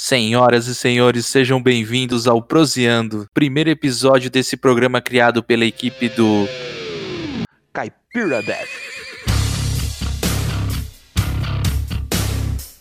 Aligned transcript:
Senhoras 0.00 0.68
e 0.68 0.76
senhores, 0.76 1.26
sejam 1.26 1.60
bem-vindos 1.60 2.28
ao 2.28 2.40
Proseando, 2.40 3.26
primeiro 3.34 3.68
episódio 3.68 4.30
desse 4.30 4.56
programa 4.56 5.00
criado 5.00 5.42
pela 5.42 5.64
equipe 5.64 6.08
do 6.08 6.46
Caipira 7.72 8.40
Death. 8.40 8.68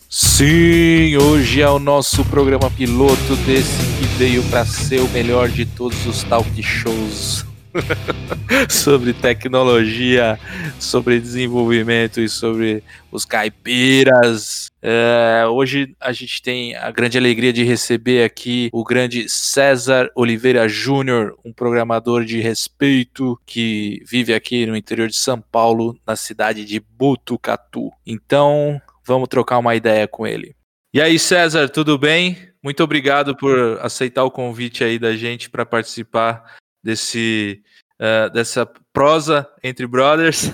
Sim, 0.08 1.18
hoje 1.18 1.60
é 1.60 1.68
o 1.68 1.80
nosso 1.80 2.24
programa 2.26 2.70
piloto 2.70 3.36
desse 3.48 3.80
que 3.98 4.06
veio 4.20 4.44
para 4.52 4.64
ser 4.64 5.02
o 5.02 5.10
melhor 5.10 5.50
de 5.50 5.66
todos 5.66 6.06
os 6.06 6.22
talk 6.22 6.62
shows 6.62 7.47
sobre 8.70 9.14
tecnologia, 9.14 10.40
sobre 10.80 11.20
desenvolvimento 11.20 12.20
e 12.20 12.30
sobre 12.30 12.84
os 13.12 13.26
caipiras. 13.26 14.68
É, 14.82 15.46
hoje 15.50 15.96
a 16.00 16.12
gente 16.12 16.42
tem 16.42 16.76
a 16.76 16.92
grande 16.92 17.18
alegria 17.18 17.52
de 17.52 17.64
receber 17.64 18.24
aqui 18.24 18.70
o 18.72 18.84
grande 18.84 19.28
César 19.30 20.10
Oliveira 20.16 20.68
Júnior, 20.68 21.38
um 21.44 21.52
programador 21.52 22.24
de 22.24 22.40
respeito 22.40 23.40
que 23.46 24.02
vive 24.06 24.34
aqui 24.34 24.66
no 24.66 24.76
interior 24.76 25.08
de 25.08 25.16
São 25.16 25.42
Paulo, 25.42 25.98
na 26.06 26.16
cidade 26.16 26.66
de 26.66 26.80
Botucatu. 26.80 27.92
Então, 28.06 28.82
vamos 29.06 29.28
trocar 29.28 29.58
uma 29.58 29.76
ideia 29.76 30.08
com 30.08 30.26
ele. 30.26 30.56
E 30.94 31.02
aí, 31.02 31.20
César, 31.20 31.70
tudo 31.70 31.98
bem? 31.98 32.38
Muito 32.64 32.84
obrigado 32.84 33.36
por 33.36 33.80
aceitar 33.82 34.24
o 34.24 34.32
convite 34.32 34.84
aí 34.84 34.98
da 34.98 35.16
gente 35.16 35.50
para 35.50 35.66
participar 35.66 36.58
desse 36.88 37.62
uh, 38.00 38.32
dessa 38.32 38.66
prosa 38.94 39.46
entre 39.62 39.86
brothers. 39.86 40.52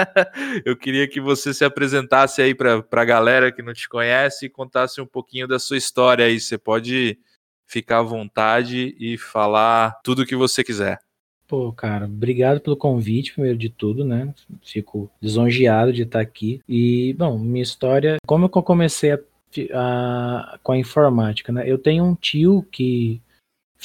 eu 0.64 0.74
queria 0.74 1.06
que 1.06 1.20
você 1.20 1.52
se 1.52 1.62
apresentasse 1.62 2.40
aí 2.40 2.54
para 2.54 2.82
a 2.90 3.04
galera 3.04 3.52
que 3.52 3.62
não 3.62 3.74
te 3.74 3.86
conhece 3.86 4.46
e 4.46 4.50
contasse 4.50 4.98
um 5.00 5.06
pouquinho 5.06 5.46
da 5.46 5.58
sua 5.58 5.76
história 5.76 6.24
aí. 6.24 6.40
Você 6.40 6.56
pode 6.56 7.18
ficar 7.66 7.98
à 7.98 8.02
vontade 8.02 8.96
e 8.98 9.18
falar 9.18 10.00
tudo 10.02 10.22
o 10.22 10.26
que 10.26 10.34
você 10.34 10.64
quiser. 10.64 10.98
Pô, 11.46 11.70
cara, 11.70 12.06
obrigado 12.06 12.60
pelo 12.60 12.76
convite, 12.76 13.34
primeiro 13.34 13.58
de 13.58 13.68
tudo, 13.68 14.04
né? 14.04 14.34
Fico 14.62 15.10
lisonjeado 15.20 15.92
de 15.92 16.02
estar 16.02 16.20
aqui. 16.20 16.62
E, 16.66 17.14
bom, 17.18 17.38
minha 17.38 17.62
história, 17.62 18.16
como 18.26 18.46
eu 18.46 18.48
comecei 18.48 19.12
a, 19.12 19.18
a, 19.74 20.58
com 20.62 20.72
a 20.72 20.78
informática, 20.78 21.52
né? 21.52 21.70
Eu 21.70 21.76
tenho 21.76 22.02
um 22.02 22.14
tio 22.14 22.66
que 22.72 23.20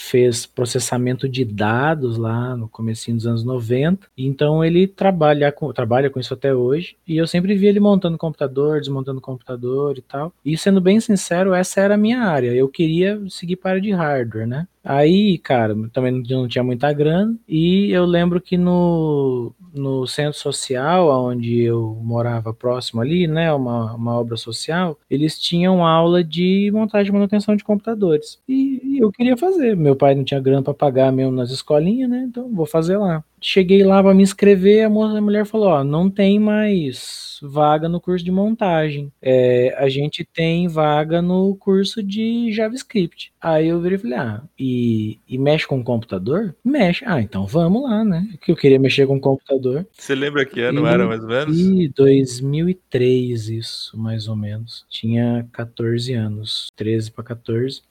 fez 0.01 0.45
processamento 0.45 1.27
de 1.27 1.43
dados 1.45 2.17
lá 2.17 2.55
no 2.55 2.67
comecinho 2.67 3.17
dos 3.17 3.27
anos 3.27 3.43
90. 3.43 4.07
Então 4.17 4.63
ele 4.63 4.87
trabalha 4.87 5.51
com, 5.51 5.71
trabalha 5.71 6.09
com 6.09 6.19
isso 6.19 6.33
até 6.33 6.53
hoje. 6.53 6.95
E 7.07 7.17
eu 7.17 7.27
sempre 7.27 7.55
vi 7.55 7.67
ele 7.67 7.79
montando 7.79 8.17
computador, 8.17 8.79
desmontando 8.79 9.21
computador 9.21 9.97
e 9.97 10.01
tal. 10.01 10.33
E 10.43 10.57
sendo 10.57 10.81
bem 10.81 10.99
sincero, 10.99 11.53
essa 11.53 11.81
era 11.81 11.95
a 11.95 11.97
minha 11.97 12.21
área. 12.21 12.53
Eu 12.53 12.67
queria 12.67 13.21
seguir 13.29 13.55
para 13.55 13.79
de 13.81 13.91
hardware, 13.91 14.47
né? 14.47 14.67
Aí, 14.83 15.37
cara, 15.37 15.75
também 15.91 16.23
não 16.29 16.47
tinha 16.47 16.63
muita 16.63 16.91
grana. 16.93 17.37
E 17.47 17.91
eu 17.91 18.05
lembro 18.05 18.39
que 18.41 18.57
no, 18.57 19.53
no 19.73 20.07
centro 20.07 20.39
social, 20.39 21.09
onde 21.09 21.61
eu 21.61 21.99
morava 22.01 22.53
próximo 22.53 23.01
ali, 23.01 23.27
né, 23.27 23.51
uma, 23.53 23.93
uma 23.93 24.17
obra 24.17 24.37
social, 24.37 24.97
eles 25.09 25.37
tinham 25.39 25.85
aula 25.85 26.23
de 26.23 26.71
montagem 26.73 27.09
e 27.09 27.13
manutenção 27.13 27.55
de 27.55 27.63
computadores. 27.63 28.41
E, 28.47 28.79
e 28.95 28.99
eu 28.99 29.11
queria 29.11 29.35
fazer. 29.37 29.75
Meu 29.75 29.95
pai 29.95 30.15
não 30.15 30.23
tinha 30.23 30.39
grana 30.39 30.63
para 30.63 30.73
pagar 30.73 31.11
mesmo 31.11 31.33
nas 31.33 31.51
escolinhas, 31.51 32.09
né? 32.09 32.25
Então 32.27 32.49
vou 32.53 32.65
fazer 32.65 32.97
lá. 32.97 33.23
Cheguei 33.41 33.83
lá 33.83 34.01
para 34.01 34.13
me 34.13 34.23
inscrever, 34.23 34.85
a, 34.85 34.89
moça, 34.89 35.17
a 35.17 35.21
mulher 35.21 35.45
falou: 35.45 35.69
Ó, 35.69 35.83
não 35.83 36.09
tem 36.09 36.39
mais 36.39 37.39
vaga 37.41 37.87
no 37.87 38.01
curso 38.01 38.23
de 38.23 38.31
montagem. 38.31 39.11
É, 39.21 39.75
a 39.77 39.87
gente 39.89 40.25
tem 40.25 40.67
vaga 40.67 41.21
no 41.21 41.55
curso 41.55 42.03
de 42.03 42.51
JavaScript. 42.51 43.31
Aí 43.41 43.67
eu 43.67 43.79
virei 43.79 43.97
e 43.97 44.01
falei: 44.01 44.17
Ah, 44.17 44.43
e, 44.57 45.19
e 45.27 45.37
mexe 45.37 45.67
com 45.67 45.79
o 45.79 45.83
computador? 45.83 46.55
Mexe. 46.63 47.03
Ah, 47.05 47.21
então 47.21 47.45
vamos 47.45 47.83
lá, 47.83 48.03
né? 48.03 48.27
Que 48.41 48.51
eu 48.51 48.55
queria 48.55 48.79
mexer 48.79 49.07
com 49.07 49.17
o 49.17 49.21
computador. 49.21 49.87
Você 49.91 50.15
lembra 50.15 50.45
que 50.45 50.61
ano 50.61 50.85
e, 50.85 50.89
era 50.89 51.07
mais 51.07 51.21
ou 51.21 51.29
menos? 51.29 51.59
E 51.59 51.87
2003, 51.89 53.49
isso, 53.49 53.97
mais 53.97 54.27
ou 54.27 54.35
menos. 54.35 54.85
Tinha 54.89 55.47
14 55.51 56.13
anos, 56.13 56.67
13 56.75 57.11
para 57.11 57.23
14. 57.23 57.81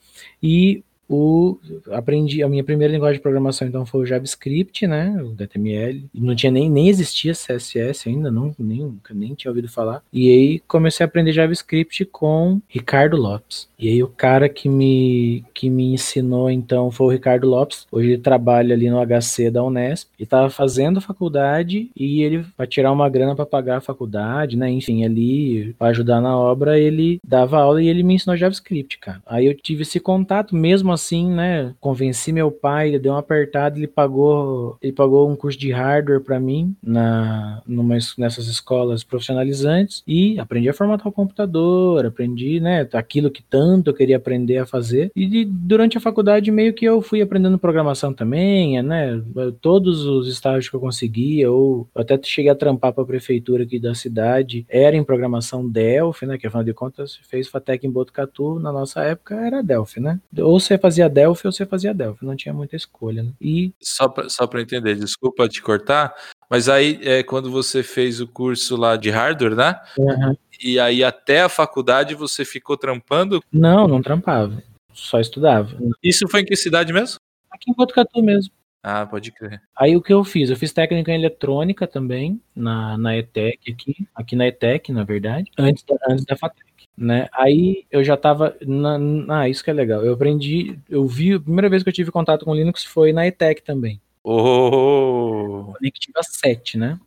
E 0.42 0.82
o 1.08 1.58
aprendi 1.90 2.42
a 2.42 2.48
minha 2.48 2.62
primeira 2.62 2.92
linguagem 2.92 3.18
de 3.18 3.22
programação 3.22 3.66
então 3.66 3.86
foi 3.86 4.02
o 4.02 4.06
JavaScript, 4.06 4.86
né, 4.86 5.16
o 5.22 5.30
HTML. 5.30 6.04
Não 6.14 6.34
tinha 6.34 6.52
nem 6.52 6.70
nem 6.70 6.88
existia 6.88 7.32
CSS 7.32 8.08
ainda, 8.08 8.30
não 8.30 8.54
nem 8.58 8.98
nem 9.10 9.34
tinha 9.34 9.50
ouvido 9.50 9.68
falar. 9.68 10.02
E 10.12 10.28
aí 10.28 10.58
comecei 10.60 11.04
a 11.04 11.06
aprender 11.06 11.32
JavaScript 11.32 12.04
com 12.06 12.60
Ricardo 12.68 13.16
Lopes. 13.16 13.68
E 13.78 13.88
aí 13.88 14.02
o 14.02 14.08
cara 14.08 14.48
que 14.48 14.68
me 14.68 15.44
que 15.54 15.70
me 15.70 15.94
ensinou 15.94 16.50
então 16.50 16.90
foi 16.90 17.06
o 17.06 17.10
Ricardo 17.10 17.48
Lopes. 17.48 17.86
Hoje 17.90 18.10
ele 18.10 18.22
trabalha 18.22 18.74
ali 18.74 18.90
no 18.90 19.00
HC 19.00 19.50
da 19.50 19.62
Unesp 19.62 20.10
e 20.18 20.24
estava 20.24 20.50
fazendo 20.50 21.00
faculdade 21.00 21.90
e 21.96 22.22
ele 22.22 22.44
para 22.56 22.66
tirar 22.66 22.92
uma 22.92 23.08
grana 23.08 23.34
para 23.34 23.46
pagar 23.46 23.78
a 23.78 23.80
faculdade, 23.80 24.56
né, 24.56 24.70
enfim, 24.70 25.04
ali 25.04 25.74
para 25.78 25.88
ajudar 25.88 26.20
na 26.20 26.36
obra, 26.36 26.78
ele 26.78 27.20
dava 27.24 27.58
aula 27.58 27.82
e 27.82 27.88
ele 27.88 28.02
me 28.02 28.14
ensinou 28.14 28.36
JavaScript, 28.36 28.98
cara. 28.98 29.22
Aí 29.26 29.46
eu 29.46 29.54
tive 29.54 29.82
esse 29.82 30.00
contato 30.00 30.54
mesmo 30.54 30.92
assim, 30.98 31.30
né? 31.30 31.74
Convenci 31.80 32.32
meu 32.32 32.50
pai, 32.50 32.88
ele 32.88 32.98
deu 32.98 33.12
uma 33.12 33.20
apertada, 33.20 33.78
ele 33.78 33.86
pagou, 33.86 34.76
ele 34.82 34.92
pagou 34.92 35.30
um 35.30 35.36
curso 35.36 35.58
de 35.58 35.70
hardware 35.70 36.20
para 36.20 36.40
mim 36.40 36.74
na 36.82 37.62
numa, 37.66 37.96
nessas 38.16 38.46
escolas 38.48 39.04
profissionalizantes 39.04 40.02
e 40.06 40.38
aprendi 40.38 40.68
a 40.68 40.74
formatar 40.74 41.06
o 41.06 41.12
computador, 41.12 42.04
aprendi, 42.04 42.60
né, 42.60 42.86
aquilo 42.92 43.30
que 43.30 43.42
tanto 43.42 43.90
eu 43.90 43.94
queria 43.94 44.16
aprender 44.16 44.58
a 44.58 44.66
fazer. 44.66 45.10
E 45.14 45.26
de, 45.26 45.44
durante 45.44 45.96
a 45.96 46.00
faculdade 46.00 46.50
meio 46.50 46.74
que 46.74 46.84
eu 46.84 47.00
fui 47.00 47.22
aprendendo 47.22 47.58
programação 47.58 48.12
também, 48.12 48.82
né? 48.82 49.20
Todos 49.60 50.04
os 50.04 50.28
estágios 50.28 50.68
que 50.68 50.76
eu 50.76 50.80
conseguia, 50.80 51.50
ou 51.50 51.88
até 51.94 52.18
cheguei 52.22 52.50
a 52.50 52.54
trampar 52.54 52.92
para 52.92 53.02
a 53.02 53.06
prefeitura 53.06 53.62
aqui 53.62 53.78
da 53.78 53.94
cidade, 53.94 54.66
era 54.68 54.96
em 54.96 55.04
programação 55.04 55.68
Delphi, 55.68 56.26
né? 56.26 56.38
Que 56.38 56.46
afinal 56.46 56.64
de 56.64 56.72
contas 56.72 57.18
fez 57.28 57.48
Fatec 57.48 57.86
em 57.86 57.90
Botucatu, 57.90 58.58
na 58.58 58.72
nossa 58.72 59.02
época 59.02 59.34
era 59.34 59.62
Delphi, 59.62 60.00
né? 60.00 60.20
Ou 60.38 60.58
você 60.58 60.78
fazia 60.88 61.08
Delphi 61.08 61.46
ou 61.46 61.52
você 61.52 61.66
fazia 61.66 61.92
Delphi, 61.92 62.24
não 62.24 62.34
tinha 62.34 62.54
muita 62.54 62.74
escolha, 62.74 63.22
né? 63.22 63.32
E 63.40 63.72
só 63.80 64.08
para 64.08 64.28
só 64.28 64.46
para 64.46 64.62
entender, 64.62 64.96
desculpa 64.96 65.48
te 65.48 65.60
cortar, 65.60 66.14
mas 66.50 66.68
aí 66.68 66.98
é 67.02 67.22
quando 67.22 67.50
você 67.50 67.82
fez 67.82 68.20
o 68.20 68.26
curso 68.26 68.74
lá 68.76 68.96
de 68.96 69.10
hardware, 69.10 69.54
né? 69.54 69.78
Uhum. 69.98 70.34
E 70.62 70.80
aí 70.80 71.04
até 71.04 71.42
a 71.42 71.48
faculdade 71.48 72.14
você 72.14 72.44
ficou 72.44 72.76
trampando? 72.76 73.42
Não, 73.52 73.86
não 73.86 74.00
trampava, 74.00 74.62
só 74.94 75.20
estudava. 75.20 75.76
Isso 76.02 76.26
foi 76.28 76.40
em 76.40 76.44
que 76.44 76.56
cidade 76.56 76.92
mesmo? 76.92 77.18
Aqui 77.50 77.70
em 77.70 77.74
Botucatu 77.74 78.22
mesmo. 78.22 78.52
Ah, 78.82 79.04
pode 79.04 79.32
crer. 79.32 79.60
Aí 79.76 79.96
o 79.96 80.02
que 80.02 80.12
eu 80.12 80.24
fiz? 80.24 80.48
Eu 80.48 80.56
fiz 80.56 80.72
técnica 80.72 81.12
em 81.12 81.16
eletrônica 81.16 81.86
também, 81.86 82.40
na, 82.54 82.96
na 82.96 83.16
ETEC 83.16 83.72
aqui, 83.72 84.08
aqui 84.14 84.36
na 84.36 84.46
ETEC, 84.46 84.92
na 84.92 85.04
verdade, 85.04 85.50
antes 85.58 85.84
da, 85.84 85.96
antes 86.08 86.24
da 86.24 86.36
FATEC 86.36 86.67
né? 86.98 87.28
Aí 87.32 87.86
eu 87.90 88.02
já 88.02 88.16
tava. 88.16 88.56
Na, 88.60 88.98
na, 88.98 89.40
ah, 89.40 89.48
isso 89.48 89.62
que 89.62 89.70
é 89.70 89.72
legal. 89.72 90.04
Eu 90.04 90.14
aprendi, 90.14 90.78
eu 90.88 91.06
vi, 91.06 91.34
a 91.34 91.40
primeira 91.40 91.68
vez 91.68 91.82
que 91.82 91.88
eu 91.88 91.92
tive 91.92 92.10
contato 92.10 92.44
com 92.44 92.54
Linux 92.54 92.84
foi 92.84 93.12
na 93.12 93.26
ETEC 93.26 93.62
também. 93.62 94.00
Oh! 94.22 95.72
Conectiva 95.74 96.20
7, 96.22 96.76
né? 96.76 96.98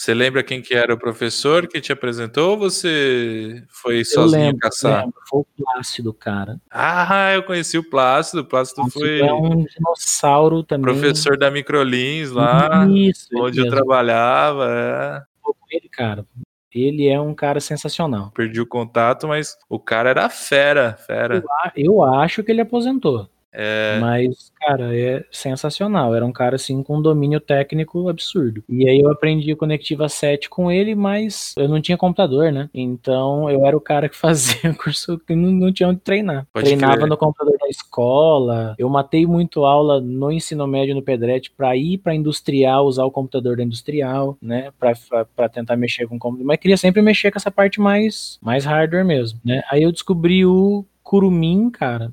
Você 0.00 0.14
lembra 0.14 0.42
quem 0.42 0.62
que 0.62 0.72
era 0.72 0.94
o 0.94 0.98
professor 0.98 1.68
que 1.68 1.78
te 1.78 1.92
apresentou 1.92 2.52
ou 2.52 2.58
você 2.58 3.62
foi 3.68 4.00
eu 4.00 4.04
sozinho 4.06 4.44
lembro, 4.44 4.60
caçar? 4.60 5.04
Lembro, 5.04 5.20
foi 5.28 5.40
o 5.40 5.46
Plácido, 5.58 6.14
cara. 6.14 6.58
Ah, 6.70 7.32
eu 7.34 7.42
conheci 7.42 7.76
o 7.76 7.84
Plácido. 7.84 8.40
O 8.40 8.44
Plácido, 8.46 8.76
Plácido 8.76 8.98
foi 8.98 9.20
é 9.20 9.30
um 9.30 9.62
dinossauro 9.62 10.62
também. 10.62 10.94
Professor 10.94 11.36
da 11.36 11.50
Microlins 11.50 12.30
lá, 12.30 12.86
Isso, 12.88 13.28
onde 13.36 13.60
eu 13.60 13.68
trabalhava. 13.68 14.70
É. 14.70 15.30
Ele, 15.70 15.88
cara, 15.90 16.24
ele 16.72 17.08
é 17.08 17.20
um 17.20 17.34
cara 17.34 17.60
sensacional. 17.60 18.30
Perdi 18.32 18.60
o 18.60 18.66
contato, 18.66 19.26
mas 19.26 19.56
o 19.68 19.78
cara 19.78 20.10
era 20.10 20.28
fera, 20.28 20.94
fera. 20.94 21.42
Eu, 21.76 21.94
eu 21.94 22.04
acho 22.04 22.42
que 22.42 22.50
ele 22.52 22.60
aposentou. 22.60 23.28
É... 23.52 23.98
Mas, 24.00 24.52
cara, 24.60 24.96
é 24.96 25.24
sensacional. 25.30 26.14
Era 26.14 26.24
um 26.24 26.32
cara, 26.32 26.56
assim, 26.56 26.82
com 26.82 26.98
um 26.98 27.02
domínio 27.02 27.40
técnico 27.40 28.08
absurdo. 28.08 28.62
E 28.68 28.88
aí 28.88 29.00
eu 29.00 29.10
aprendi 29.10 29.52
o 29.52 29.56
Conectiva 29.56 30.08
7 30.08 30.48
com 30.48 30.70
ele, 30.70 30.94
mas 30.94 31.54
eu 31.56 31.68
não 31.68 31.80
tinha 31.80 31.96
computador, 31.96 32.52
né? 32.52 32.68
Então 32.72 33.50
eu 33.50 33.66
era 33.66 33.76
o 33.76 33.80
cara 33.80 34.08
que 34.08 34.16
fazia 34.20 34.72
curso 34.74 35.18
que 35.18 35.34
não, 35.34 35.50
não 35.50 35.72
tinha 35.72 35.88
onde 35.88 36.00
treinar. 36.00 36.46
Pode 36.52 36.66
Treinava 36.66 36.96
crer. 36.96 37.08
no 37.08 37.16
computador 37.16 37.56
da 37.58 37.68
escola. 37.68 38.74
Eu 38.78 38.88
matei 38.88 39.26
muito 39.26 39.64
aula 39.64 40.00
no 40.00 40.30
ensino 40.30 40.66
médio 40.66 40.94
no 40.94 41.02
Pedrete 41.02 41.50
para 41.50 41.76
ir 41.76 41.98
para 41.98 42.14
industrial, 42.14 42.86
usar 42.86 43.04
o 43.04 43.10
computador 43.10 43.56
da 43.56 43.62
industrial, 43.62 44.36
né? 44.40 44.72
Para 44.78 45.48
tentar 45.48 45.76
mexer 45.76 46.06
com 46.06 46.16
o 46.16 46.18
computador. 46.18 46.46
Mas 46.46 46.58
queria 46.58 46.76
sempre 46.76 47.02
mexer 47.02 47.30
com 47.30 47.38
essa 47.38 47.50
parte 47.50 47.80
mais, 47.80 48.38
mais 48.40 48.64
hardware 48.64 49.04
mesmo, 49.04 49.40
né? 49.44 49.62
Aí 49.70 49.82
eu 49.82 49.92
descobri 49.92 50.44
o 50.44 50.84
Curumim, 51.10 51.70
cara. 51.70 52.12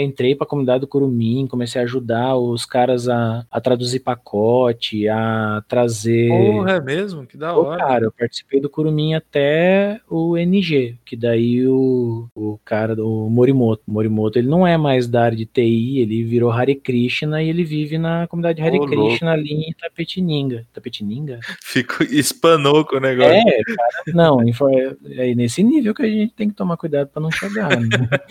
Entrei 0.00 0.32
pra 0.32 0.46
comunidade 0.46 0.82
do 0.82 0.86
Curumim, 0.86 1.48
comecei 1.48 1.80
a 1.80 1.84
ajudar 1.84 2.36
os 2.36 2.64
caras 2.64 3.08
a, 3.08 3.44
a 3.50 3.60
traduzir 3.60 3.98
pacote, 3.98 5.08
a 5.08 5.60
trazer. 5.66 6.28
Porra, 6.28 6.70
é 6.74 6.80
mesmo? 6.80 7.26
Que 7.26 7.36
da 7.36 7.52
hora. 7.52 7.80
Pô, 7.82 7.84
cara, 7.84 8.04
eu 8.04 8.12
participei 8.12 8.60
do 8.60 8.70
Curumim 8.70 9.14
até 9.14 10.00
o 10.08 10.36
NG, 10.36 10.94
que 11.04 11.16
daí 11.16 11.66
o, 11.66 12.28
o 12.32 12.60
cara 12.64 12.94
do 12.94 13.28
Morimoto. 13.28 13.82
Morimoto, 13.88 14.38
ele 14.38 14.46
não 14.46 14.64
é 14.64 14.76
mais 14.76 15.08
da 15.08 15.24
área 15.24 15.36
de 15.36 15.44
TI, 15.44 15.98
ele 15.98 16.22
virou 16.22 16.52
Hare 16.52 16.76
Krishna 16.76 17.42
e 17.42 17.48
ele 17.48 17.64
vive 17.64 17.98
na 17.98 18.28
comunidade 18.28 18.62
Hare 18.62 18.78
Krishna 18.78 19.32
ali 19.32 19.64
em 19.68 19.74
Tapetininga. 19.74 20.64
Tapetininga? 20.72 21.40
Fico 21.60 22.04
espanou 22.04 22.84
com 22.84 22.98
o 22.98 23.00
negócio. 23.00 23.32
É, 23.32 23.62
cara, 23.64 24.14
não, 24.14 24.38
é 24.40 25.34
nesse 25.34 25.60
nível 25.64 25.92
que 25.92 26.02
a 26.02 26.06
gente 26.06 26.34
tem 26.34 26.48
que 26.48 26.54
tomar 26.54 26.76
cuidado 26.76 27.08
para 27.08 27.20
não 27.20 27.32
chegar. 27.32 27.80
Né? 27.80 27.88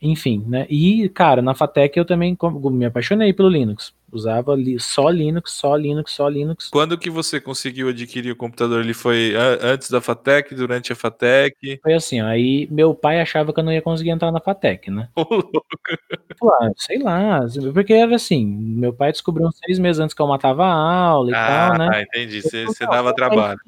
Enfim, 0.00 0.44
né? 0.46 0.66
E, 0.68 1.08
cara, 1.08 1.42
na 1.42 1.54
Fatec 1.54 1.96
eu 1.96 2.04
também 2.04 2.36
me 2.72 2.84
apaixonei 2.84 3.32
pelo 3.32 3.48
Linux. 3.48 3.94
Usava 4.10 4.54
li 4.54 4.78
só 4.80 5.08
Linux, 5.10 5.52
só 5.52 5.76
Linux, 5.76 6.12
só 6.12 6.28
Linux. 6.28 6.68
Quando 6.70 6.98
que 6.98 7.10
você 7.10 7.40
conseguiu 7.40 7.88
adquirir 7.88 8.32
o 8.32 8.36
computador? 8.36 8.80
Ele 8.80 8.94
foi 8.94 9.34
antes 9.62 9.90
da 9.90 10.00
Fatec, 10.00 10.54
durante 10.54 10.92
a 10.92 10.96
Fatec? 10.96 11.78
Foi 11.82 11.92
assim, 11.92 12.20
aí 12.20 12.68
meu 12.70 12.94
pai 12.94 13.20
achava 13.20 13.52
que 13.52 13.60
eu 13.60 13.64
não 13.64 13.72
ia 13.72 13.82
conseguir 13.82 14.10
entrar 14.10 14.32
na 14.32 14.40
Fatec, 14.40 14.90
né? 14.90 15.08
Ô, 15.14 15.26
louco. 15.30 15.66
Sei 16.76 16.98
lá, 16.98 17.40
porque 17.74 17.92
era 17.92 18.14
assim, 18.14 18.46
meu 18.46 18.92
pai 18.92 19.12
descobriu 19.12 19.46
uns 19.46 19.58
seis 19.58 19.78
meses 19.78 20.00
antes 20.00 20.14
que 20.14 20.22
eu 20.22 20.26
matava 20.26 20.64
a 20.64 20.72
aula 20.72 21.30
e 21.30 21.34
ah, 21.34 21.46
tal, 21.46 21.78
né? 21.78 21.88
Ah, 21.92 22.02
entendi, 22.02 22.42
você, 22.42 22.64
você 22.64 22.86
dava 22.86 23.12
trabalho. 23.12 23.58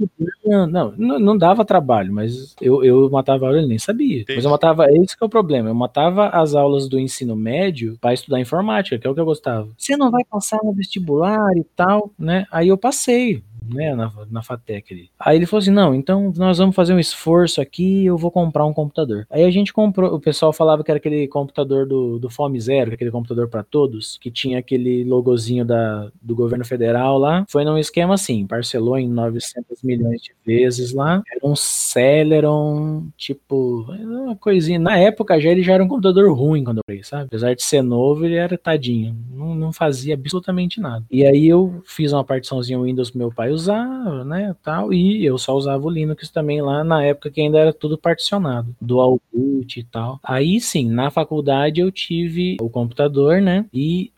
Não, 0.45 0.67
não, 0.67 1.19
não, 1.19 1.37
dava 1.37 1.65
trabalho, 1.65 2.13
mas 2.13 2.55
eu, 2.61 2.85
eu 2.85 3.11
matava 3.11 3.45
a 3.45 3.49
aula, 3.49 3.59
ele 3.59 3.69
nem 3.69 3.79
sabia. 3.79 4.23
Entendi. 4.23 4.37
Mas 4.37 4.45
eu 4.45 4.51
matava, 4.51 4.87
esse 4.93 5.17
que 5.17 5.23
é 5.23 5.27
o 5.27 5.31
problema, 5.31 5.69
eu 5.69 5.75
matava 5.75 6.29
as 6.29 6.55
aulas 6.55 6.89
do 6.89 6.99
ensino 6.99 7.35
médio 7.35 7.97
para 8.01 8.15
estudar 8.15 8.41
informática, 8.41 8.99
que 8.99 9.07
é 9.07 9.11
o 9.11 9.15
que 9.15 9.21
eu 9.21 9.25
gostava. 9.25 9.69
Você 9.77 9.97
não 9.97 10.11
vai 10.11 10.25
passar 10.31 10.61
no 10.65 10.73
vestibular 10.75 11.57
e 11.57 11.65
tal, 11.77 12.13
né? 12.19 12.47
Aí 12.53 12.69
eu 12.69 12.79
passei 12.79 13.43
né, 13.75 13.95
na, 13.95 14.13
na 14.31 14.43
FATEC 14.43 14.93
ali. 14.93 15.11
Aí 15.19 15.37
ele 15.37 15.47
falou 15.47 15.61
assim: 15.61 15.71
não, 15.71 15.95
então 15.95 16.33
nós 16.37 16.59
vamos 16.59 16.75
fazer 16.75 16.95
um 16.95 16.99
esforço 16.99 17.61
aqui, 17.61 18.07
eu 18.07 18.17
vou 18.17 18.31
comprar 18.31 18.67
um 18.67 18.73
computador. 18.73 19.27
Aí 19.31 19.45
a 19.45 19.51
gente 19.51 19.73
comprou, 19.73 20.15
o 20.15 20.21
pessoal 20.21 20.53
falava 20.53 20.85
que 20.85 20.91
era 20.91 20.99
aquele 20.99 21.27
computador 21.29 21.87
do, 21.87 22.19
do 22.19 22.31
Fome 22.31 22.61
Zero, 22.61 22.91
é 22.91 22.95
aquele 22.95 23.11
computador 23.11 23.49
para 23.49 23.63
todos, 23.63 24.19
que 24.19 24.31
tinha 24.31 24.59
aquele 24.59 25.05
logozinho 25.05 25.65
da, 25.65 26.11
do 26.21 26.35
governo 26.35 26.65
federal 26.65 27.19
lá. 27.19 27.45
Foi 27.49 27.65
num 27.65 27.79
esquema 27.79 28.15
assim, 28.15 28.47
parcelou 28.47 28.99
em 28.99 29.09
900 29.09 29.83
milhões 29.83 30.21
de 30.23 30.33
vezes 30.45 30.93
lá. 30.93 31.23
Era 31.31 31.47
um 31.47 31.57
Celeron, 31.57 33.07
tipo, 33.17 33.87
uma 33.89 34.37
coisinha. 34.37 34.79
Na 34.79 34.99
época 34.99 35.41
já 35.41 35.51
ele 35.51 35.63
já 35.63 35.75
era 35.75 35.85
um 35.85 35.89
computador 35.89 36.33
ruim 36.33 36.65
quando 36.65 36.79
eu 36.79 36.83
comprei, 36.83 37.03
sabe? 37.03 37.25
Apesar 37.25 37.55
de 37.55 37.63
ser 37.63 37.83
novo, 37.83 38.25
ele 38.25 38.35
era 38.35 38.59
tadinho. 38.59 39.17
Não, 39.31 39.55
não 39.55 39.73
fazia 39.73 40.15
absolutamente 40.15 40.81
nada. 40.81 41.05
E 41.11 41.25
aí 41.27 41.47
eu 41.47 41.83
fiz 41.85 42.13
uma 42.13 42.25
partiçãozinha 42.25 42.81
Windows 42.81 43.11
pro 43.11 43.19
meu 43.19 43.33
pai 43.33 43.51
usava, 43.61 44.25
né, 44.25 44.55
tal, 44.63 44.93
e 44.93 45.25
eu 45.25 45.39
só 45.39 45.55
usava 45.55 45.85
o 45.85 45.91
Linux 45.91 46.29
também 46.31 46.61
lá 46.61 46.83
na 46.83 47.05
época 47.05 47.31
que 47.31 47.41
ainda 47.41 47.59
era 47.59 47.73
tudo 47.73 47.99
particionado, 47.99 48.75
dual 48.81 49.21
boot 49.33 49.79
e 49.79 49.85
tal. 49.85 50.19
Aí 50.23 50.61
sim, 50.61 50.91
na 50.91 51.11
faculdade 51.11 51.81
eu 51.81 51.91
tive 51.91 52.57
o 52.61 52.69
computador, 52.69 53.41
né, 53.41 53.67
e 53.73 54.13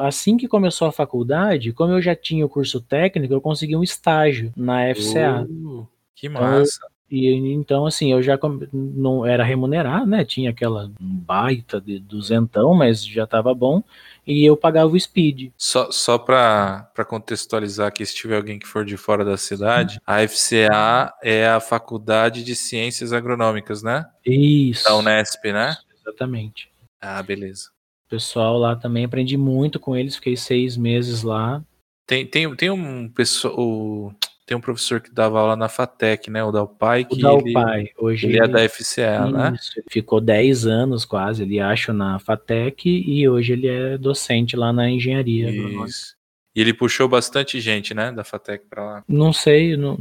assim 0.00 0.36
que 0.36 0.46
começou 0.46 0.86
a 0.86 0.92
faculdade, 0.92 1.72
como 1.72 1.92
eu 1.92 2.00
já 2.00 2.14
tinha 2.14 2.46
o 2.46 2.48
curso 2.48 2.80
técnico, 2.80 3.34
eu 3.34 3.40
consegui 3.40 3.76
um 3.76 3.82
estágio 3.82 4.52
na 4.56 4.94
FCA. 4.94 5.46
Uh, 5.48 5.86
que 6.14 6.26
então, 6.26 6.40
massa. 6.40 6.80
Então, 7.10 7.18
e 7.18 7.52
então, 7.54 7.86
assim, 7.86 8.12
eu 8.12 8.22
já 8.22 8.38
não 8.72 9.24
era 9.24 9.42
remunerado, 9.42 10.06
né? 10.06 10.24
Tinha 10.24 10.50
aquela 10.50 10.90
baita 11.00 11.80
de 11.80 11.98
duzentão, 11.98 12.74
mas 12.74 13.04
já 13.04 13.24
estava 13.24 13.54
bom 13.54 13.82
e 14.26 14.44
eu 14.44 14.56
pagava 14.56 14.92
o 14.92 15.00
speed. 15.00 15.50
Só, 15.56 15.90
só 15.90 16.18
para 16.18 16.86
contextualizar 17.08 17.88
aqui, 17.88 18.04
se 18.04 18.14
tiver 18.14 18.36
alguém 18.36 18.58
que 18.58 18.66
for 18.66 18.84
de 18.84 18.96
fora 18.98 19.24
da 19.24 19.38
cidade, 19.38 19.98
a 20.06 20.26
FCA 20.28 21.14
é 21.22 21.48
a 21.48 21.60
Faculdade 21.60 22.44
de 22.44 22.54
Ciências 22.54 23.12
Agronômicas, 23.12 23.82
né? 23.82 24.04
Isso. 24.24 24.84
Da 24.84 24.96
Unesp, 24.96 25.44
né? 25.46 25.74
Exatamente. 26.02 26.70
Ah, 27.00 27.22
beleza. 27.22 27.70
O 28.06 28.10
pessoal 28.10 28.58
lá 28.58 28.76
também 28.76 29.06
aprendi 29.06 29.36
muito 29.38 29.80
com 29.80 29.96
eles, 29.96 30.16
fiquei 30.16 30.36
seis 30.36 30.76
meses 30.76 31.22
lá. 31.22 31.62
Tem, 32.06 32.26
tem, 32.26 32.54
tem 32.54 32.70
um 32.70 33.08
pessoal 33.08 34.14
tem 34.48 34.56
um 34.56 34.60
professor 34.62 34.98
que 34.98 35.12
dava 35.12 35.38
aula 35.38 35.54
na 35.54 35.68
FATEC, 35.68 36.30
né? 36.30 36.42
O 36.42 36.50
Dalpai, 36.50 37.04
que 37.04 37.16
o 37.16 37.18
Dalpai, 37.18 37.80
ele, 37.80 37.92
hoje 37.98 38.26
ele, 38.26 38.40
é 38.40 38.48
da 38.48 38.66
FCA, 38.66 39.30
né? 39.30 39.52
isso, 39.54 39.72
né? 39.76 39.84
ficou 39.90 40.22
10 40.22 40.66
anos 40.66 41.04
quase, 41.04 41.42
ele 41.42 41.60
acha 41.60 41.92
na 41.92 42.18
FATEC 42.18 42.88
e 42.88 43.28
hoje 43.28 43.52
ele 43.52 43.68
é 43.68 43.98
docente 43.98 44.56
lá 44.56 44.72
na 44.72 44.88
engenharia. 44.88 45.50
Isso. 45.50 46.16
E 46.56 46.62
ele 46.62 46.72
puxou 46.72 47.06
bastante 47.06 47.60
gente, 47.60 47.92
né, 47.92 48.10
da 48.10 48.24
FATEC 48.24 48.64
para 48.70 48.84
lá. 48.84 49.04
Não 49.06 49.34
sei, 49.34 49.76
não, 49.76 49.98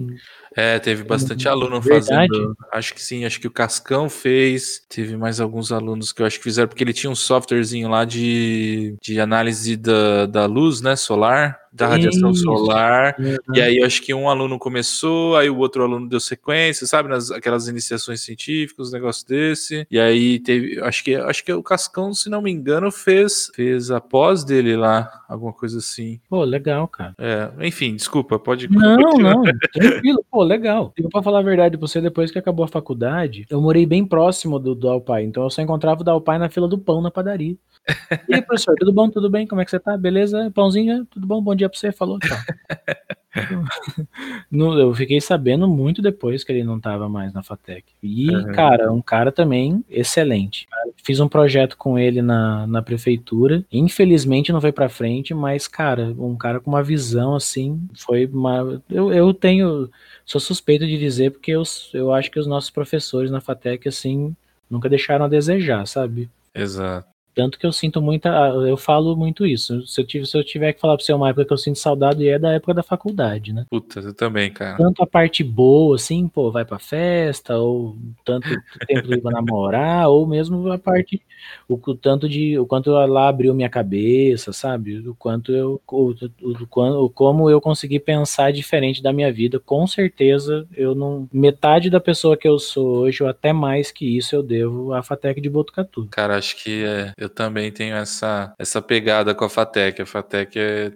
é, 0.55 0.79
teve 0.79 1.03
bastante 1.03 1.47
aluno 1.47 1.81
Verdade? 1.81 2.27
fazendo. 2.27 2.57
Acho 2.71 2.93
que 2.93 3.01
sim, 3.01 3.25
acho 3.25 3.39
que 3.39 3.47
o 3.47 3.51
Cascão 3.51 4.09
fez. 4.09 4.81
Teve 4.89 5.17
mais 5.17 5.39
alguns 5.39 5.71
alunos 5.71 6.11
que 6.11 6.21
eu 6.21 6.25
acho 6.25 6.37
que 6.37 6.43
fizeram, 6.43 6.67
porque 6.67 6.83
ele 6.83 6.93
tinha 6.93 7.09
um 7.09 7.15
softwarezinho 7.15 7.89
lá 7.89 8.05
de, 8.05 8.95
de 9.01 9.19
análise 9.19 9.75
da, 9.75 10.25
da 10.25 10.45
luz, 10.45 10.81
né? 10.81 10.95
Solar 10.95 11.59
da 11.77 11.87
radiação 11.87 12.31
Isso. 12.31 12.41
solar. 12.41 13.15
Uhum. 13.19 13.35
E 13.53 13.61
aí 13.61 13.77
eu 13.77 13.85
acho 13.85 14.01
que 14.01 14.13
um 14.13 14.27
aluno 14.27 14.57
começou, 14.57 15.37
aí 15.37 15.47
o 15.47 15.57
outro 15.57 15.83
aluno 15.83 16.09
deu 16.09 16.19
sequência, 16.19 16.87
sabe? 16.87 17.07
Nas 17.07 17.29
aquelas 17.29 17.67
iniciações 17.67 18.21
científicas, 18.21 18.89
um 18.89 18.93
negócio 18.93 19.27
desse. 19.27 19.85
E 19.91 19.99
aí 19.99 20.39
teve, 20.39 20.79
acho 20.81 21.03
que 21.03 21.15
acho 21.15 21.45
que 21.45 21.53
o 21.53 21.61
Cascão, 21.61 22.13
se 22.15 22.29
não 22.29 22.41
me 22.41 22.51
engano, 22.51 22.91
fez 22.91 23.51
fez 23.53 23.91
a 23.91 24.01
pós 24.01 24.43
dele 24.43 24.75
lá, 24.75 25.23
alguma 25.29 25.53
coisa 25.53 25.77
assim. 25.77 26.19
Pô, 26.27 26.43
legal, 26.43 26.87
cara. 26.87 27.13
É, 27.19 27.49
enfim, 27.67 27.95
desculpa, 27.95 28.39
pode 28.39 28.67
Não, 28.67 29.17
não, 29.17 29.43
tranquilo. 29.71 30.25
Pô, 30.31 30.43
legal. 30.47 30.93
E 30.97 31.07
pra 31.07 31.21
falar 31.21 31.39
a 31.39 31.43
verdade 31.43 31.77
pra 31.77 31.87
você, 31.87 32.01
depois 32.01 32.31
que 32.31 32.39
acabou 32.39 32.65
a 32.65 32.67
faculdade, 32.67 33.45
eu 33.49 33.61
morei 33.61 33.85
bem 33.85 34.05
próximo 34.05 34.59
do, 34.59 34.73
do 34.73 34.89
Alpai, 34.89 35.23
então 35.23 35.43
eu 35.43 35.49
só 35.49 35.61
encontrava 35.61 36.01
o 36.01 36.03
Dalpai 36.03 36.37
na 36.37 36.49
fila 36.49 36.67
do 36.67 36.77
pão 36.77 37.01
na 37.01 37.11
padaria. 37.11 37.55
E 38.27 38.35
aí, 38.35 38.41
professor, 38.41 38.75
tudo 38.77 38.91
bom? 38.91 39.09
Tudo 39.09 39.29
bem? 39.29 39.47
Como 39.47 39.61
é 39.61 39.65
que 39.65 39.71
você 39.71 39.79
tá? 39.79 39.95
Beleza? 39.97 40.51
Pãozinho? 40.53 41.05
Tudo 41.05 41.25
bom? 41.25 41.41
Bom 41.41 41.55
dia 41.55 41.69
pra 41.69 41.79
você. 41.79 41.91
Falou, 41.91 42.19
tchau. 42.19 42.37
eu 44.51 44.93
fiquei 44.93 45.21
sabendo 45.21 45.67
muito 45.67 46.01
depois 46.01 46.43
que 46.43 46.51
ele 46.51 46.63
não 46.63 46.79
tava 46.79 47.07
mais 47.07 47.33
na 47.33 47.43
FATEC. 47.43 47.83
E, 48.01 48.29
uhum. 48.29 48.51
cara, 48.51 48.91
um 48.91 49.01
cara 49.01 49.31
também 49.31 49.83
excelente. 49.89 50.67
Fiz 51.03 51.19
um 51.19 51.27
projeto 51.27 51.77
com 51.77 51.97
ele 51.97 52.21
na, 52.21 52.67
na 52.67 52.81
prefeitura. 52.81 53.63
Infelizmente 53.71 54.51
não 54.51 54.61
foi 54.61 54.71
pra 54.71 54.89
frente, 54.89 55.33
mas, 55.33 55.67
cara, 55.67 56.13
um 56.17 56.35
cara 56.35 56.59
com 56.59 56.69
uma 56.69 56.83
visão 56.83 57.35
assim, 57.35 57.81
foi 57.95 58.25
uma. 58.25 58.81
Eu, 58.89 59.13
eu 59.13 59.33
tenho. 59.33 59.89
Sou 60.25 60.41
suspeito 60.41 60.85
de 60.85 60.97
dizer, 60.97 61.31
porque 61.31 61.51
eu, 61.51 61.63
eu 61.93 62.13
acho 62.13 62.29
que 62.29 62.39
os 62.39 62.47
nossos 62.47 62.69
professores 62.69 63.31
na 63.31 63.39
FATEC, 63.39 63.87
assim, 63.87 64.35
nunca 64.69 64.89
deixaram 64.89 65.25
a 65.25 65.29
desejar, 65.29 65.85
sabe? 65.87 66.29
Exato. 66.53 67.16
Tanto 67.37 67.59
que 67.59 67.67
eu 67.67 67.71
sinto 67.71 68.01
muita. 68.01 68.29
Eu 68.67 68.75
falo 68.75 69.15
muito 69.15 69.45
isso. 69.45 69.85
Se 69.85 70.01
eu, 70.01 70.05
tiver, 70.07 70.25
se 70.25 70.35
eu 70.35 70.43
tiver 70.43 70.73
que 70.73 70.81
falar 70.81 70.97
pra 70.97 71.05
você 71.05 71.13
uma 71.13 71.29
época 71.29 71.45
que 71.45 71.53
eu 71.53 71.57
sinto 71.57 71.77
saudade, 71.77 72.27
é 72.27 72.39
da 72.39 72.53
época 72.53 72.73
da 72.73 72.81
faculdade, 72.81 73.53
né? 73.53 73.63
Puta, 73.69 73.99
eu 73.99 74.11
também, 74.11 74.51
cara. 74.51 74.75
Tanto 74.75 75.03
a 75.03 75.05
parte 75.05 75.43
boa, 75.43 75.95
assim, 75.95 76.27
pô, 76.27 76.49
vai 76.49 76.65
pra 76.65 76.79
festa, 76.79 77.55
ou 77.55 77.95
tanto 78.25 78.47
tempo 78.87 79.07
de 79.07 79.21
namorar, 79.21 80.09
ou 80.09 80.25
mesmo 80.25 80.71
a 80.71 80.79
parte. 80.79 81.21
O, 81.69 81.75
o, 81.75 81.95
tanto 81.95 82.27
de. 82.27 82.57
O 82.57 82.65
quanto 82.65 82.89
lá 82.89 83.29
abriu 83.29 83.53
minha 83.53 83.69
cabeça, 83.69 84.51
sabe? 84.51 85.07
O 85.07 85.13
quanto 85.13 85.51
eu. 85.51 85.79
O, 85.87 86.15
o, 86.41 87.05
o, 87.05 87.09
como 87.11 87.51
eu 87.51 87.61
consegui 87.61 87.99
pensar 87.99 88.51
diferente 88.51 89.03
da 89.03 89.13
minha 89.13 89.31
vida. 89.31 89.59
Com 89.59 89.85
certeza, 89.85 90.67
eu 90.75 90.95
não. 90.95 91.29
Metade 91.31 91.91
da 91.91 91.99
pessoa 91.99 92.35
que 92.35 92.47
eu 92.47 92.57
sou 92.57 93.01
hoje, 93.01 93.21
ou 93.21 93.29
até 93.29 93.53
mais 93.53 93.91
que 93.91 94.17
isso, 94.17 94.35
eu 94.35 94.41
devo 94.41 94.91
à 94.91 95.03
Fatec 95.03 95.39
de 95.39 95.51
Botucatu. 95.51 96.07
Cara, 96.09 96.35
acho 96.35 96.63
que 96.63 96.83
é 96.83 97.26
eu 97.27 97.29
também 97.29 97.71
tenho 97.71 97.95
essa, 97.95 98.53
essa 98.57 98.81
pegada 98.81 99.35
com 99.35 99.45
a 99.45 99.49
Fatec. 99.49 100.01
A 100.01 100.05
Fatec 100.05 100.57
é, 100.57 100.91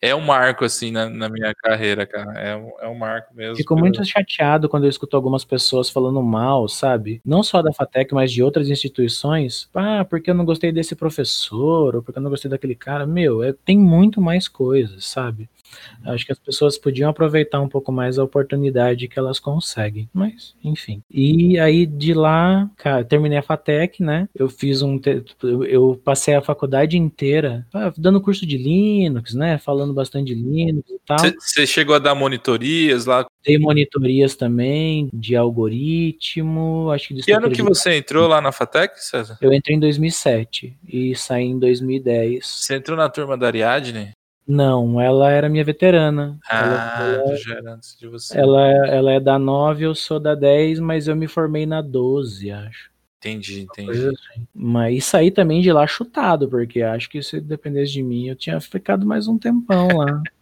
é 0.00 0.14
um 0.14 0.20
marco, 0.20 0.64
assim, 0.64 0.90
na, 0.90 1.10
na 1.10 1.28
minha 1.28 1.52
carreira, 1.54 2.06
cara. 2.06 2.38
É 2.38 2.56
um, 2.56 2.70
é 2.80 2.88
um 2.88 2.94
marco 2.94 3.34
mesmo. 3.34 3.56
Fico 3.56 3.76
muito 3.76 4.04
chateado 4.04 4.68
quando 4.68 4.84
eu 4.84 4.90
escuto 4.90 5.16
algumas 5.16 5.44
pessoas 5.44 5.90
falando 5.90 6.22
mal, 6.22 6.68
sabe? 6.68 7.20
Não 7.24 7.42
só 7.42 7.60
da 7.60 7.72
Fatec, 7.72 8.14
mas 8.14 8.32
de 8.32 8.42
outras 8.42 8.68
instituições. 8.68 9.68
Ah, 9.74 10.04
porque 10.04 10.30
eu 10.30 10.34
não 10.34 10.44
gostei 10.44 10.72
desse 10.72 10.94
professor, 10.94 11.96
ou 11.96 12.02
porque 12.02 12.18
eu 12.18 12.22
não 12.22 12.30
gostei 12.30 12.50
daquele 12.50 12.74
cara. 12.74 13.06
Meu, 13.06 13.42
é, 13.42 13.52
tem 13.52 13.78
muito 13.78 14.20
mais 14.20 14.48
coisas, 14.48 15.06
sabe? 15.06 15.48
Acho 16.04 16.26
que 16.26 16.32
as 16.32 16.38
pessoas 16.38 16.78
podiam 16.78 17.10
aproveitar 17.10 17.60
um 17.60 17.68
pouco 17.68 17.92
mais 17.92 18.18
a 18.18 18.24
oportunidade 18.24 19.08
que 19.08 19.18
elas 19.18 19.38
conseguem. 19.38 20.08
Mas, 20.12 20.54
enfim. 20.62 21.02
E 21.10 21.58
aí 21.58 21.86
de 21.86 22.14
lá, 22.14 22.70
cara, 22.76 23.04
terminei 23.04 23.38
a 23.38 23.42
FATEC, 23.42 24.02
né? 24.02 24.28
Eu 24.34 24.48
fiz 24.48 24.82
um. 24.82 25.00
Eu 25.68 26.00
passei 26.04 26.34
a 26.34 26.42
faculdade 26.42 26.96
inteira 26.96 27.66
ah, 27.72 27.92
dando 27.96 28.20
curso 28.20 28.46
de 28.46 28.56
Linux, 28.56 29.34
né? 29.34 29.58
Falando 29.58 29.92
bastante 29.92 30.34
de 30.34 30.34
Linux 30.34 30.88
e 30.90 30.98
tal. 31.06 31.18
Você 31.38 31.66
chegou 31.66 31.94
a 31.94 31.98
dar 31.98 32.14
monitorias 32.14 33.06
lá? 33.06 33.26
Dei 33.44 33.58
monitorias 33.58 34.36
também 34.36 35.08
de 35.12 35.34
algoritmo, 35.34 36.90
acho 36.90 37.08
que 37.08 37.14
de 37.14 37.22
Que 37.22 37.32
ano 37.32 37.50
que 37.50 37.62
você 37.62 37.96
entrou 37.96 38.28
lá 38.28 38.40
na 38.40 38.52
FATEC, 38.52 39.02
César? 39.02 39.38
Eu 39.40 39.52
entrei 39.52 39.76
em 39.76 39.80
2007 39.80 40.76
e 40.86 41.14
saí 41.16 41.44
em 41.44 41.58
2010. 41.58 42.46
Você 42.46 42.76
entrou 42.76 42.96
na 42.96 43.08
turma 43.08 43.36
da 43.36 43.46
Ariadne? 43.46 44.12
Não, 44.50 45.00
ela 45.00 45.30
era 45.30 45.48
minha 45.48 45.64
veterana. 45.64 46.36
Ah, 46.50 46.98
ela, 47.04 47.22
ela, 47.22 47.36
já 47.36 47.54
era 47.54 47.74
antes 47.74 47.96
de 47.96 48.08
você. 48.08 48.36
Ela, 48.36 48.68
ela 48.88 49.12
é 49.12 49.20
da 49.20 49.38
9, 49.38 49.84
eu 49.84 49.94
sou 49.94 50.18
da 50.18 50.34
10, 50.34 50.80
mas 50.80 51.06
eu 51.06 51.14
me 51.14 51.28
formei 51.28 51.64
na 51.64 51.80
12, 51.80 52.50
acho. 52.50 52.90
Entendi, 53.18 53.60
entendi. 53.60 54.08
Assim. 54.08 54.46
Mas 54.52 55.04
saí 55.04 55.30
também 55.30 55.60
de 55.60 55.70
lá 55.72 55.86
chutado, 55.86 56.48
porque 56.48 56.82
acho 56.82 57.08
que 57.08 57.22
se 57.22 57.40
dependesse 57.40 57.92
de 57.92 58.02
mim, 58.02 58.26
eu 58.26 58.34
tinha 58.34 58.60
ficado 58.60 59.06
mais 59.06 59.28
um 59.28 59.38
tempão 59.38 59.86
lá. 59.96 60.20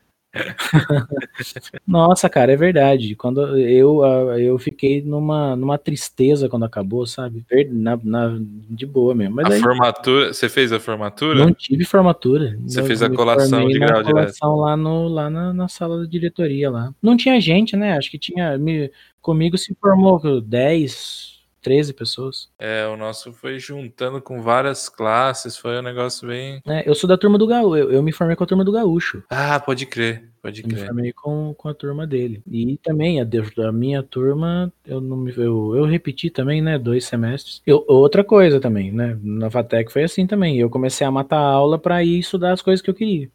Nossa, 1.86 2.28
cara, 2.28 2.52
é 2.52 2.56
verdade. 2.56 3.14
Quando 3.14 3.58
eu, 3.58 4.04
eu 4.38 4.58
fiquei 4.58 5.02
numa, 5.02 5.56
numa 5.56 5.78
tristeza 5.78 6.48
quando 6.48 6.64
acabou, 6.64 7.06
sabe? 7.06 7.44
Na, 7.70 7.98
na 8.02 8.38
de 8.68 8.86
boa 8.86 9.14
mesmo. 9.14 9.36
Mas 9.36 9.46
a 9.50 9.54
aí, 9.54 9.60
formatura, 9.60 10.32
você 10.32 10.48
fez 10.48 10.72
a 10.72 10.80
formatura? 10.80 11.38
Não 11.38 11.52
tive 11.52 11.84
formatura. 11.84 12.58
Você 12.62 12.80
eu 12.80 12.84
fez 12.84 13.02
a 13.02 13.10
colação 13.10 13.66
de 13.66 13.78
grau 13.78 14.02
de 14.02 14.12
colação 14.12 14.56
lá, 14.56 14.76
no, 14.76 15.08
lá 15.08 15.30
na, 15.30 15.52
na, 15.52 15.68
sala 15.68 16.00
da 16.00 16.06
diretoria 16.06 16.70
lá. 16.70 16.94
Não 17.02 17.16
tinha 17.16 17.40
gente, 17.40 17.76
né? 17.76 17.96
Acho 17.96 18.10
que 18.10 18.18
tinha. 18.18 18.58
Me, 18.58 18.90
comigo 19.20 19.56
se 19.56 19.74
formou 19.80 20.40
10, 20.40 21.37
13 21.62 21.92
pessoas. 21.92 22.48
É, 22.58 22.86
o 22.86 22.96
nosso 22.96 23.32
foi 23.32 23.58
juntando 23.58 24.20
com 24.20 24.42
várias 24.42 24.88
classes, 24.88 25.56
foi 25.56 25.78
um 25.78 25.82
negócio 25.82 26.28
bem. 26.28 26.60
É, 26.66 26.88
eu 26.88 26.94
sou 26.94 27.08
da 27.08 27.18
turma 27.18 27.38
do 27.38 27.46
Gaúcho, 27.46 27.76
eu, 27.76 27.92
eu, 27.92 28.02
me 28.02 28.12
formei 28.12 28.36
com 28.36 28.44
a 28.44 28.46
turma 28.46 28.64
do 28.64 28.72
Gaúcho. 28.72 29.22
Ah, 29.28 29.58
pode 29.60 29.86
crer, 29.86 30.28
pode 30.42 30.62
crer. 30.62 30.72
Eu 30.72 30.80
me 30.80 30.86
formei 30.86 31.12
com, 31.12 31.54
com 31.56 31.68
a 31.68 31.74
turma 31.74 32.06
dele. 32.06 32.42
E 32.50 32.78
também, 32.78 33.20
a, 33.20 33.26
a 33.68 33.72
minha 33.72 34.02
turma, 34.02 34.72
eu 34.86 35.00
não 35.00 35.16
me, 35.16 35.32
eu, 35.36 35.74
eu 35.76 35.84
repeti 35.84 36.30
também, 36.30 36.62
né, 36.62 36.78
dois 36.78 37.04
semestres. 37.04 37.62
Eu, 37.66 37.84
outra 37.88 38.22
coisa 38.22 38.60
também, 38.60 38.92
né, 38.92 39.18
na 39.22 39.50
FATEC 39.50 39.92
foi 39.92 40.04
assim 40.04 40.26
também, 40.26 40.58
eu 40.58 40.70
comecei 40.70 41.06
a 41.06 41.10
matar 41.10 41.38
a 41.38 41.52
aula 41.52 41.78
para 41.78 42.02
ir 42.02 42.18
estudar 42.18 42.52
as 42.52 42.62
coisas 42.62 42.82
que 42.82 42.90
eu 42.90 42.94
queria. 42.94 43.30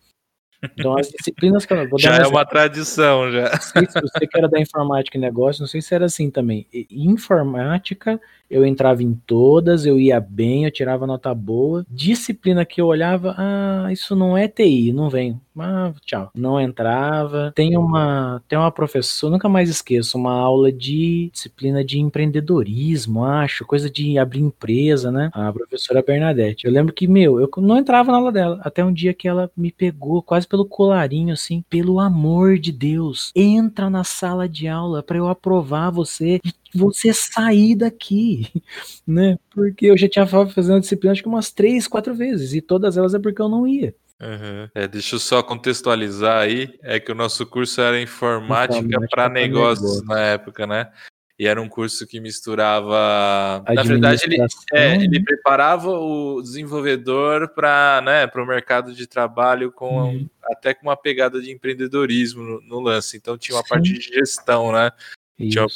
Então, 0.64 0.98
as 0.98 1.10
disciplinas 1.10 1.66
que 1.66 1.74
eu 1.74 1.90
vou 1.90 2.00
Já 2.00 2.18
é 2.18 2.28
uma 2.28 2.46
tradição, 2.46 3.32
já. 3.32 3.58
Se 3.60 3.74
você 4.02 4.28
que 4.28 4.38
era 4.38 4.48
da 4.48 4.60
informática 4.60 5.18
e 5.18 5.22
negócio, 5.22 5.62
não 5.62 5.68
sei 5.68 5.82
se 5.82 5.94
era 5.94 6.06
assim 6.06 6.30
também. 6.30 6.66
Informática, 6.90 8.20
eu 8.50 8.66
entrava 8.66 9.04
em 9.04 9.14
todas, 9.26 9.86
eu 9.86 10.00
ia 10.00 10.20
bem, 10.20 10.66
eu 10.66 10.72
tirava 10.72 11.08
nota 11.08 11.34
boa. 11.34 11.86
Disciplina 11.90 12.66
que 12.66 12.80
eu 12.80 12.88
olhava, 12.88 13.36
ah, 13.38 13.90
isso 13.92 14.16
não 14.16 14.38
é 14.38 14.48
TI, 14.48 14.94
não 14.94 15.10
vem. 15.10 15.40
Ah, 15.58 15.94
tchau. 16.04 16.32
Não 16.36 16.60
entrava. 16.60 17.52
Tem 17.56 17.78
uma, 17.78 18.42
tem 18.48 18.58
uma 18.58 18.72
professora, 18.72 19.32
nunca 19.32 19.48
mais 19.48 19.70
esqueço, 19.70 20.18
uma 20.18 20.32
aula 20.34 20.72
de 20.72 21.30
disciplina 21.32 21.84
de 21.86 22.00
empreendedorismo, 22.00 23.24
acho, 23.24 23.66
coisa 23.66 23.90
de 23.90 24.18
abrir 24.18 24.40
empresa, 24.42 25.12
né? 25.12 25.30
A 25.34 25.52
professora 25.54 26.02
Bernadette. 26.02 26.66
Eu 26.66 26.72
lembro 26.72 26.94
que, 26.94 27.08
meu, 27.08 27.40
eu 27.40 27.50
não 27.58 27.78
entrava 27.78 28.12
na 28.12 28.18
aula 28.18 28.32
dela, 28.32 28.60
até 28.64 28.84
um 28.84 28.92
dia 28.94 29.14
que 29.14 29.28
ela 29.28 29.50
me 29.56 29.72
pegou 29.72 30.24
quase 30.24 30.48
pelo 30.48 30.66
colarinho, 30.66 31.34
assim, 31.34 31.64
pelo 31.70 32.00
amor 32.00 32.58
de 32.58 32.72
Deus, 32.72 33.32
entra 33.36 33.90
na 33.90 34.04
sala 34.04 34.50
de 34.50 34.68
aula 34.68 35.04
para 35.04 35.18
eu 35.18 35.28
aprovar 35.28 35.92
você 35.92 36.40
e 36.74 36.78
você 36.78 37.14
sair 37.14 37.76
daqui, 37.76 38.48
né? 39.06 39.38
Porque 39.52 39.86
eu 39.86 39.98
já 39.98 40.10
tinha 40.10 40.26
fazendo 40.26 40.80
disciplina 40.82 41.12
acho 41.12 41.22
que 41.22 41.28
umas 41.30 41.52
três, 41.52 41.88
quatro 41.88 42.16
vezes, 42.16 42.54
e 42.56 42.62
todas 42.62 42.98
elas 42.98 43.14
é 43.14 43.20
porque 43.20 43.42
eu 43.42 43.50
não 43.50 43.68
ia. 43.68 43.94
Uhum. 44.24 44.70
É, 44.74 44.88
deixa 44.88 45.16
eu 45.16 45.20
só 45.20 45.44
contextualizar 45.44 46.42
aí, 46.42 46.74
é 46.82 47.00
que 47.00 47.12
o 47.12 47.16
nosso 47.16 47.46
curso 47.46 47.82
era 47.82 48.00
informática, 48.00 48.80
informática 48.80 49.08
para 49.12 49.30
negócios 49.30 50.02
negócio. 50.02 50.08
na 50.08 50.20
época, 50.22 50.66
né? 50.66 50.90
E 51.38 51.48
era 51.48 51.62
um 51.62 51.68
curso 51.68 52.08
que 52.08 52.20
misturava. 52.20 53.64
Na 53.68 53.84
verdade, 53.84 54.22
ele, 54.24 54.38
é, 54.72 54.96
ele 54.96 55.22
preparava 55.24 55.90
o 55.90 56.42
desenvolvedor 56.42 57.50
para 57.50 58.02
né, 58.06 58.30
o 58.34 58.46
mercado 58.46 58.94
de 58.94 59.08
trabalho 59.08 59.72
com 59.72 60.04
uhum. 60.04 60.30
até 60.44 60.74
com 60.74 60.84
uma 60.88 60.96
pegada 60.96 61.42
de 61.42 61.52
empreendedorismo 61.52 62.44
no, 62.44 62.62
no 62.62 62.80
lance. 62.80 63.18
Então 63.18 63.38
tinha 63.38 63.58
uma 63.58 63.64
Sim. 63.64 63.70
parte 63.70 63.94
de 63.94 64.00
gestão, 64.00 64.72
né? 64.72 64.92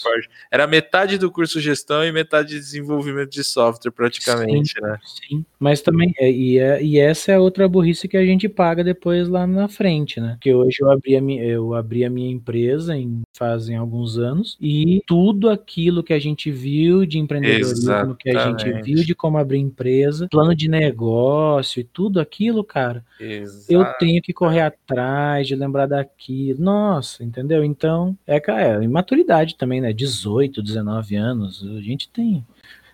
Parte, 0.04 0.30
era 0.52 0.68
metade 0.68 1.18
do 1.18 1.32
curso 1.32 1.60
gestão 1.60 2.04
e 2.04 2.12
metade 2.12 2.50
de 2.50 2.60
desenvolvimento 2.60 3.32
de 3.32 3.44
software, 3.44 3.92
praticamente, 3.92 4.74
sim, 4.74 4.82
né? 4.82 4.98
Sim, 5.04 5.46
mas 5.60 5.82
também, 5.82 6.14
é, 6.20 6.32
e, 6.32 6.60
é, 6.60 6.82
e 6.84 7.00
essa 7.00 7.32
é 7.32 7.40
outra 7.40 7.68
burrice 7.68 8.08
que 8.08 8.18
a 8.18 8.26
gente 8.26 8.48
paga 8.48 8.84
depois 8.84 9.28
lá 9.28 9.46
na 9.48 9.68
frente, 9.68 10.20
né? 10.20 10.38
Que 10.42 10.54
hoje 10.54 10.78
eu 10.82 10.92
abri 10.92 11.16
a 11.16 11.22
minha, 11.22 11.44
eu 11.44 11.74
abri 11.74 12.06
a 12.06 12.10
minha 12.10 12.32
empresa 12.32 12.96
em 12.96 13.22
fazem 13.38 13.76
alguns 13.76 14.18
anos 14.18 14.58
e 14.60 15.02
tudo 15.06 15.50
aquilo 15.50 16.04
que 16.04 16.14
a 16.14 16.20
gente 16.20 16.50
viu 16.50 17.06
de 17.06 17.20
empreendedorismo, 17.20 17.72
Exatamente. 17.74 18.18
que 18.18 18.30
a 18.30 18.48
gente 18.48 18.82
viu 18.82 19.04
de 19.04 19.14
como 19.14 19.38
abrir 19.38 19.60
empresa, 19.60 20.28
plano 20.30 20.56
de 20.56 20.68
negócio 20.68 21.80
e 21.80 21.84
tudo 21.84 22.20
aquilo, 22.20 22.64
cara, 22.64 23.06
Exatamente. 23.20 23.74
eu 23.74 23.86
tenho 24.00 24.22
que 24.22 24.34
correr 24.34 24.62
atrás 24.62 25.48
de 25.48 25.56
lembrar 25.56 25.86
daquilo. 25.86 26.60
Nossa, 26.60 27.24
entendeu? 27.24 27.64
Então, 27.64 28.18
é, 28.26 28.42
é 28.48 28.84
imaturidade 28.84 29.56
também, 29.56 29.80
né? 29.80 29.94
18, 29.94 30.62
19 30.62 31.16
anos, 31.16 31.64
a 31.64 31.82
gente 31.82 32.10
tem. 32.10 32.44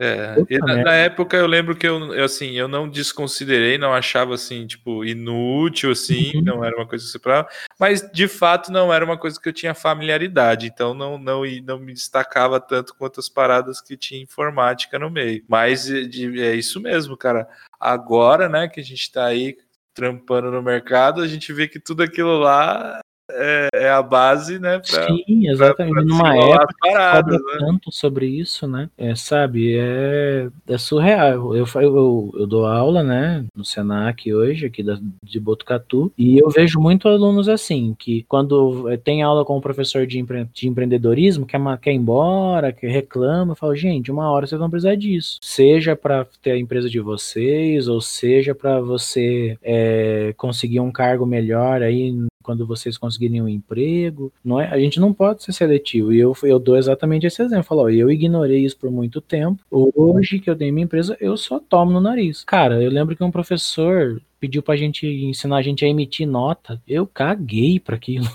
É, 0.03 0.57
na, 0.59 0.75
na, 0.83 0.93
época 0.93 1.37
eu 1.37 1.47
lembro 1.47 1.75
que 1.75 1.87
eu, 1.87 2.13
eu, 2.13 2.25
assim, 2.25 2.51
eu 2.51 2.67
não 2.67 2.89
desconsiderei, 2.89 3.77
não 3.77 3.93
achava 3.93 4.33
assim, 4.33 4.67
tipo, 4.67 5.05
inútil, 5.05 5.91
assim, 5.91 6.33
uhum. 6.35 6.41
não 6.41 6.65
era 6.65 6.75
uma 6.75 6.85
coisa 6.85 7.05
que 7.05 7.11
você 7.11 7.19
mas 7.79 8.01
de 8.11 8.27
fato 8.27 8.71
não 8.71 8.93
era 8.93 9.05
uma 9.05 9.17
coisa 9.17 9.39
que 9.39 9.47
eu 9.47 9.53
tinha 9.53 9.73
familiaridade, 9.73 10.67
então 10.67 10.93
não, 10.93 11.17
não, 11.17 11.43
não 11.63 11.79
me 11.79 11.93
destacava 11.93 12.59
tanto 12.59 12.93
quanto 12.95 13.19
as 13.19 13.29
paradas 13.29 13.79
que 13.79 13.95
tinha 13.95 14.21
informática 14.21 14.99
no 14.99 15.09
meio. 15.09 15.43
Mas 15.47 15.85
de, 15.85 16.41
é 16.41 16.53
isso 16.55 16.81
mesmo, 16.81 17.15
cara. 17.15 17.47
Agora, 17.79 18.49
né, 18.49 18.67
que 18.67 18.79
a 18.79 18.83
gente 18.83 19.11
tá 19.11 19.25
aí 19.25 19.57
trampando 19.93 20.51
no 20.51 20.61
mercado, 20.61 21.21
a 21.21 21.27
gente 21.27 21.53
vê 21.53 21.67
que 21.67 21.79
tudo 21.79 22.03
aquilo 22.03 22.39
lá 22.39 22.99
é, 23.33 23.69
é, 23.73 23.89
a 23.89 24.01
base, 24.01 24.59
né? 24.59 24.79
Pra, 24.79 25.07
Sim, 25.07 25.49
exatamente. 25.49 25.93
Pra, 25.93 26.03
pra 26.03 26.03
Numa 26.03 26.37
época 26.37 26.75
paradas, 26.79 27.41
né? 27.41 27.57
tanto 27.59 27.91
sobre 27.91 28.25
isso, 28.27 28.67
né? 28.67 28.89
É, 28.97 29.15
sabe, 29.15 29.75
é, 29.77 30.49
é 30.67 30.77
surreal. 30.77 31.55
Eu, 31.55 31.65
eu, 31.75 32.31
eu 32.35 32.47
dou 32.47 32.65
aula, 32.65 33.03
né, 33.03 33.45
no 33.55 33.65
Senac 33.65 34.31
hoje, 34.33 34.65
aqui 34.65 34.83
da, 34.83 34.99
de 35.23 35.39
Botucatu, 35.39 36.11
e 36.17 36.37
eu 36.37 36.49
vejo 36.49 36.79
muito 36.79 37.07
alunos 37.07 37.49
assim, 37.49 37.95
que 37.97 38.23
quando 38.27 38.85
tem 39.03 39.23
aula 39.23 39.45
com 39.45 39.57
o 39.57 39.61
professor 39.61 40.05
de, 40.05 40.19
empre, 40.19 40.47
de 40.53 40.67
empreendedorismo, 40.67 41.45
quer, 41.45 41.59
quer 41.81 41.91
ir 41.91 41.95
embora, 41.95 42.71
que 42.71 42.87
reclama, 42.87 43.51
eu 43.51 43.55
falo, 43.55 43.75
gente, 43.75 44.11
uma 44.11 44.29
hora 44.29 44.45
vocês 44.45 44.59
vão 44.59 44.69
precisar 44.69 44.95
disso. 44.95 45.39
Seja 45.41 45.95
para 45.95 46.25
ter 46.41 46.51
a 46.51 46.57
empresa 46.57 46.89
de 46.89 46.99
vocês, 46.99 47.87
ou 47.87 48.01
seja 48.01 48.53
para 48.53 48.79
você 48.79 49.57
é, 49.63 50.33
conseguir 50.37 50.79
um 50.79 50.91
cargo 50.91 51.25
melhor 51.25 51.81
aí 51.81 52.13
quando 52.43 52.67
vocês 52.67 52.97
conseguirem 52.97 53.41
um 53.41 53.47
emprego, 53.47 54.31
não 54.43 54.59
é? 54.59 54.67
A 54.67 54.77
gente 54.77 54.99
não 54.99 55.13
pode 55.13 55.43
ser 55.43 55.53
seletivo. 55.53 56.13
E 56.13 56.19
eu, 56.19 56.35
eu 56.43 56.59
dou 56.59 56.77
exatamente 56.77 57.25
esse 57.25 57.41
exemplo. 57.41 57.63
Falo, 57.63 57.83
ó, 57.83 57.89
eu 57.89 58.11
ignorei 58.11 58.65
isso 58.65 58.77
por 58.77 58.91
muito 58.91 59.21
tempo. 59.21 59.63
Hoje 59.71 60.39
que 60.39 60.49
eu 60.49 60.55
tenho 60.55 60.73
minha 60.73 60.85
empresa, 60.85 61.17
eu 61.19 61.35
só 61.37 61.59
tomo 61.59 61.91
no 61.91 62.01
nariz. 62.01 62.43
Cara, 62.43 62.83
eu 62.83 62.91
lembro 62.91 63.15
que 63.15 63.23
um 63.23 63.31
professor 63.31 64.21
pediu 64.39 64.61
pra 64.61 64.75
gente 64.75 65.07
ensinar 65.07 65.57
a 65.57 65.61
gente 65.61 65.85
a 65.85 65.87
emitir 65.87 66.27
nota. 66.27 66.81
Eu 66.85 67.07
caguei 67.07 67.79
para 67.79 67.95
aquilo. 67.95 68.27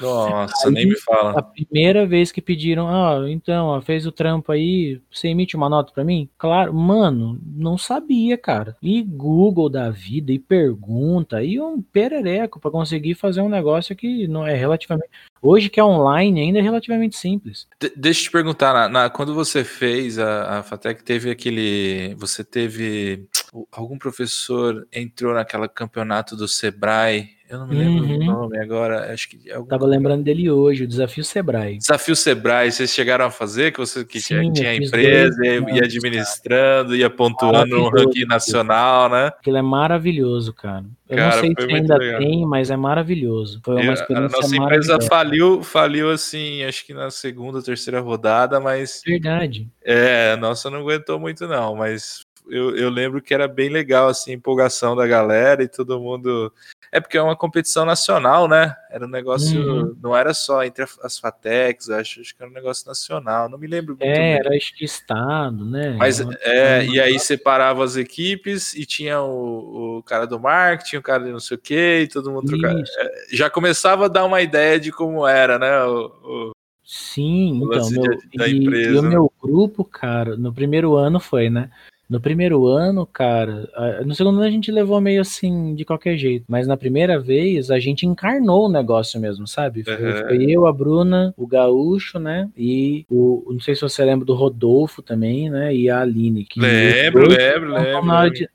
Nossa, 0.00 0.68
aí, 0.68 0.74
nem 0.74 0.86
me 0.86 0.98
fala. 1.00 1.38
A 1.38 1.42
primeira 1.42 2.06
vez 2.06 2.30
que 2.32 2.40
pediram, 2.40 2.88
ah, 2.88 3.30
então, 3.30 3.66
ó, 3.66 3.80
fez 3.80 4.06
o 4.06 4.12
trampo 4.12 4.52
aí, 4.52 5.00
você 5.10 5.28
emite 5.28 5.56
uma 5.56 5.68
nota 5.68 5.92
para 5.92 6.04
mim? 6.04 6.28
Claro, 6.38 6.74
mano, 6.74 7.38
não 7.44 7.78
sabia, 7.78 8.36
cara. 8.36 8.76
E 8.82 9.02
Google 9.02 9.68
da 9.68 9.90
vida, 9.90 10.32
e 10.32 10.38
pergunta, 10.38 11.42
e 11.42 11.60
um 11.60 11.80
perereco 11.80 12.60
para 12.60 12.70
conseguir 12.70 13.14
fazer 13.14 13.40
um 13.40 13.48
negócio 13.48 13.96
que 13.96 14.26
não 14.26 14.46
é 14.46 14.54
relativamente. 14.54 15.10
Hoje 15.42 15.68
que 15.68 15.80
é 15.80 15.84
online 15.84 16.40
ainda 16.40 16.58
é 16.58 16.62
relativamente 16.62 17.16
simples. 17.16 17.66
De 17.80 17.92
deixa 17.96 18.20
eu 18.20 18.24
te 18.24 18.30
perguntar, 18.30 18.72
na, 18.72 18.88
na, 18.88 19.10
quando 19.10 19.34
você 19.34 19.64
fez 19.64 20.18
a, 20.18 20.58
a 20.58 20.62
Fatec, 20.62 21.02
teve 21.02 21.30
aquele. 21.30 22.14
Você 22.16 22.44
teve 22.44 23.26
algum 23.72 23.98
professor 23.98 24.86
entrou 24.92 25.34
naquela 25.34 25.68
campeonato 25.68 26.36
do 26.36 26.46
Sebrae 26.46 27.40
eu 27.50 27.58
não 27.58 27.66
me 27.66 27.74
lembro 27.74 28.04
uhum. 28.04 28.14
o 28.14 28.24
nome 28.24 28.58
agora. 28.58 29.12
Acho 29.12 29.28
que 29.28 29.50
algum... 29.50 29.66
Tava 29.66 29.84
lembrando 29.84 30.22
dele 30.22 30.48
hoje, 30.48 30.84
o 30.84 30.86
Desafio 30.86 31.24
Sebrae. 31.24 31.78
Desafio 31.78 32.14
Sebrae, 32.14 32.70
vocês 32.70 32.94
chegaram 32.94 33.24
a 33.24 33.30
fazer? 33.30 33.72
Que 33.72 33.80
você 33.80 34.04
que 34.04 34.20
Sim, 34.20 34.52
tinha, 34.52 34.72
empresa, 34.76 35.36
dois, 35.36 35.68
ia, 35.68 35.74
ia 35.74 35.84
administrando, 35.84 36.94
ia 36.94 37.10
pontuando 37.10 37.76
no 37.76 37.88
ranking 37.88 38.24
nacional, 38.24 39.10
né? 39.10 39.26
Aquilo 39.26 39.56
é 39.56 39.62
maravilhoso, 39.62 40.54
cara. 40.54 40.84
Eu 41.10 41.16
cara, 41.16 41.34
não 41.34 41.40
sei 41.40 41.54
se 41.58 41.74
ainda 41.74 41.96
legal. 41.96 42.20
tem, 42.20 42.46
mas 42.46 42.70
é 42.70 42.76
maravilhoso. 42.76 43.60
Foi 43.64 43.82
uma 43.82 43.92
experiência 43.92 44.38
A 44.38 44.40
nossa 44.42 44.56
empresa 44.56 45.00
faliu, 45.00 45.60
faliu 45.60 46.08
assim, 46.08 46.62
acho 46.62 46.86
que 46.86 46.94
na 46.94 47.10
segunda, 47.10 47.60
terceira 47.60 48.00
rodada, 48.00 48.60
mas. 48.60 49.02
Verdade. 49.04 49.68
É, 49.84 50.32
a 50.34 50.36
nossa 50.36 50.70
não 50.70 50.78
aguentou 50.78 51.18
muito, 51.18 51.48
não, 51.48 51.74
mas 51.74 52.24
eu, 52.48 52.76
eu 52.76 52.88
lembro 52.88 53.20
que 53.20 53.34
era 53.34 53.48
bem 53.48 53.68
legal, 53.68 54.08
assim, 54.08 54.30
a 54.30 54.34
empolgação 54.34 54.94
da 54.94 55.04
galera 55.04 55.64
e 55.64 55.68
todo 55.68 56.00
mundo 56.00 56.52
é 56.92 57.00
porque 57.00 57.16
é 57.16 57.22
uma 57.22 57.36
competição 57.36 57.84
nacional, 57.84 58.48
né? 58.48 58.74
Era 58.90 59.06
um 59.06 59.08
negócio, 59.08 59.60
uhum. 59.60 59.96
não 60.02 60.16
era 60.16 60.34
só 60.34 60.64
entre 60.64 60.84
as 61.02 61.18
FATECs, 61.18 61.88
acho, 61.88 62.20
acho 62.20 62.34
que 62.34 62.42
era 62.42 62.50
um 62.50 62.54
negócio 62.54 62.86
nacional, 62.86 63.48
não 63.48 63.58
me 63.58 63.68
lembro 63.68 63.96
muito. 63.96 64.04
É, 64.04 64.38
era 64.38 64.56
acho 64.56 64.74
que 64.74 64.84
estado, 64.84 65.64
né? 65.64 65.94
Mas, 65.96 66.20
é, 66.40 66.84
e 66.84 67.00
aí 67.00 67.18
separava 67.20 67.84
as 67.84 67.96
equipes 67.96 68.74
e 68.74 68.84
tinha 68.84 69.20
o, 69.20 69.98
o 69.98 70.02
cara 70.02 70.26
do 70.26 70.40
marketing, 70.40 70.96
o 70.96 71.02
cara 71.02 71.24
de 71.24 71.30
não 71.30 71.38
sei 71.38 71.56
o 71.56 71.60
quê, 71.60 72.00
e 72.02 72.08
todo 72.08 72.30
mundo 72.30 72.46
trocava. 72.46 72.80
É, 72.80 73.36
já 73.36 73.48
começava 73.48 74.06
a 74.06 74.08
dar 74.08 74.24
uma 74.24 74.42
ideia 74.42 74.80
de 74.80 74.90
como 74.90 75.26
era, 75.26 75.58
né? 75.58 75.84
O, 75.84 76.06
o... 76.06 76.50
Sim, 76.84 77.60
então, 77.62 77.88
meu, 77.90 78.48
e, 78.48 78.64
e, 78.64 78.98
o 78.98 79.02
meu 79.02 79.32
grupo, 79.40 79.84
cara, 79.84 80.36
no 80.36 80.52
primeiro 80.52 80.96
ano 80.96 81.20
foi, 81.20 81.48
né? 81.48 81.70
No 82.10 82.20
primeiro 82.20 82.66
ano, 82.66 83.06
cara, 83.06 83.70
no 84.04 84.12
segundo 84.16 84.38
ano 84.38 84.46
a 84.46 84.50
gente 84.50 84.72
levou 84.72 85.00
meio 85.00 85.20
assim, 85.20 85.76
de 85.76 85.84
qualquer 85.84 86.16
jeito. 86.16 86.44
Mas 86.48 86.66
na 86.66 86.76
primeira 86.76 87.20
vez, 87.20 87.70
a 87.70 87.78
gente 87.78 88.04
encarnou 88.04 88.66
o 88.66 88.68
negócio 88.68 89.20
mesmo, 89.20 89.46
sabe? 89.46 89.84
Foi, 89.84 89.94
uhum. 89.94 90.26
foi 90.26 90.50
eu, 90.50 90.66
a 90.66 90.72
Bruna, 90.72 91.32
o 91.36 91.46
Gaúcho, 91.46 92.18
né? 92.18 92.50
E 92.56 93.06
o. 93.08 93.46
Não 93.52 93.60
sei 93.60 93.76
se 93.76 93.82
você 93.82 94.04
lembra 94.04 94.26
do 94.26 94.34
Rodolfo 94.34 95.02
também, 95.02 95.48
né? 95.48 95.72
E 95.72 95.88
a 95.88 96.00
Aline. 96.00 96.44
Que 96.44 96.58
lembro, 96.58 97.28
lembro, 97.28 97.74
lembro. 97.74 98.30
De, 98.32 98.48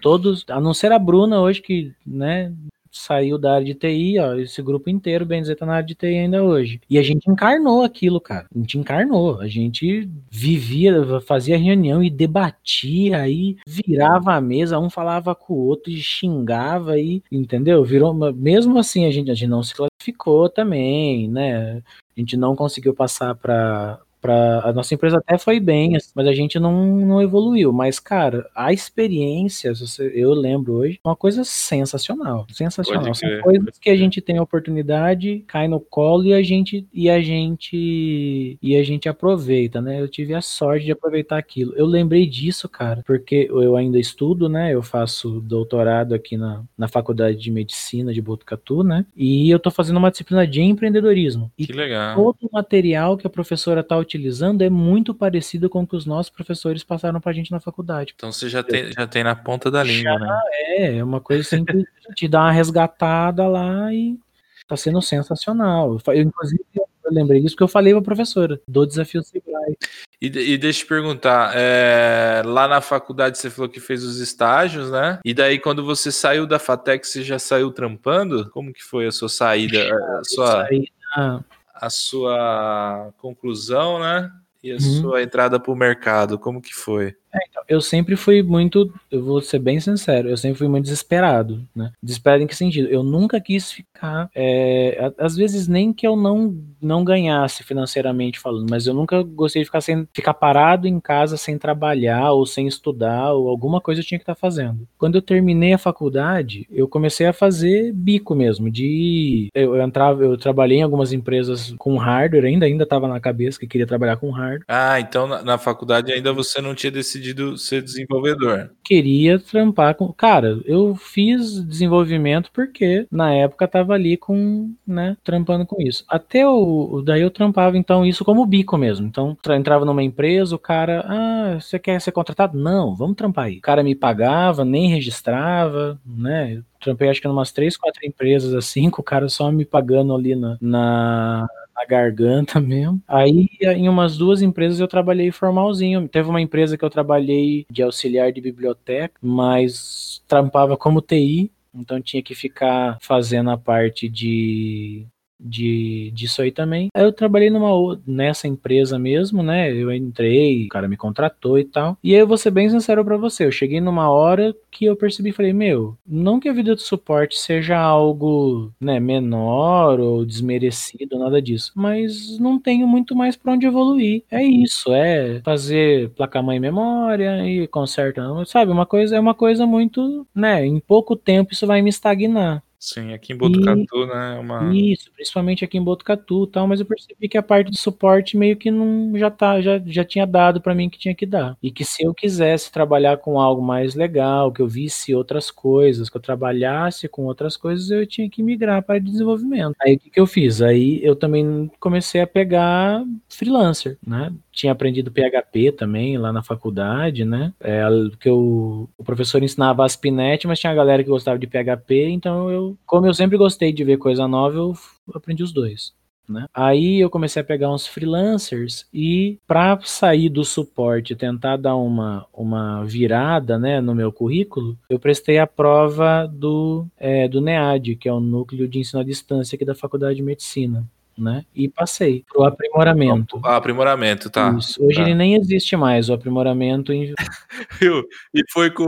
todos, 0.00 0.44
a 0.48 0.60
não 0.60 0.72
ser 0.72 0.92
a 0.92 0.98
Bruna 0.98 1.40
hoje, 1.40 1.60
que, 1.60 1.92
né? 2.06 2.52
Saiu 2.90 3.38
da 3.38 3.54
área 3.54 3.64
de 3.64 3.74
TI, 3.74 4.18
ó, 4.18 4.34
esse 4.34 4.60
grupo 4.62 4.90
inteiro, 4.90 5.24
bem 5.24 5.40
dizer, 5.40 5.56
tá 5.56 5.64
na 5.64 5.74
área 5.74 5.86
de 5.86 5.94
TI 5.94 6.06
ainda 6.06 6.42
hoje. 6.42 6.80
E 6.88 6.98
a 6.98 7.02
gente 7.02 7.30
encarnou 7.30 7.82
aquilo, 7.82 8.20
cara. 8.20 8.46
A 8.54 8.58
gente 8.58 8.78
encarnou. 8.78 9.40
A 9.40 9.46
gente 9.48 10.08
vivia, 10.30 11.20
fazia 11.20 11.56
reunião 11.56 12.02
e 12.02 12.10
debatia 12.10 13.18
aí, 13.18 13.56
virava 13.66 14.34
a 14.34 14.40
mesa, 14.40 14.78
um 14.78 14.90
falava 14.90 15.34
com 15.34 15.54
o 15.54 15.66
outro 15.66 15.90
e 15.92 15.96
xingava 15.96 16.92
aí, 16.92 17.22
entendeu? 17.30 17.84
Virou, 17.84 18.12
mesmo 18.32 18.78
assim 18.78 19.06
a 19.06 19.10
gente, 19.10 19.30
a 19.30 19.34
gente 19.34 19.48
não 19.48 19.62
se 19.62 19.74
classificou 19.74 20.48
também, 20.48 21.28
né? 21.28 21.82
A 22.16 22.20
gente 22.20 22.36
não 22.36 22.56
conseguiu 22.56 22.94
passar 22.94 23.34
para 23.34 24.00
Pra, 24.20 24.60
a 24.60 24.72
nossa 24.72 24.94
empresa 24.94 25.18
até 25.18 25.38
foi 25.38 25.58
bem, 25.58 25.96
assim, 25.96 26.10
mas 26.14 26.26
a 26.26 26.32
gente 26.32 26.58
não, 26.58 26.84
não 26.96 27.22
evoluiu. 27.22 27.72
Mas, 27.72 27.98
cara, 27.98 28.48
a 28.54 28.72
experiência, 28.72 29.72
eu 30.12 30.32
lembro 30.32 30.74
hoje, 30.74 31.00
uma 31.04 31.16
coisa 31.16 31.44
sensacional. 31.44 32.46
Sensacional. 32.52 33.14
São 33.14 33.40
coisas 33.40 33.78
que 33.78 33.90
a 33.90 33.96
gente 33.96 34.20
tem 34.20 34.38
a 34.38 34.42
oportunidade, 34.42 35.44
cai 35.46 35.68
no 35.68 35.80
colo 35.80 36.24
e 36.24 36.34
a 36.34 36.42
gente 36.42 36.86
e 36.92 37.08
a 37.08 37.20
gente 37.20 38.58
e 38.60 38.76
a 38.76 38.82
gente 38.82 39.08
aproveita, 39.08 39.80
né? 39.80 40.00
Eu 40.00 40.08
tive 40.08 40.34
a 40.34 40.40
sorte 40.40 40.86
de 40.86 40.92
aproveitar 40.92 41.38
aquilo. 41.38 41.72
Eu 41.76 41.86
lembrei 41.86 42.26
disso, 42.26 42.68
cara, 42.68 43.02
porque 43.06 43.48
eu 43.50 43.76
ainda 43.76 43.98
estudo, 43.98 44.48
né? 44.48 44.74
Eu 44.74 44.82
faço 44.82 45.40
doutorado 45.40 46.14
aqui 46.14 46.36
na, 46.36 46.62
na 46.76 46.88
Faculdade 46.88 47.36
de 47.36 47.50
Medicina 47.50 48.12
de 48.12 48.20
Botucatu, 48.20 48.82
né? 48.82 49.06
E 49.16 49.50
eu 49.50 49.58
tô 49.58 49.70
fazendo 49.70 49.96
uma 49.96 50.10
disciplina 50.10 50.46
de 50.46 50.60
empreendedorismo. 50.60 51.50
E 51.58 51.66
que 51.66 51.72
legal. 51.72 52.16
todo 52.16 52.36
o 52.42 52.50
material 52.52 53.16
que 53.16 53.26
a 53.26 53.30
professora 53.30 53.82
tá 53.82 53.96
utilizando 54.10 54.62
é 54.62 54.70
muito 54.70 55.14
parecido 55.14 55.70
com 55.70 55.82
o 55.82 55.86
que 55.86 55.94
os 55.94 56.04
nossos 56.04 56.30
professores 56.30 56.82
passaram 56.82 57.20
pra 57.20 57.32
gente 57.32 57.52
na 57.52 57.60
faculdade. 57.60 58.12
Então 58.16 58.32
você 58.32 58.48
já 58.48 58.62
tem, 58.62 58.92
já 58.92 59.06
tem 59.06 59.22
na 59.22 59.36
ponta 59.36 59.70
da 59.70 59.82
língua, 59.82 60.12
já 60.12 60.18
né? 60.18 60.40
É, 60.52 60.96
é 60.98 61.04
uma 61.04 61.20
coisa 61.20 61.42
assim 61.42 61.64
que 61.64 61.72
te 62.14 62.26
dá 62.26 62.40
uma 62.40 62.52
resgatada 62.52 63.46
lá 63.46 63.92
e 63.94 64.18
tá 64.66 64.76
sendo 64.76 65.00
sensacional. 65.00 65.96
Eu, 66.08 66.22
inclusive, 66.22 66.64
eu 66.74 66.86
lembrei 67.12 67.40
disso 67.40 67.54
porque 67.54 67.64
eu 67.64 67.68
falei 67.68 67.92
pra 67.92 68.02
professora 68.02 68.60
do 68.66 68.84
desafio 68.84 69.22
Sebrae. 69.22 69.76
E, 70.20 70.26
e 70.26 70.58
deixa 70.58 70.80
eu 70.80 70.84
te 70.84 70.86
perguntar, 70.86 71.52
é, 71.54 72.42
lá 72.44 72.66
na 72.66 72.80
faculdade 72.80 73.38
você 73.38 73.48
falou 73.48 73.68
que 73.68 73.80
fez 73.80 74.04
os 74.04 74.18
estágios, 74.18 74.90
né? 74.90 75.18
E 75.24 75.32
daí 75.32 75.58
quando 75.58 75.84
você 75.84 76.10
saiu 76.10 76.46
da 76.46 76.58
FATEC, 76.58 77.06
você 77.06 77.22
já 77.22 77.38
saiu 77.38 77.70
trampando? 77.70 78.50
Como 78.50 78.72
que 78.72 78.82
foi 78.82 79.06
a 79.06 79.12
sua 79.12 79.28
saída? 79.28 79.94
A 80.18 80.24
sua... 80.24 80.46
saí 80.64 80.88
na 81.16 81.44
a 81.80 81.88
sua 81.88 83.10
conclusão, 83.16 83.98
né? 83.98 84.30
E 84.62 84.70
a 84.70 84.74
uhum. 84.74 84.80
sua 84.80 85.22
entrada 85.22 85.58
para 85.58 85.72
o 85.72 85.76
mercado, 85.76 86.38
como 86.38 86.60
que 86.60 86.74
foi? 86.74 87.16
É, 87.32 87.38
então, 87.48 87.62
eu 87.68 87.80
sempre 87.80 88.16
fui 88.16 88.42
muito, 88.42 88.92
eu 89.10 89.22
vou 89.22 89.40
ser 89.40 89.60
bem 89.60 89.78
sincero, 89.78 90.28
eu 90.28 90.36
sempre 90.36 90.58
fui 90.58 90.68
muito 90.68 90.84
desesperado, 90.84 91.64
né? 91.74 91.92
Desesperado 92.02 92.42
em 92.42 92.46
que 92.46 92.56
sentido? 92.56 92.88
Eu 92.88 93.04
nunca 93.04 93.40
quis 93.40 93.70
ficar, 93.70 94.28
é, 94.34 95.12
às 95.16 95.36
vezes 95.36 95.68
nem 95.68 95.92
que 95.92 96.06
eu 96.06 96.16
não 96.16 96.58
não 96.82 97.04
ganhasse 97.04 97.62
financeiramente 97.62 98.40
falando, 98.40 98.70
mas 98.70 98.86
eu 98.86 98.94
nunca 98.94 99.22
gostei 99.22 99.60
de 99.60 99.66
ficar 99.66 99.82
sem 99.82 100.08
ficar 100.14 100.32
parado 100.32 100.88
em 100.88 100.98
casa 100.98 101.36
sem 101.36 101.58
trabalhar 101.58 102.32
ou 102.32 102.46
sem 102.46 102.66
estudar 102.66 103.34
ou 103.34 103.50
alguma 103.50 103.82
coisa 103.82 104.00
eu 104.00 104.04
tinha 104.04 104.18
que 104.18 104.22
estar 104.22 104.34
tá 104.34 104.40
fazendo. 104.40 104.88
Quando 104.96 105.16
eu 105.16 105.22
terminei 105.22 105.74
a 105.74 105.78
faculdade, 105.78 106.66
eu 106.70 106.88
comecei 106.88 107.26
a 107.26 107.34
fazer 107.34 107.92
bico 107.92 108.34
mesmo, 108.34 108.70
de 108.70 109.48
eu, 109.54 109.76
eu 109.76 109.82
entrava, 109.82 110.24
eu 110.24 110.38
trabalhei 110.38 110.78
em 110.78 110.82
algumas 110.82 111.12
empresas 111.12 111.74
com 111.76 111.98
hardware, 111.98 112.46
ainda 112.46 112.64
ainda 112.64 112.84
estava 112.84 113.06
na 113.06 113.20
cabeça 113.20 113.60
que 113.60 113.66
queria 113.66 113.86
trabalhar 113.86 114.16
com 114.16 114.30
hardware. 114.30 114.64
Ah, 114.66 114.98
então 114.98 115.26
na, 115.26 115.42
na 115.42 115.58
faculdade 115.58 116.10
ainda 116.10 116.32
você 116.32 116.62
não 116.62 116.74
tinha 116.74 116.90
decidido 116.90 117.19
decidido 117.20 117.56
ser 117.56 117.82
desenvolvedor? 117.82 118.70
Queria 118.82 119.38
trampar 119.38 119.94
com. 119.94 120.12
Cara, 120.12 120.60
eu 120.64 120.96
fiz 120.96 121.64
desenvolvimento 121.64 122.50
porque 122.52 123.06
na 123.10 123.32
época 123.32 123.68
tava 123.68 123.92
ali 123.94 124.16
com, 124.16 124.74
né, 124.86 125.16
trampando 125.22 125.66
com 125.66 125.80
isso. 125.80 126.04
Até 126.08 126.46
o. 126.48 127.02
Daí 127.04 127.20
eu 127.20 127.30
trampava 127.30 127.76
então 127.76 128.04
isso 128.04 128.24
como 128.24 128.46
bico 128.46 128.76
mesmo. 128.76 129.06
Então 129.06 129.36
entrava 129.50 129.84
numa 129.84 130.02
empresa, 130.02 130.56
o 130.56 130.58
cara, 130.58 131.04
ah, 131.06 131.60
você 131.60 131.78
quer 131.78 132.00
ser 132.00 132.12
contratado? 132.12 132.58
Não, 132.58 132.96
vamos 132.96 133.16
trampar 133.16 133.46
aí. 133.46 133.58
O 133.58 133.62
cara 133.62 133.82
me 133.82 133.94
pagava, 133.94 134.64
nem 134.64 134.88
registrava, 134.88 136.00
né? 136.04 136.62
trampei 136.80 137.10
acho 137.10 137.20
que 137.20 137.28
em 137.28 137.30
umas 137.30 137.52
três, 137.52 137.76
quatro 137.76 138.00
empresas 138.04 138.54
assim, 138.54 138.88
com 138.90 139.02
o 139.02 139.04
cara 139.04 139.28
só 139.28 139.52
me 139.52 139.64
pagando 139.64 140.14
ali 140.14 140.34
na, 140.34 140.56
na 140.60 141.46
na 141.80 141.86
garganta 141.86 142.60
mesmo. 142.60 143.00
Aí, 143.08 143.48
em 143.60 143.88
umas 143.88 144.16
duas 144.16 144.42
empresas 144.42 144.78
eu 144.78 144.88
trabalhei 144.88 145.32
formalzinho. 145.32 146.06
Teve 146.08 146.28
uma 146.28 146.40
empresa 146.40 146.76
que 146.76 146.84
eu 146.84 146.90
trabalhei 146.90 147.66
de 147.70 147.82
auxiliar 147.82 148.32
de 148.32 148.40
biblioteca, 148.40 149.14
mas 149.22 150.22
trampava 150.28 150.76
como 150.76 151.00
TI, 151.00 151.50
então 151.74 152.00
tinha 152.00 152.22
que 152.22 152.34
ficar 152.34 152.98
fazendo 153.00 153.50
a 153.50 153.56
parte 153.56 154.08
de 154.08 155.06
de 155.40 156.10
disso 156.14 156.42
aí 156.42 156.52
também. 156.52 156.88
Eu 156.94 157.12
trabalhei 157.12 157.50
numa 157.50 157.70
nessa 158.06 158.46
empresa 158.46 158.98
mesmo, 158.98 159.42
né? 159.42 159.72
Eu 159.72 159.92
entrei, 159.92 160.66
o 160.66 160.68
cara 160.68 160.88
me 160.88 160.96
contratou 160.96 161.58
e 161.58 161.64
tal. 161.64 161.96
E 162.02 162.14
aí 162.14 162.20
eu 162.20 162.26
vou 162.26 162.36
ser 162.36 162.50
bem 162.50 162.68
sincero 162.68 163.04
para 163.04 163.16
você, 163.16 163.46
eu 163.46 163.52
cheguei 163.52 163.80
numa 163.80 164.10
hora 164.10 164.54
que 164.70 164.84
eu 164.84 164.96
percebi, 164.96 165.32
falei, 165.32 165.52
meu, 165.52 165.96
não 166.06 166.38
que 166.38 166.48
a 166.48 166.52
vida 166.52 166.74
de 166.74 166.82
suporte 166.82 167.38
seja 167.38 167.78
algo, 167.78 168.72
né, 168.80 169.00
menor 169.00 169.98
ou 169.98 170.24
desmerecido, 170.24 171.18
nada 171.18 171.40
disso, 171.42 171.72
mas 171.74 172.38
não 172.38 172.58
tenho 172.58 172.86
muito 172.86 173.16
mais 173.16 173.36
para 173.36 173.52
onde 173.52 173.66
evoluir. 173.66 174.22
É 174.30 174.42
isso, 174.42 174.92
é 174.92 175.40
fazer 175.44 176.10
placa-mãe 176.10 176.58
em 176.58 176.60
memória 176.60 177.46
e 177.46 177.66
consertando, 177.66 178.44
sabe? 178.46 178.70
Uma 178.70 178.86
coisa 178.86 179.16
é 179.16 179.20
uma 179.20 179.34
coisa 179.34 179.66
muito, 179.66 180.26
né, 180.34 180.64
em 180.66 180.78
pouco 180.80 181.16
tempo 181.16 181.52
isso 181.52 181.66
vai 181.66 181.82
me 181.82 181.90
estagnar. 181.90 182.62
Sim, 182.82 183.12
aqui 183.12 183.34
em 183.34 183.36
Botucatu, 183.36 184.04
e, 184.04 184.06
né? 184.06 184.36
É 184.36 184.40
uma... 184.40 184.74
Isso, 184.74 185.12
principalmente 185.12 185.62
aqui 185.62 185.76
em 185.76 185.84
Botucatu 185.84 186.44
e 186.44 186.46
tal, 186.50 186.66
mas 186.66 186.80
eu 186.80 186.86
percebi 186.86 187.28
que 187.28 187.36
a 187.36 187.42
parte 187.42 187.70
de 187.70 187.78
suporte 187.78 188.38
meio 188.38 188.56
que 188.56 188.70
não 188.70 189.12
já 189.18 189.30
tá, 189.30 189.60
já, 189.60 189.78
já 189.84 190.02
tinha 190.02 190.26
dado 190.26 190.62
para 190.62 190.74
mim 190.74 190.88
que 190.88 190.98
tinha 190.98 191.14
que 191.14 191.26
dar. 191.26 191.58
E 191.62 191.70
que 191.70 191.84
se 191.84 192.02
eu 192.02 192.14
quisesse 192.14 192.72
trabalhar 192.72 193.18
com 193.18 193.38
algo 193.38 193.60
mais 193.60 193.94
legal, 193.94 194.50
que 194.50 194.62
eu 194.62 194.66
visse 194.66 195.14
outras 195.14 195.50
coisas, 195.50 196.08
que 196.08 196.16
eu 196.16 196.22
trabalhasse 196.22 197.06
com 197.06 197.26
outras 197.26 197.54
coisas, 197.54 197.90
eu 197.90 198.06
tinha 198.06 198.30
que 198.30 198.42
migrar 198.42 198.82
para 198.82 198.98
desenvolvimento. 198.98 199.74
Aí 199.82 199.96
o 199.96 199.98
que, 199.98 200.08
que 200.08 200.20
eu 200.20 200.26
fiz? 200.26 200.62
Aí 200.62 201.04
eu 201.04 201.14
também 201.14 201.70
comecei 201.78 202.22
a 202.22 202.26
pegar 202.26 203.04
freelancer, 203.28 203.98
né? 204.06 204.32
Tinha 204.52 204.72
aprendido 204.72 205.10
PHP 205.12 205.72
também 205.72 206.18
lá 206.18 206.32
na 206.32 206.42
faculdade, 206.42 207.24
né? 207.24 207.52
É, 207.60 207.82
que 208.18 208.28
o 208.28 208.88
professor 209.04 209.42
ensinava 209.42 209.84
ASP.NET, 209.84 210.46
mas 210.46 210.58
tinha 210.58 210.72
a 210.72 210.74
galera 210.76 211.02
que 211.02 211.10
gostava 211.10 211.38
de 211.38 211.46
PHP, 211.46 212.08
então 212.08 212.50
eu, 212.50 212.76
como 212.86 213.06
eu 213.06 213.14
sempre 213.14 213.38
gostei 213.38 213.72
de 213.72 213.84
ver 213.84 213.96
coisa 213.98 214.26
nova, 214.26 214.56
eu 214.56 214.74
aprendi 215.14 215.42
os 215.42 215.52
dois. 215.52 215.92
né? 216.28 216.46
Aí 216.54 217.00
eu 217.00 217.10
comecei 217.10 217.42
a 217.42 217.44
pegar 217.44 217.72
uns 217.72 217.86
freelancers 217.86 218.86
e 218.94 219.38
para 219.46 219.78
sair 219.82 220.28
do 220.28 220.44
suporte, 220.44 221.16
tentar 221.16 221.56
dar 221.56 221.76
uma, 221.76 222.26
uma 222.32 222.84
virada, 222.84 223.58
né, 223.58 223.80
no 223.80 223.94
meu 223.94 224.12
currículo, 224.12 224.78
eu 224.88 224.98
prestei 224.98 225.38
a 225.38 225.46
prova 225.46 226.26
do, 226.26 226.86
é, 226.96 227.26
do 227.28 227.40
NEAD, 227.40 227.96
que 227.96 228.08
é 228.08 228.12
o 228.12 228.20
Núcleo 228.20 228.68
de 228.68 228.78
Ensino 228.78 229.00
à 229.00 229.04
Distância 229.04 229.56
aqui 229.56 229.64
da 229.64 229.74
Faculdade 229.74 230.16
de 230.16 230.22
Medicina 230.22 230.86
né? 231.20 231.44
E 231.54 231.68
passei 231.68 232.24
pro 232.32 232.44
aprimoramento. 232.44 233.40
Ah, 233.44 233.56
aprimoramento, 233.56 234.30
tá. 234.30 234.54
Isso. 234.58 234.82
Hoje 234.84 234.96
tá. 234.96 235.02
ele 235.02 235.14
nem 235.14 235.34
existe 235.34 235.76
mais, 235.76 236.08
o 236.08 236.14
aprimoramento. 236.14 236.92
Em... 236.92 237.12
e 238.34 238.42
foi 238.50 238.70
com, 238.70 238.86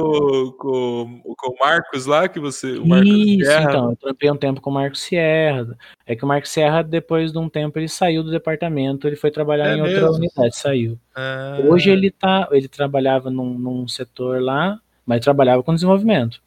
com, 0.58 1.22
com 1.36 1.50
o 1.52 1.58
Marcos 1.58 2.06
lá 2.06 2.28
que 2.28 2.40
você. 2.40 2.78
O 2.78 2.86
Marcos 2.86 3.10
Isso, 3.10 3.44
Sierra. 3.44 3.70
então. 3.70 3.90
Eu 3.90 3.96
trampei 3.96 4.30
um 4.30 4.36
tempo 4.36 4.60
com 4.60 4.70
o 4.70 4.74
Marcos 4.74 5.00
Sierra. 5.00 5.76
É 6.06 6.16
que 6.16 6.24
o 6.24 6.28
Marcos 6.28 6.50
Sierra, 6.50 6.82
depois 6.82 7.32
de 7.32 7.38
um 7.38 7.48
tempo, 7.48 7.78
ele 7.78 7.88
saiu 7.88 8.22
do 8.22 8.30
departamento, 8.30 9.06
ele 9.06 9.16
foi 9.16 9.30
trabalhar 9.30 9.68
é 9.68 9.76
em 9.76 9.82
mesmo? 9.82 10.06
outra 10.06 10.18
unidade, 10.18 10.56
saiu. 10.56 10.98
Ah. 11.14 11.58
Hoje 11.64 11.90
ele 11.90 12.10
tá. 12.10 12.48
Ele 12.50 12.68
trabalhava 12.68 13.30
num, 13.30 13.58
num 13.58 13.86
setor 13.86 14.42
lá, 14.42 14.80
mas 15.06 15.20
trabalhava 15.20 15.62
com 15.62 15.74
desenvolvimento. 15.74 16.40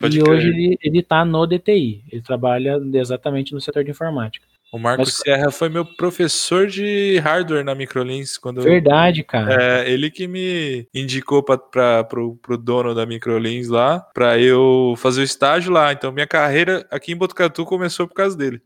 Pode 0.00 0.18
e 0.18 0.22
crer. 0.22 0.34
hoje 0.34 0.48
ele, 0.48 0.78
ele 0.82 1.02
tá 1.02 1.24
no 1.24 1.46
DTI. 1.46 2.02
Ele 2.10 2.22
trabalha 2.22 2.80
exatamente 2.94 3.52
no 3.52 3.60
setor 3.60 3.84
de 3.84 3.90
informática. 3.90 4.46
O 4.72 4.78
Marcos 4.78 5.08
Mas... 5.08 5.16
Serra 5.16 5.50
foi 5.50 5.68
meu 5.68 5.84
professor 5.84 6.66
de 6.66 7.18
hardware 7.18 7.64
na 7.64 7.74
Microlins. 7.74 8.38
Quando 8.38 8.62
Verdade, 8.62 9.24
cara. 9.24 9.82
É, 9.82 9.90
ele 9.90 10.10
que 10.10 10.28
me 10.28 10.86
indicou 10.94 11.42
para 11.42 12.04
pro, 12.04 12.36
pro 12.36 12.56
dono 12.56 12.94
da 12.94 13.04
Microlins 13.04 13.68
lá, 13.68 14.00
para 14.14 14.38
eu 14.38 14.94
fazer 14.96 15.22
o 15.22 15.24
estágio 15.24 15.72
lá. 15.72 15.92
Então 15.92 16.12
minha 16.12 16.26
carreira 16.26 16.86
aqui 16.90 17.12
em 17.12 17.16
Botucatu 17.16 17.64
começou 17.64 18.06
por 18.06 18.14
causa 18.14 18.36
dele. 18.36 18.62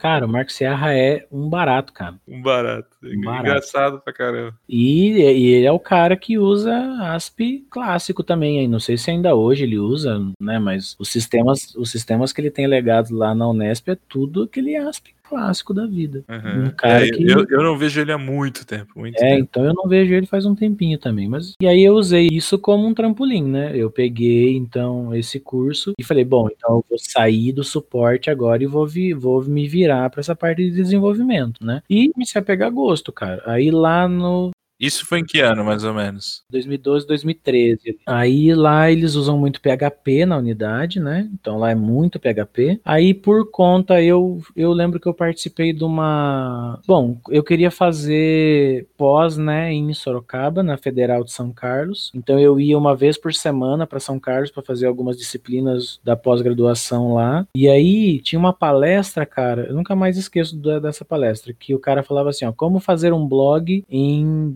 Cara, 0.00 0.26
o 0.26 0.28
Marco 0.28 0.50
Serra 0.50 0.92
é 0.92 1.26
um 1.30 1.48
barato, 1.48 1.92
cara. 1.92 2.16
Um 2.26 2.42
barato. 2.42 2.88
Um 3.02 3.20
barato. 3.20 3.46
Engraçado 3.46 4.00
pra 4.00 4.12
caramba. 4.12 4.58
E, 4.68 5.12
e, 5.12 5.46
ele 5.54 5.66
é 5.66 5.72
o 5.72 5.78
cara 5.78 6.16
que 6.16 6.38
usa 6.38 6.74
ASP 7.14 7.64
clássico 7.70 8.24
também. 8.24 8.66
Não 8.66 8.80
sei 8.80 8.96
se 8.96 9.10
ainda 9.10 9.34
hoje 9.34 9.62
ele 9.62 9.78
usa, 9.78 10.18
né? 10.40 10.58
Mas 10.58 10.96
os 10.98 11.08
sistemas, 11.08 11.74
os 11.76 11.90
sistemas 11.90 12.32
que 12.32 12.40
ele 12.40 12.50
tem 12.50 12.66
legado 12.66 13.14
lá 13.14 13.34
na 13.34 13.48
Unesp 13.48 13.88
é 13.90 13.98
tudo 14.08 14.42
aquele 14.42 14.76
ASP 14.76 15.14
clássico 15.30 15.72
da 15.72 15.86
vida. 15.86 16.24
Uhum. 16.28 16.64
Um 16.64 16.70
cara 16.70 17.06
é, 17.06 17.10
que... 17.10 17.22
eu, 17.22 17.46
eu 17.48 17.62
não 17.62 17.78
vejo 17.78 18.00
ele 18.00 18.10
há 18.10 18.18
muito 18.18 18.66
tempo. 18.66 18.98
Muito 18.98 19.16
é, 19.16 19.36
tempo. 19.36 19.48
então 19.48 19.64
eu 19.64 19.72
não 19.72 19.88
vejo 19.88 20.12
ele 20.12 20.26
faz 20.26 20.44
um 20.44 20.56
tempinho 20.56 20.98
também. 20.98 21.28
Mas 21.28 21.54
e 21.62 21.68
aí 21.68 21.84
eu 21.84 21.94
usei 21.94 22.28
isso 22.32 22.58
como 22.58 22.84
um 22.84 22.92
trampolim, 22.92 23.44
né? 23.44 23.70
Eu 23.76 23.90
peguei 23.90 24.56
então 24.56 25.14
esse 25.14 25.38
curso 25.38 25.92
e 25.96 26.02
falei, 26.02 26.24
bom, 26.24 26.48
então 26.50 26.76
eu 26.76 26.84
vou 26.88 26.98
sair 26.98 27.52
do 27.52 27.62
suporte 27.62 28.28
agora 28.28 28.60
e 28.64 28.66
vou, 28.66 28.84
vi, 28.84 29.14
vou 29.14 29.44
me 29.44 29.68
virar 29.68 30.10
para 30.10 30.20
essa 30.20 30.34
parte 30.34 30.64
de 30.64 30.72
desenvolvimento, 30.72 31.64
né? 31.64 31.80
E 31.88 32.08
comecei 32.12 32.40
a 32.40 32.44
pegar 32.44 32.70
gosto, 32.70 33.12
cara. 33.12 33.40
Aí 33.46 33.70
lá 33.70 34.08
no 34.08 34.50
isso 34.80 35.06
foi 35.06 35.20
em 35.20 35.24
que 35.24 35.40
ano, 35.40 35.64
mais 35.64 35.84
ou 35.84 35.92
menos? 35.92 36.42
2012, 36.50 37.06
2013. 37.06 37.98
Aí 38.06 38.54
lá 38.54 38.90
eles 38.90 39.14
usam 39.14 39.38
muito 39.38 39.60
PHP 39.60 40.24
na 40.24 40.38
unidade, 40.38 40.98
né? 40.98 41.28
Então 41.34 41.58
lá 41.58 41.70
é 41.70 41.74
muito 41.74 42.18
PHP. 42.18 42.80
Aí 42.84 43.12
por 43.12 43.50
conta 43.50 44.00
eu 44.02 44.40
eu 44.56 44.72
lembro 44.72 44.98
que 44.98 45.06
eu 45.06 45.14
participei 45.14 45.72
de 45.72 45.84
uma, 45.84 46.80
bom, 46.86 47.18
eu 47.28 47.42
queria 47.42 47.70
fazer 47.70 48.86
pós, 48.96 49.36
né, 49.36 49.72
em 49.72 49.92
Sorocaba, 49.92 50.62
na 50.62 50.76
Federal 50.76 51.22
de 51.24 51.32
São 51.32 51.52
Carlos. 51.52 52.10
Então 52.14 52.38
eu 52.38 52.58
ia 52.58 52.78
uma 52.78 52.96
vez 52.96 53.18
por 53.18 53.34
semana 53.34 53.86
para 53.86 54.00
São 54.00 54.18
Carlos 54.18 54.50
para 54.50 54.62
fazer 54.62 54.86
algumas 54.86 55.16
disciplinas 55.16 56.00
da 56.02 56.16
pós-graduação 56.16 57.14
lá. 57.14 57.46
E 57.54 57.68
aí 57.68 58.20
tinha 58.20 58.38
uma 58.38 58.52
palestra, 58.52 59.26
cara, 59.26 59.66
eu 59.66 59.74
nunca 59.74 59.94
mais 59.94 60.16
esqueço 60.16 60.56
dessa 60.80 61.04
palestra, 61.04 61.52
que 61.52 61.74
o 61.74 61.78
cara 61.78 62.02
falava 62.02 62.30
assim, 62.30 62.44
ó, 62.44 62.52
como 62.52 62.80
fazer 62.80 63.12
um 63.12 63.26
blog 63.26 63.84
em 63.88 64.50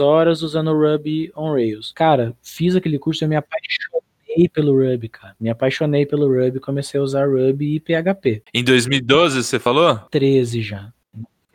horas 0.00 0.42
usando 0.42 0.72
Ruby 0.72 1.32
on 1.34 1.52
Rails. 1.52 1.92
Cara, 1.94 2.34
fiz 2.42 2.76
aquele 2.76 2.98
curso 2.98 3.24
e 3.24 3.28
me 3.28 3.36
apaixonei 3.36 4.48
pelo 4.52 4.72
Ruby, 4.72 5.08
cara. 5.08 5.34
Me 5.40 5.48
apaixonei 5.48 6.04
pelo 6.04 6.26
Ruby, 6.28 6.60
comecei 6.60 7.00
a 7.00 7.02
usar 7.02 7.26
Ruby 7.26 7.76
e 7.76 7.80
PHP. 7.80 8.42
Em 8.52 8.64
2012 8.64 9.42
você 9.42 9.58
falou? 9.58 9.98
13 10.10 10.62
já. 10.62 10.92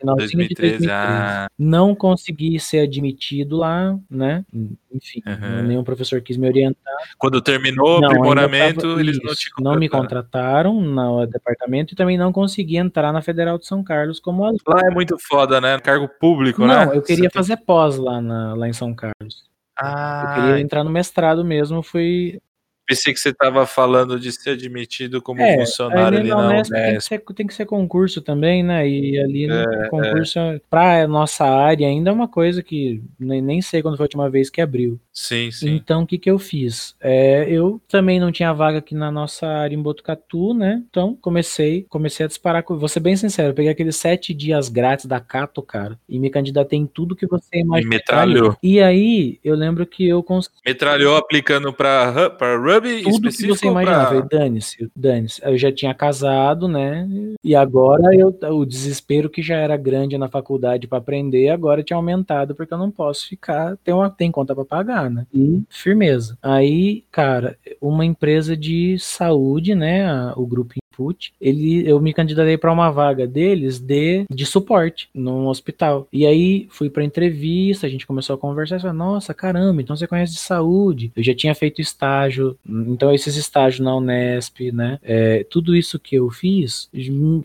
Finalzinho 0.02 0.38
2013, 0.38 0.78
de 0.78 0.86
2013. 0.86 0.90
Ah. 0.90 1.48
Não 1.58 1.94
consegui 1.94 2.58
ser 2.60 2.80
admitido 2.80 3.56
lá, 3.56 3.98
né? 4.10 4.44
Enfim, 4.92 5.22
uhum. 5.26 5.62
nenhum 5.62 5.84
professor 5.84 6.20
quis 6.20 6.36
me 6.36 6.46
orientar. 6.46 6.94
Quando 7.16 7.40
terminou 7.40 8.00
o 8.00 8.04
aprimoramento, 8.04 8.82
tava, 8.82 9.00
eles 9.00 9.16
isso, 9.16 9.24
não 9.24 9.34
te 9.34 9.50
contrataram. 9.50 9.72
Não 9.72 9.80
me 9.80 9.88
contrataram 9.88 10.80
no 10.80 11.26
departamento 11.26 11.94
e 11.94 11.96
também 11.96 12.18
não 12.18 12.32
consegui 12.32 12.76
entrar 12.76 13.12
na 13.12 13.22
Federal 13.22 13.58
de 13.58 13.66
São 13.66 13.82
Carlos 13.82 14.20
como 14.20 14.44
aluno. 14.44 14.58
Lá 14.66 14.80
é 14.84 14.90
muito 14.90 15.16
foda, 15.18 15.60
né? 15.60 15.78
Cargo 15.78 16.08
público, 16.20 16.60
não, 16.60 16.68
né? 16.68 16.86
Não, 16.86 16.94
eu 16.94 17.02
queria 17.02 17.30
Você 17.30 17.34
fazer 17.34 17.56
tem... 17.56 17.64
pós 17.64 17.96
lá, 17.96 18.20
na, 18.20 18.54
lá 18.54 18.68
em 18.68 18.72
São 18.72 18.94
Carlos. 18.94 19.50
Ah, 19.76 20.24
eu 20.26 20.42
queria 20.42 20.60
entrar 20.60 20.84
no 20.84 20.90
mestrado 20.90 21.44
mesmo, 21.44 21.82
fui 21.82 22.40
Pensei 22.86 23.12
que 23.12 23.20
você 23.20 23.28
estava 23.28 23.64
falando 23.64 24.18
de 24.18 24.32
ser 24.32 24.50
admitido 24.50 25.22
como 25.22 25.40
é, 25.40 25.56
funcionário 25.56 26.18
ali 26.18 26.28
na 26.28 26.48
Unesp. 26.48 26.72
Tem 26.72 26.94
que, 26.94 27.00
ser, 27.00 27.18
tem 27.34 27.46
que 27.46 27.54
ser 27.54 27.64
concurso 27.64 28.20
também, 28.20 28.62
né? 28.62 28.86
E 28.88 29.18
ali 29.20 29.46
no 29.46 29.54
é, 29.54 29.88
concurso, 29.88 30.38
é. 30.38 30.60
para 30.68 31.06
nossa 31.06 31.44
área, 31.44 31.86
ainda 31.86 32.10
é 32.10 32.12
uma 32.12 32.26
coisa 32.26 32.62
que 32.62 33.02
nem, 33.18 33.40
nem 33.40 33.62
sei 33.62 33.82
quando 33.82 33.96
foi 33.96 34.04
a 34.04 34.06
última 34.06 34.28
vez 34.28 34.50
que 34.50 34.60
abriu. 34.60 35.00
Sim, 35.12 35.50
sim. 35.50 35.74
Então, 35.74 36.02
o 36.02 36.06
que, 36.06 36.16
que 36.16 36.30
eu 36.30 36.38
fiz? 36.38 36.94
É, 37.00 37.44
eu 37.48 37.80
também 37.86 38.18
não 38.18 38.32
tinha 38.32 38.52
vaga 38.52 38.78
aqui 38.78 38.94
na 38.94 39.10
nossa 39.10 39.46
área 39.46 39.74
em 39.74 39.82
Botucatu, 39.82 40.54
né? 40.54 40.82
Então, 40.88 41.14
comecei, 41.20 41.84
comecei 41.88 42.24
a 42.24 42.28
disparar. 42.28 42.64
Vou 42.66 42.88
ser 42.88 43.00
bem 43.00 43.14
sincero, 43.14 43.50
eu 43.50 43.54
peguei 43.54 43.70
aqueles 43.70 43.96
sete 43.96 44.32
dias 44.32 44.68
grátis 44.68 45.06
da 45.06 45.20
Cato, 45.20 45.60
cara, 45.62 45.98
e 46.08 46.18
me 46.18 46.30
candidatei 46.30 46.78
em 46.78 46.86
tudo 46.86 47.14
que 47.14 47.26
você 47.26 47.58
imagina. 47.58 47.94
E 47.94 47.96
metralhou. 47.96 48.56
E 48.62 48.80
aí, 48.80 49.38
eu 49.44 49.54
lembro 49.54 49.86
que 49.86 50.08
eu 50.08 50.22
consegui. 50.22 50.56
Metralhou 50.64 51.16
aplicando 51.16 51.72
para 51.72 52.10
Ruby 52.56 53.02
Tudo 53.02 53.30
que 53.30 53.46
você 53.46 53.66
imaginava. 53.66 54.22
Pra... 54.22 54.38
Dane-se, 54.38 54.90
dane-se. 54.96 55.42
Eu 55.44 55.58
já 55.58 55.70
tinha 55.70 55.92
casado, 55.94 56.66
né? 56.66 57.06
E 57.44 57.54
agora 57.54 58.14
eu, 58.14 58.34
o 58.50 58.64
desespero 58.64 59.28
que 59.28 59.42
já 59.42 59.56
era 59.56 59.76
grande 59.76 60.16
na 60.16 60.28
faculdade 60.28 60.86
para 60.86 60.98
aprender, 60.98 61.50
agora 61.50 61.82
tinha 61.82 61.96
aumentado, 61.96 62.54
porque 62.54 62.72
eu 62.72 62.78
não 62.78 62.90
posso 62.90 63.28
ficar. 63.28 63.76
Tem, 63.84 63.92
uma, 63.92 64.08
tem 64.08 64.30
conta 64.30 64.54
para 64.54 64.64
pagar, 64.64 65.01
né? 65.10 65.26
E 65.32 65.62
firmeza. 65.68 66.38
Aí, 66.42 67.04
cara, 67.10 67.56
uma 67.80 68.04
empresa 68.04 68.56
de 68.56 68.98
saúde, 68.98 69.74
né? 69.74 70.06
A, 70.06 70.34
o 70.36 70.46
grupo 70.46 70.74
Input, 70.76 71.32
ele, 71.40 71.88
eu 71.88 72.00
me 72.00 72.12
candidatei 72.12 72.58
para 72.58 72.72
uma 72.72 72.90
vaga 72.90 73.26
deles 73.26 73.78
de, 73.78 74.24
de 74.30 74.44
suporte 74.44 75.08
num 75.14 75.46
hospital. 75.46 76.06
E 76.12 76.26
aí 76.26 76.66
fui 76.70 76.90
para 76.90 77.04
entrevista, 77.04 77.86
a 77.86 77.90
gente 77.90 78.06
começou 78.06 78.34
a 78.34 78.38
conversar, 78.38 78.80
falei, 78.80 78.96
nossa, 78.96 79.32
caramba, 79.32 79.80
então 79.80 79.96
você 79.96 80.06
conhece 80.06 80.34
de 80.34 80.40
saúde. 80.40 81.12
Eu 81.16 81.22
já 81.22 81.34
tinha 81.34 81.54
feito 81.54 81.80
estágio, 81.80 82.56
então 82.68 83.12
esses 83.12 83.36
estágios 83.36 83.80
na 83.80 83.96
Unesp, 83.96 84.70
né? 84.72 84.98
É, 85.02 85.44
tudo 85.44 85.74
isso 85.74 85.98
que 85.98 86.16
eu 86.16 86.30
fiz 86.30 86.90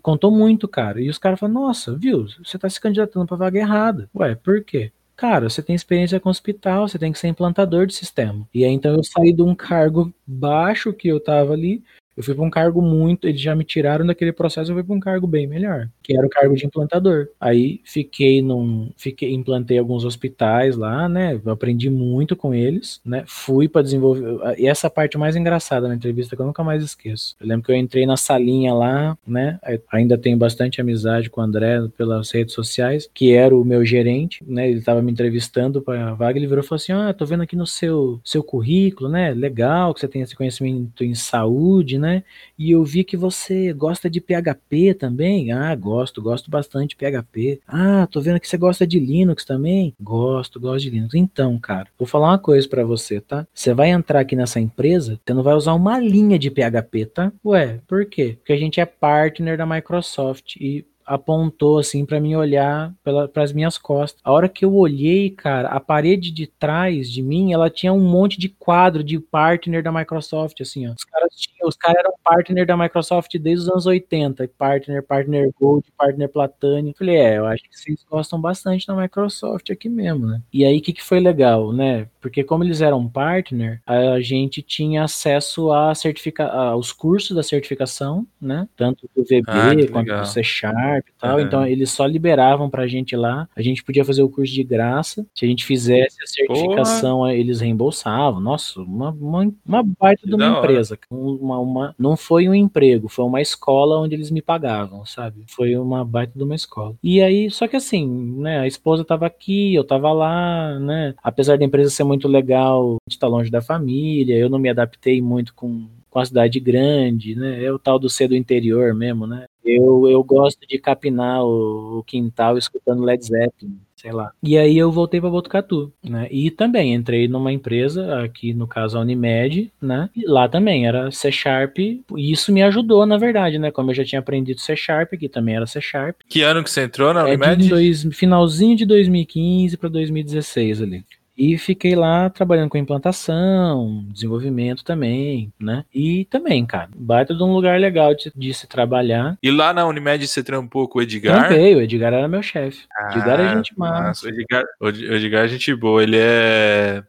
contou 0.01 0.31
muito, 0.31 0.67
cara. 0.67 1.01
E 1.01 1.09
os 1.09 1.17
caras 1.17 1.39
falaram, 1.39 1.61
nossa, 1.61 1.95
viu, 1.95 2.27
você 2.43 2.57
tá 2.57 2.69
se 2.69 2.81
candidatando 2.81 3.25
para 3.25 3.37
vaga 3.37 3.59
errada. 3.59 4.09
Ué, 4.15 4.35
por 4.35 4.63
quê? 4.63 4.91
Cara, 5.17 5.49
você 5.49 5.63
tem 5.63 5.75
experiência 5.75 6.19
com 6.19 6.29
hospital, 6.29 6.87
você 6.87 6.99
tem 6.99 7.11
que 7.11 7.17
ser 7.17 7.27
implantador 7.27 7.87
de 7.87 7.95
sistema. 7.95 8.47
E 8.53 8.63
aí 8.63 8.71
então 8.71 8.93
eu 8.93 9.03
saí 9.03 9.33
de 9.33 9.41
um 9.41 9.55
cargo 9.55 10.13
baixo 10.27 10.93
que 10.93 11.07
eu 11.07 11.19
tava 11.19 11.53
ali 11.53 11.83
eu 12.17 12.23
fui 12.23 12.33
para 12.33 12.43
um 12.43 12.49
cargo 12.49 12.81
muito. 12.81 13.27
Eles 13.27 13.39
já 13.39 13.55
me 13.55 13.63
tiraram 13.63 14.05
daquele 14.05 14.31
processo, 14.31 14.71
eu 14.71 14.75
fui 14.75 14.83
para 14.83 14.95
um 14.95 14.99
cargo 14.99 15.27
bem 15.27 15.45
melhor, 15.45 15.87
que 16.01 16.17
era 16.17 16.25
o 16.25 16.29
cargo 16.29 16.55
de 16.55 16.65
implantador. 16.65 17.27
Aí 17.39 17.79
fiquei 17.83 18.41
num. 18.41 18.89
Fiquei, 18.97 19.31
implantei 19.31 19.77
alguns 19.77 20.03
hospitais 20.03 20.75
lá, 20.75 21.07
né? 21.07 21.39
Aprendi 21.45 21.91
muito 21.91 22.35
com 22.35 22.55
eles, 22.55 22.99
né? 23.05 23.23
Fui 23.27 23.67
para 23.69 23.83
desenvolver. 23.83 24.39
E 24.57 24.67
essa 24.67 24.89
parte 24.89 25.15
mais 25.17 25.35
engraçada 25.35 25.87
na 25.87 25.93
entrevista 25.93 26.35
que 26.35 26.41
eu 26.41 26.45
nunca 26.47 26.63
mais 26.63 26.83
esqueço. 26.83 27.35
Eu 27.39 27.47
lembro 27.47 27.65
que 27.65 27.71
eu 27.71 27.75
entrei 27.75 28.07
na 28.07 28.17
salinha 28.17 28.73
lá, 28.73 29.15
né? 29.25 29.59
Ainda 29.91 30.17
tenho 30.17 30.37
bastante 30.37 30.81
amizade 30.81 31.29
com 31.29 31.39
o 31.39 31.43
André 31.43 31.87
pelas 31.95 32.31
redes 32.31 32.55
sociais, 32.55 33.07
que 33.13 33.33
era 33.33 33.55
o 33.55 33.63
meu 33.63 33.85
gerente, 33.85 34.43
né? 34.47 34.67
Ele 34.67 34.79
estava 34.79 35.03
me 35.03 35.11
entrevistando 35.11 35.83
para 35.83 36.09
a 36.09 36.13
vaga, 36.15 36.39
ele 36.39 36.47
virou 36.47 36.63
e 36.63 36.67
falou 36.67 36.77
assim: 36.77 36.93
Ah, 36.93 37.13
tô 37.13 37.25
vendo 37.25 37.43
aqui 37.43 37.55
no 37.55 37.67
seu, 37.67 38.19
seu 38.23 38.41
currículo, 38.41 39.07
né? 39.07 39.33
Legal 39.35 39.93
que 39.93 39.99
você 39.99 40.07
tem 40.07 40.23
esse 40.23 40.35
conhecimento 40.35 41.03
em 41.03 41.13
saúde, 41.13 41.99
né? 41.99 42.06
Né? 42.07 42.23
E 42.57 42.71
eu 42.71 42.83
vi 42.85 43.03
que 43.03 43.17
você 43.17 43.73
gosta 43.73 44.09
de 44.09 44.21
PHP 44.21 44.93
também. 44.93 45.51
Ah, 45.51 45.75
gosto, 45.75 46.21
gosto 46.21 46.49
bastante 46.49 46.89
de 46.89 46.95
PHP. 46.95 47.59
Ah, 47.67 48.07
tô 48.09 48.21
vendo 48.21 48.39
que 48.39 48.47
você 48.47 48.57
gosta 48.57 48.87
de 48.87 48.97
Linux 48.97 49.43
também. 49.43 49.93
Gosto, 50.01 50.59
gosto 50.59 50.83
de 50.83 50.89
Linux. 50.89 51.13
Então, 51.13 51.59
cara, 51.59 51.87
vou 51.99 52.07
falar 52.07 52.29
uma 52.29 52.39
coisa 52.39 52.67
para 52.67 52.85
você, 52.85 53.19
tá? 53.19 53.45
Você 53.53 53.73
vai 53.73 53.89
entrar 53.89 54.21
aqui 54.21 54.35
nessa 54.35 54.59
empresa, 54.59 55.19
você 55.25 55.33
não 55.33 55.43
vai 55.43 55.53
usar 55.53 55.73
uma 55.73 55.99
linha 55.99 56.39
de 56.39 56.49
PHP, 56.49 57.05
tá? 57.07 57.33
Ué, 57.43 57.81
por 57.85 58.05
quê? 58.05 58.37
Porque 58.37 58.53
a 58.53 58.57
gente 58.57 58.79
é 58.79 58.85
partner 58.85 59.57
da 59.57 59.65
Microsoft 59.65 60.55
e 60.55 60.85
apontou 61.07 61.79
assim 61.79 62.05
para 62.05 62.19
mim 62.19 62.35
olhar 62.35 62.93
para 63.03 63.43
as 63.43 63.53
minhas 63.53 63.77
costas. 63.77 64.19
A 64.23 64.31
hora 64.31 64.49
que 64.49 64.65
eu 64.65 64.75
olhei, 64.75 65.29
cara, 65.31 65.69
a 65.69 65.79
parede 65.79 66.31
de 66.31 66.45
trás 66.45 67.09
de 67.09 67.23
mim, 67.23 67.53
ela 67.53 67.69
tinha 67.69 67.93
um 67.93 68.01
monte 68.01 68.37
de 68.37 68.49
quadro 68.49 69.03
de 69.03 69.19
partner 69.19 69.81
da 69.81 69.91
Microsoft, 69.91 70.59
assim, 70.61 70.87
ó. 70.87 70.91
Os 70.91 71.05
caras 71.05 71.33
tinham 71.35 71.67
os 71.67 71.75
caras 71.75 71.99
eram 71.99 72.13
partner 72.23 72.65
da 72.65 72.77
Microsoft 72.77 73.37
desde 73.37 73.65
os 73.65 73.69
anos 73.69 73.85
80, 73.85 74.47
partner, 74.57 75.03
partner 75.03 75.51
Gold, 75.59 75.85
partner 75.97 76.29
Platinum. 76.29 76.93
Falei, 76.97 77.15
é, 77.15 77.37
eu 77.37 77.45
acho 77.45 77.63
que 77.63 77.77
vocês 77.77 78.05
gostam 78.09 78.39
bastante 78.39 78.85
da 78.85 78.95
Microsoft 78.95 79.69
aqui 79.69 79.89
mesmo, 79.89 80.27
né? 80.27 80.41
E 80.51 80.65
aí, 80.65 80.77
o 80.77 80.81
que, 80.81 80.93
que 80.93 81.03
foi 81.03 81.19
legal, 81.19 81.71
né? 81.73 82.07
Porque 82.27 82.43
como 82.43 82.63
eles 82.63 82.81
eram 82.81 83.07
partner, 83.07 83.81
a 83.85 84.19
gente 84.19 84.61
tinha 84.61 85.03
acesso 85.03 85.71
a 85.71 85.95
certifica 85.95 86.45
aos 86.45 86.91
cursos 86.91 87.35
da 87.35 87.43
certificação, 87.43 88.27
né? 88.39 88.67
Tanto 88.75 89.09
do 89.15 89.23
VB 89.23 89.43
ah, 89.47 89.73
quanto 89.91 90.05
legal. 90.05 90.21
do 90.21 90.27
C 90.27 90.43
Sharp 90.43 91.07
e 91.07 91.13
tal. 91.19 91.37
Uhum. 91.37 91.41
Então, 91.41 91.65
eles 91.65 91.91
só 91.91 92.05
liberavam 92.05 92.69
pra 92.69 92.87
gente 92.87 93.15
lá. 93.15 93.47
A 93.55 93.61
gente 93.61 93.83
podia 93.83 94.03
fazer 94.03 94.23
o 94.23 94.29
curso 94.29 94.53
de 94.53 94.63
graça. 94.63 95.25
Se 95.33 95.45
a 95.45 95.47
gente 95.47 95.65
fizesse 95.65 96.17
a 96.21 96.27
certificação, 96.27 97.19
Porra. 97.19 97.33
eles 97.33 97.61
reembolsavam. 97.61 98.39
Nossa, 98.39 98.81
uma, 98.81 99.11
uma, 99.11 99.53
uma 99.65 99.83
baita 99.83 100.27
de 100.27 100.35
uma 100.35 100.57
empresa. 100.59 100.97
Uma, 101.09 101.59
uma, 101.59 101.95
não 101.97 102.17
foi 102.17 102.49
um 102.49 102.53
emprego, 102.53 103.07
foi 103.07 103.25
uma 103.25 103.41
escola 103.41 103.99
onde 103.99 104.15
eles 104.15 104.31
me 104.31 104.41
pagavam, 104.41 105.05
sabe? 105.05 105.43
Foi 105.47 105.75
uma 105.77 106.03
baita 106.03 106.33
de 106.35 106.43
uma 106.43 106.55
escola. 106.55 106.95
E 107.01 107.21
aí, 107.21 107.49
só 107.49 107.67
que 107.67 107.75
assim, 107.75 108.07
né? 108.39 108.59
A 108.59 108.67
esposa 108.67 109.05
tava 109.05 109.25
aqui, 109.25 109.73
eu 109.73 109.83
tava 109.83 110.11
lá, 110.11 110.79
né? 110.79 111.13
Apesar 111.23 111.57
da 111.57 111.65
empresa 111.65 111.89
ser 111.89 112.03
muito 112.03 112.16
legal, 112.25 112.95
a 112.95 113.09
gente 113.09 113.19
tá 113.19 113.27
longe 113.27 113.51
da 113.51 113.61
família, 113.61 114.37
eu 114.37 114.49
não 114.49 114.59
me 114.59 114.69
adaptei 114.69 115.21
muito 115.21 115.53
com 115.53 115.85
com 116.09 116.19
a 116.21 116.25
cidade 116.25 116.59
grande, 116.59 117.35
né? 117.35 117.63
É 117.63 117.71
o 117.71 117.77
tal 117.77 117.99
do 117.99 118.09
ser 118.09 118.27
do 118.29 118.35
interior 118.35 118.95
mesmo, 118.95 119.27
né? 119.27 119.45
Eu, 119.63 120.07
eu 120.09 120.23
gosto 120.23 120.65
de 120.65 120.79
capinar 120.79 121.43
o, 121.43 121.99
o 121.99 122.03
quintal 122.03 122.57
escutando 122.57 123.03
Led 123.03 123.23
Zeppelin 123.23 123.77
sei 123.97 124.11
lá. 124.11 124.31
E 124.41 124.57
aí 124.57 124.77
eu 124.77 124.91
voltei 124.91 125.19
para 125.19 125.29
Botucatu, 125.29 125.91
né? 126.03 126.27
E 126.31 126.51
também 126.51 126.93
entrei 126.93 127.27
numa 127.27 127.51
empresa, 127.51 128.21
aqui 128.21 128.53
no 128.53 128.67
caso 128.67 128.97
a 128.97 129.01
Unimed, 129.01 129.71
né? 129.81 130.09
E 130.15 130.25
lá 130.25 130.47
também 130.47 130.87
era 130.87 131.11
C 131.11 131.31
Sharp, 131.31 131.79
e 131.79 132.03
isso 132.15 132.53
me 132.53 132.61
ajudou, 132.61 133.05
na 133.05 133.17
verdade, 133.17 133.57
né? 133.57 133.71
Como 133.71 133.89
eu 133.89 133.95
já 133.95 134.05
tinha 134.05 134.19
aprendido 134.19 134.61
C 134.61 134.75
Sharp, 134.75 135.13
que 135.13 135.27
também 135.27 135.55
era 135.55 135.65
C 135.65 135.81
Sharp. 135.81 136.21
Que 136.29 136.43
ano 136.43 136.63
que 136.63 136.69
você 136.69 136.83
entrou 136.83 137.13
na 137.13 137.23
Unimed? 137.23 137.49
É 137.49 137.55
de 137.55 137.69
dois, 137.69 138.07
finalzinho 138.13 138.75
de 138.75 138.85
2015 138.85 139.75
para 139.77 139.89
2016 139.89 140.81
ali. 140.81 141.03
E 141.37 141.57
fiquei 141.57 141.95
lá 141.95 142.29
trabalhando 142.29 142.69
com 142.69 142.77
implantação, 142.77 144.05
desenvolvimento 144.09 144.83
também, 144.83 145.53
né? 145.59 145.85
E 145.93 146.25
também, 146.25 146.65
cara, 146.65 146.89
baita 146.95 147.35
de 147.35 147.43
um 147.43 147.53
lugar 147.53 147.79
legal 147.79 148.15
de, 148.15 148.31
de 148.35 148.53
se 148.53 148.65
trabalhar. 148.65 149.37
E 149.43 149.51
lá 149.51 149.71
na 149.73 149.85
Unimed 149.85 150.27
você 150.27 150.43
trampou 150.43 150.87
com 150.87 150.97
o 150.97 151.01
Edgar? 151.01 151.47
Trampei, 151.47 151.75
o 151.75 151.81
Edgar 151.81 152.13
era 152.13 152.27
meu 152.27 152.41
chefe. 152.41 152.85
Ah, 152.97 153.11
Edgar 153.11 153.39
é 153.39 153.55
gente 153.55 153.77
massa. 153.77 154.25
O 154.25 154.29
Edgar, 154.29 154.63
o 154.81 154.87
Edgar 154.87 155.45
é 155.45 155.47
gente 155.47 155.75
boa, 155.75 156.01
ele 156.01 156.17
é 156.17 157.03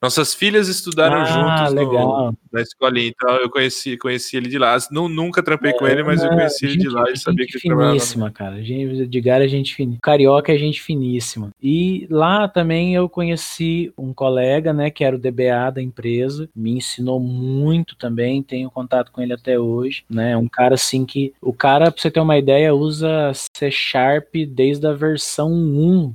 nossas 0.00 0.34
filhas 0.34 0.68
estudaram 0.68 1.22
ah, 1.22 1.24
juntos 1.24 1.74
no, 1.74 2.36
na 2.52 2.60
escolinha, 2.60 3.08
então 3.08 3.36
eu 3.36 3.50
conheci, 3.50 3.96
conheci 3.96 4.36
ele 4.36 4.48
de 4.48 4.58
lá. 4.58 4.76
Não, 4.90 5.08
nunca 5.08 5.42
trampei 5.42 5.70
é, 5.70 5.74
com 5.74 5.86
ele, 5.86 6.02
mas 6.02 6.22
eu 6.22 6.28
conheci 6.30 6.66
ele 6.66 6.76
de 6.76 6.88
lá 6.88 7.10
e 7.10 7.16
sabia 7.16 7.46
que 7.46 7.56
ele 7.56 7.62
trabalhava. 7.62 7.92
Finíssima, 7.92 8.30
cara. 8.30 8.62
Gente, 8.62 9.06
de 9.06 9.20
Gara 9.20 9.44
é 9.44 9.48
gente 9.48 9.74
finíssima. 9.74 10.00
Carioca 10.02 10.52
é 10.52 10.58
gente 10.58 10.82
finíssima. 10.82 11.50
E 11.62 12.06
lá 12.10 12.48
também 12.48 12.94
eu 12.94 13.08
conheci 13.08 13.92
um 13.96 14.12
colega, 14.12 14.72
né, 14.72 14.90
que 14.90 15.04
era 15.04 15.16
o 15.16 15.18
DBA 15.18 15.70
da 15.74 15.82
empresa, 15.82 16.48
me 16.54 16.72
ensinou 16.72 17.20
muito 17.20 17.96
também, 17.96 18.42
tenho 18.42 18.70
contato 18.70 19.10
com 19.12 19.20
ele 19.20 19.32
até 19.32 19.58
hoje, 19.58 20.04
né? 20.08 20.36
Um 20.36 20.48
cara 20.48 20.74
assim 20.74 21.04
que 21.04 21.32
o 21.40 21.52
cara, 21.52 21.90
pra 21.90 22.00
você 22.00 22.10
ter 22.10 22.20
uma 22.20 22.38
ideia, 22.38 22.74
usa 22.74 23.32
C 23.34 23.70
Sharp 23.70 24.34
desde 24.48 24.86
a 24.86 24.92
versão 24.92 25.50
1, 25.50 26.14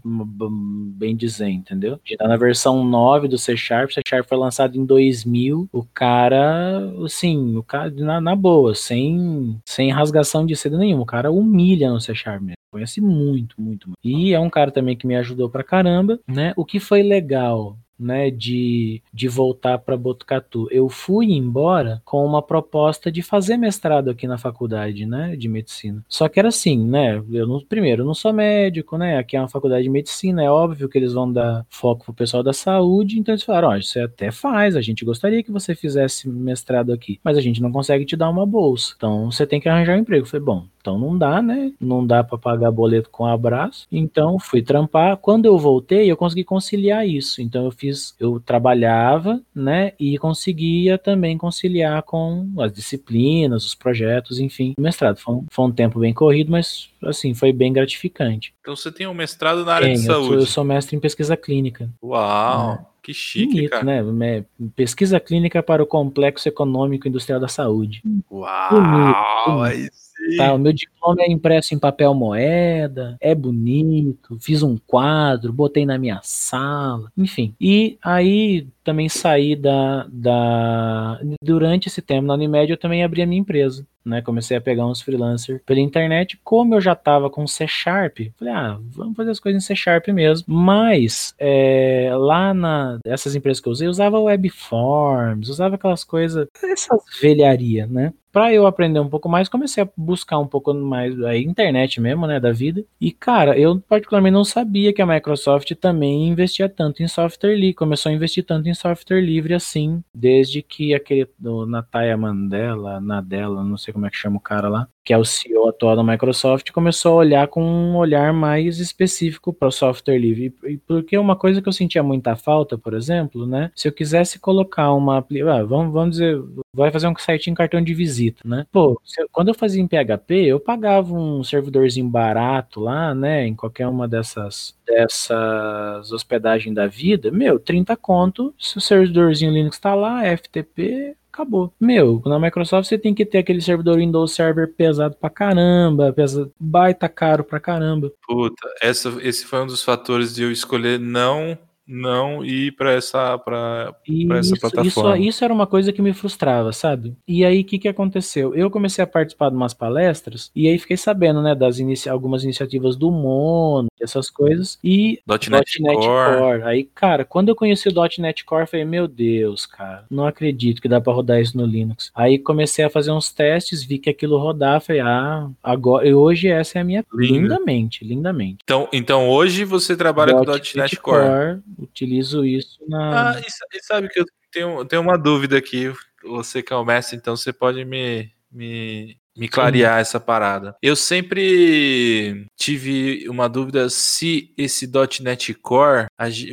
bem 0.98 1.16
dizer, 1.16 1.50
entendeu? 1.50 2.00
Já 2.06 2.18
tá 2.18 2.28
na 2.28 2.38
versão 2.38 2.84
9 2.84 3.28
do 3.28 3.38
C 3.38 3.47
Sharp. 3.56 3.92
C 3.92 4.02
Sharp 4.08 4.28
foi 4.28 4.38
lançado 4.38 4.78
em 4.78 4.86
2000. 4.86 5.70
O 5.72 5.84
cara, 5.84 6.80
assim, 7.06 7.56
o 7.56 7.64
cara 7.64 7.90
na, 7.92 8.20
na 8.20 8.36
boa, 8.36 8.74
sem, 8.76 9.60
sem 9.66 9.92
rasgação 9.92 10.46
de 10.46 10.56
seda 10.56 10.78
nenhuma. 10.78 11.04
O 11.04 11.06
cara 11.06 11.32
humilha 11.32 11.92
no 11.92 12.02
C 12.02 12.14
Sharp 12.14 12.42
mesmo. 12.42 12.58
Conhece 12.72 13.00
muito, 13.00 13.60
muito, 13.60 13.88
muito. 13.88 13.94
E 14.04 14.34
é 14.34 14.40
um 14.40 14.50
cara 14.50 14.72
também 14.72 14.96
que 14.96 15.08
me 15.08 15.16
ajudou 15.16 15.50
pra 15.50 15.64
caramba, 15.64 16.20
né? 16.28 16.54
O 16.56 16.66
que 16.66 16.80
foi 16.80 17.02
legal 17.02 17.78
né, 18.00 18.30
de, 18.30 19.02
de 19.14 19.28
voltar 19.28 19.78
para 19.80 19.98
Botucatu. 19.98 20.68
Eu 20.72 20.90
fui 20.90 21.32
embora 21.32 22.02
com 22.06 22.26
uma 22.26 22.42
proposta 22.42 23.12
de 23.12 23.22
fazer 23.22 23.58
mestrado 23.58 24.10
aqui 24.10 24.28
na 24.28 24.38
faculdade, 24.38 25.06
né, 25.06 25.36
de 25.36 25.48
medicina. 25.48 26.04
Só 26.08 26.28
que 26.28 26.40
era 26.40 26.50
assim, 26.50 26.86
né, 26.86 27.22
eu 27.32 27.48
não, 27.48 27.60
primeiro, 27.62 28.04
eu 28.04 28.06
não 28.06 28.14
sou 28.14 28.34
médico, 28.34 28.98
né, 28.98 29.18
aqui 29.18 29.36
é 29.36 29.40
uma 29.40 29.50
faculdade 29.50 29.84
de 29.84 29.90
medicina, 29.90 30.44
é 30.44 30.50
óbvio 30.50 30.90
que 30.90 30.98
eles 30.98 31.14
vão 31.14 31.32
dar 31.32 31.66
foco 31.70 32.06
pro 32.06 32.14
pessoal 32.14 32.44
da 32.44 32.54
saúde, 32.54 33.20
então 33.20 33.34
eles 33.34 33.44
falaram, 33.44 33.70
ó, 33.70 33.78
oh, 33.78 33.82
você 33.82 34.02
até 34.02 34.32
faz, 34.32 34.76
a 34.76 34.82
gente 34.82 35.04
gostaria 35.04 35.44
que 35.44 35.52
você 35.52 35.74
fizesse 35.76 36.30
mestrado 36.30 36.92
aqui, 36.92 37.20
mas 37.24 37.38
a 37.38 37.42
gente 37.42 37.62
não 37.62 37.72
consegue 37.72 38.06
te 38.06 38.16
dar 38.16 38.30
uma 38.30 38.46
bolsa, 38.46 38.94
então 38.96 39.32
você 39.32 39.46
tem 39.46 39.60
que 39.60 39.70
arranjar 39.70 39.96
um 39.96 40.02
emprego. 40.02 40.26
Eu 40.26 40.30
falei, 40.30 40.46
bom, 40.46 40.66
então 40.88 40.98
não 40.98 41.18
dá, 41.18 41.42
né? 41.42 41.74
Não 41.82 42.06
dá 42.06 42.24
para 42.24 42.38
pagar 42.38 42.72
boleto 42.72 43.10
com 43.10 43.26
abraço. 43.26 43.86
Então 43.92 44.40
fui 44.40 44.62
trampar. 44.62 45.18
Quando 45.18 45.46
eu 45.46 45.58
voltei, 45.58 46.10
eu 46.10 46.16
consegui 46.16 46.46
conciliar 46.46 47.06
isso. 47.06 47.42
Então 47.42 47.66
eu 47.66 47.72
fiz, 47.72 48.16
eu 48.18 48.40
trabalhava, 48.40 49.42
né? 49.54 49.92
E 50.00 50.18
conseguia 50.18 50.98
também 50.98 51.38
conciliar 51.38 52.02
com 52.04 52.48
as 52.60 52.72
disciplinas, 52.72 53.66
os 53.66 53.76
projetos, 53.76 54.40
enfim, 54.40 54.74
o 54.78 54.82
mestrado. 54.82 55.18
Foi 55.18 55.36
um, 55.36 55.46
foi 55.52 55.66
um 55.66 55.72
tempo 55.72 56.00
bem 56.00 56.14
corrido, 56.14 56.52
mas 56.52 56.90
assim, 57.04 57.34
foi 57.34 57.52
bem 57.52 57.74
gratificante. 57.74 58.54
Então 58.62 58.74
você 58.74 58.90
tem 58.90 59.08
um 59.08 59.14
mestrado 59.14 59.66
na 59.66 59.74
área 59.74 59.92
de 59.92 59.98
saúde? 60.00 60.24
Eu 60.24 60.32
sou, 60.32 60.40
eu 60.40 60.46
sou 60.46 60.64
mestre 60.64 60.96
em 60.96 61.02
pesquisa 61.02 61.36
clínica. 61.36 61.90
Uau! 62.02 62.80
É. 62.94 62.98
Que 63.04 63.14
chique, 63.14 63.54
Bonito, 63.54 63.70
cara. 63.70 64.04
né? 64.12 64.44
Pesquisa 64.76 65.18
clínica 65.18 65.64
para 65.64 65.82
o 65.82 65.86
complexo 65.86 66.50
econômico 66.50 67.08
industrial 67.08 67.40
da 67.40 67.48
saúde. 67.48 68.02
Uau! 68.30 68.70
Bonito, 68.70 69.16
bonito. 69.46 70.07
Tá, 70.36 70.54
o 70.54 70.58
meu 70.58 70.74
diploma 70.74 71.22
é 71.22 71.32
impresso 71.32 71.74
em 71.74 71.80
papel 71.80 72.14
moeda, 72.14 73.18
é 73.22 73.34
bonito, 73.34 74.38
fiz 74.40 74.64
um 74.64 74.78
quadro, 74.78 75.54
botei 75.54 75.86
na 75.86 75.98
minha 75.98 76.20
sala, 76.24 77.12
enfim. 77.18 77.56
E 77.60 77.98
aí 78.04 78.68
também 78.84 79.10
saí 79.10 79.56
da, 79.56 80.08
da. 80.10 81.20
Durante 81.42 81.88
esse 81.88 82.02
tempo 82.02 82.26
na 82.26 82.34
Unimed, 82.34 82.72
eu 82.72 82.78
também 82.78 83.04
abri 83.04 83.22
a 83.22 83.28
minha 83.28 83.42
empresa. 83.42 83.86
Né, 84.06 84.22
comecei 84.22 84.56
a 84.56 84.62
pegar 84.62 84.88
uns 84.88 85.02
freelancers 85.02 85.60
pela 85.66 85.82
internet. 85.82 86.40
Como 86.42 86.74
eu 86.74 86.80
já 86.80 86.96
tava 86.96 87.30
com 87.30 87.46
C 87.46 87.68
Sharp, 87.68 88.20
falei, 88.40 88.54
ah, 88.54 88.80
vamos 88.82 89.18
fazer 89.18 89.32
as 89.32 89.40
coisas 89.42 89.62
em 89.62 89.66
C 89.66 89.76
Sharp 89.76 90.08
mesmo. 90.08 90.46
Mas 90.48 91.36
é, 91.38 92.10
lá 92.16 92.54
na 92.54 93.00
essas 93.06 93.36
empresas 93.36 93.60
que 93.60 93.68
eu 93.68 93.74
usei, 93.74 93.86
eu 93.86 93.92
usava 93.92 94.18
Webforms, 94.18 95.50
usava 95.50 95.76
aquelas 95.76 96.06
coisas, 96.06 96.48
essas 96.64 97.02
velharia, 97.22 97.86
né? 97.86 98.14
Para 98.38 98.54
eu 98.54 98.68
aprender 98.68 99.00
um 99.00 99.10
pouco 99.10 99.28
mais, 99.28 99.50
comecei 99.50 99.82
a 99.82 99.90
buscar 99.98 100.38
um 100.38 100.46
pouco 100.46 100.72
mais 100.72 101.20
a 101.24 101.36
internet 101.36 102.00
mesmo, 102.00 102.28
né, 102.28 102.40
da 102.40 102.52
vida. 102.52 102.86
E 103.02 103.12
cara, 103.12 103.58
eu 103.58 103.80
particularmente 103.80 104.34
não 104.36 104.44
sabia 104.44 104.94
que 104.94 105.02
a 105.02 105.08
Microsoft 105.08 105.74
também 105.74 106.28
investia 106.28 106.70
tanto 106.70 107.02
em 107.02 107.08
software 107.08 107.56
livre, 107.56 107.74
começou 107.74 108.12
a 108.12 108.14
investir 108.14 108.46
tanto 108.46 108.70
em 108.70 108.76
software 108.76 109.22
livre 109.22 109.56
assim, 109.56 110.04
desde 110.14 110.62
que 110.62 110.94
aquele 110.94 111.28
do 111.40 111.66
Nataya 111.66 112.16
Mandela, 112.16 113.02
Nadella, 113.02 113.64
não 113.64 113.76
sei 113.76 113.92
como 113.92 114.06
é 114.06 114.10
que 114.12 114.16
chama 114.16 114.38
o 114.38 114.40
cara 114.40 114.70
lá, 114.70 114.88
que 115.08 115.14
é 115.14 115.18
o 115.18 115.24
CEO 115.24 115.70
atual 115.70 115.96
da 115.96 116.04
Microsoft, 116.04 116.70
começou 116.74 117.14
a 117.14 117.16
olhar 117.16 117.48
com 117.48 117.64
um 117.64 117.96
olhar 117.96 118.34
mais 118.34 118.78
específico 118.78 119.54
para 119.54 119.70
o 119.70 119.72
software 119.72 120.18
livre. 120.18 120.54
E 120.66 120.76
porque 120.80 121.18
uma 121.18 121.34
coisa 121.34 121.62
que 121.62 121.70
eu 121.70 121.72
sentia 121.72 122.04
muita 122.04 122.36
falta, 122.36 122.78
por 122.78 122.94
exemplo, 122.94 123.48
né? 123.48 123.72
Se 123.74 123.88
eu 123.88 123.94
quisesse 123.94 124.38
colocar 124.38 124.92
uma. 124.92 125.20
Ah, 125.20 125.64
vamos, 125.64 125.94
vamos 125.94 126.18
dizer, 126.18 126.44
vai 126.74 126.92
fazer 126.92 127.08
um 127.08 127.16
site 127.16 127.50
em 127.50 127.54
cartão 127.54 127.82
de 127.82 127.94
visita, 127.94 128.42
né? 128.44 128.66
Pô, 128.70 129.02
eu, 129.18 129.30
quando 129.32 129.48
eu 129.48 129.54
fazia 129.54 129.82
em 129.82 129.88
PHP, 129.88 130.44
eu 130.44 130.60
pagava 130.60 131.14
um 131.14 131.42
servidorzinho 131.42 132.10
barato 132.10 132.82
lá, 132.82 133.16
né? 133.16 133.48
Em 133.48 133.56
qualquer 133.56 133.88
uma 133.88 134.10
dessas 134.10 134.76
dessas 134.86 136.12
hospedagens 136.12 136.76
da 136.76 136.86
vida, 136.86 137.32
meu, 137.32 137.58
30 137.60 137.96
conto, 137.96 138.54
se 138.60 138.78
o 138.78 138.82
servidorzinho 138.82 139.54
Linux 139.54 139.78
está 139.78 139.96
lá, 139.96 140.24
FTP, 140.36 141.16
acabou. 141.38 141.72
Meu, 141.80 142.22
na 142.26 142.40
Microsoft 142.40 142.90
você 142.90 142.98
tem 142.98 143.14
que 143.14 143.26
ter 143.26 143.38
aquele 143.38 143.62
servidor 143.62 143.98
Windows 143.98 144.34
Server 144.34 144.74
pesado 144.74 145.16
pra 145.16 145.30
caramba, 145.30 146.12
pesa, 146.12 146.52
baita 146.60 147.08
caro 147.08 147.44
pra 147.44 147.60
caramba. 147.60 148.12
Puta, 148.28 148.68
essa, 148.82 149.10
esse 149.22 149.46
foi 149.46 149.62
um 149.62 149.68
dos 149.68 149.84
fatores 149.84 150.34
de 150.34 150.44
eu 150.44 150.52
escolher 150.52 151.00
não 151.00 151.58
não 151.88 152.44
ir 152.44 152.74
para 152.74 152.94
essa 152.94 153.38
para 153.38 153.96
essa 154.38 154.56
plataforma. 154.60 155.18
Isso, 155.18 155.30
isso 155.30 155.44
era 155.44 155.54
uma 155.54 155.66
coisa 155.66 155.94
que 155.94 156.02
me 156.02 156.14
frustrava, 156.14 156.74
sabe? 156.74 157.16
E 157.28 157.46
aí 157.46 157.62
o 157.62 157.64
que, 157.64 157.80
que 157.80 157.88
aconteceu? 157.88 158.54
Eu 158.54 158.70
comecei 158.70 159.04
a 159.04 159.08
participar 159.08 159.50
de 159.50 159.56
umas 159.56 159.74
palestras 159.74 160.52
e 160.56 160.68
aí 160.68 160.78
fiquei 160.78 160.98
sabendo, 160.98 161.42
né, 161.42 161.56
das 161.56 161.80
inici 161.80 162.10
algumas 162.10 162.44
iniciativas 162.44 162.96
do 162.96 163.10
Mono, 163.12 163.88
essas 164.00 164.30
coisas 164.30 164.78
e 164.84 165.20
.NET, 165.28 165.82
.NET 165.82 165.96
Core. 165.96 166.38
Core. 166.38 166.64
Aí, 166.64 166.84
cara, 166.84 167.24
quando 167.24 167.50
eu 167.50 167.56
conheci 167.56 167.88
o 167.88 167.94
.NET 168.20 168.44
Core, 168.44 168.64
eu 168.64 168.68
falei, 168.68 168.86
meu 168.86 169.08
Deus, 169.08 169.66
cara, 169.66 170.06
não 170.10 170.26
acredito 170.26 170.82
que 170.82 170.90
dá 170.90 171.00
para 171.00 171.14
rodar 171.14 171.40
isso 171.40 171.58
no 171.58 171.66
Linux. 171.66 172.12
Aí 172.14 172.38
comecei 172.38 172.84
a 172.84 172.90
fazer 172.90 173.12
uns 173.12 173.32
testes, 173.32 173.84
vi 173.84 173.98
que 173.98 174.10
aquilo 174.10 174.38
rodava, 174.38 174.80
falei, 174.80 175.02
ah, 175.02 175.50
agora 175.64 176.08
e 176.08 176.14
hoje 176.14 176.48
essa 176.48 176.80
é 176.80 176.82
a 176.82 176.84
minha 176.84 177.06
lindamente, 177.14 178.04
lindamente. 178.04 178.58
Então, 178.64 178.88
então 178.92 179.30
hoje 179.30 179.64
você 179.64 179.96
trabalha 179.96 180.34
com 180.34 180.44
.NET 180.46 180.98
Core. 180.98 181.24
Core 181.24 181.62
utilizo 181.78 182.46
isso 182.46 182.80
na. 182.88 183.32
Ah, 183.32 183.42
e 183.74 183.84
sabe 183.84 184.10
que 184.10 184.20
eu 184.20 184.26
tenho, 184.52 184.86
tenho 184.86 185.02
uma 185.02 185.18
dúvida 185.18 185.58
aqui. 185.58 185.94
você 186.24 186.64
que 186.64 186.74
é 186.74 186.76
o 186.76 186.86
mestre, 186.86 187.16
então 187.18 187.36
você 187.36 187.54
pode 187.54 187.86
me, 187.86 188.32
me, 188.52 189.18
me 189.36 189.48
clarear 189.48 189.96
Sim. 189.96 190.02
essa 190.02 190.20
parada. 190.20 190.76
Eu 190.82 190.96
sempre 190.96 192.48
tive 192.56 193.30
uma 193.30 193.48
dúvida 193.48 193.90
se 193.90 194.54
esse 194.58 194.90
.NET 195.22 195.54
Core 195.54 196.08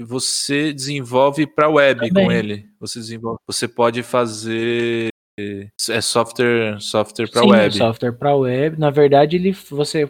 você 0.06 0.72
desenvolve 0.72 1.46
para 1.46 1.68
web 1.68 2.08
Também. 2.08 2.24
com 2.24 2.32
ele. 2.32 2.66
Você 2.78 2.98
desenvolve, 2.98 3.38
você 3.46 3.66
pode 3.66 4.02
fazer 4.02 5.08
é 5.36 6.00
software, 6.00 6.80
software 6.80 7.28
para 7.28 7.44
web. 7.44 7.76
software 7.76 8.12
para 8.12 8.36
web. 8.36 8.78
Na 8.78 8.90
verdade, 8.90 9.36
ele 9.36 9.52
você 9.70 10.08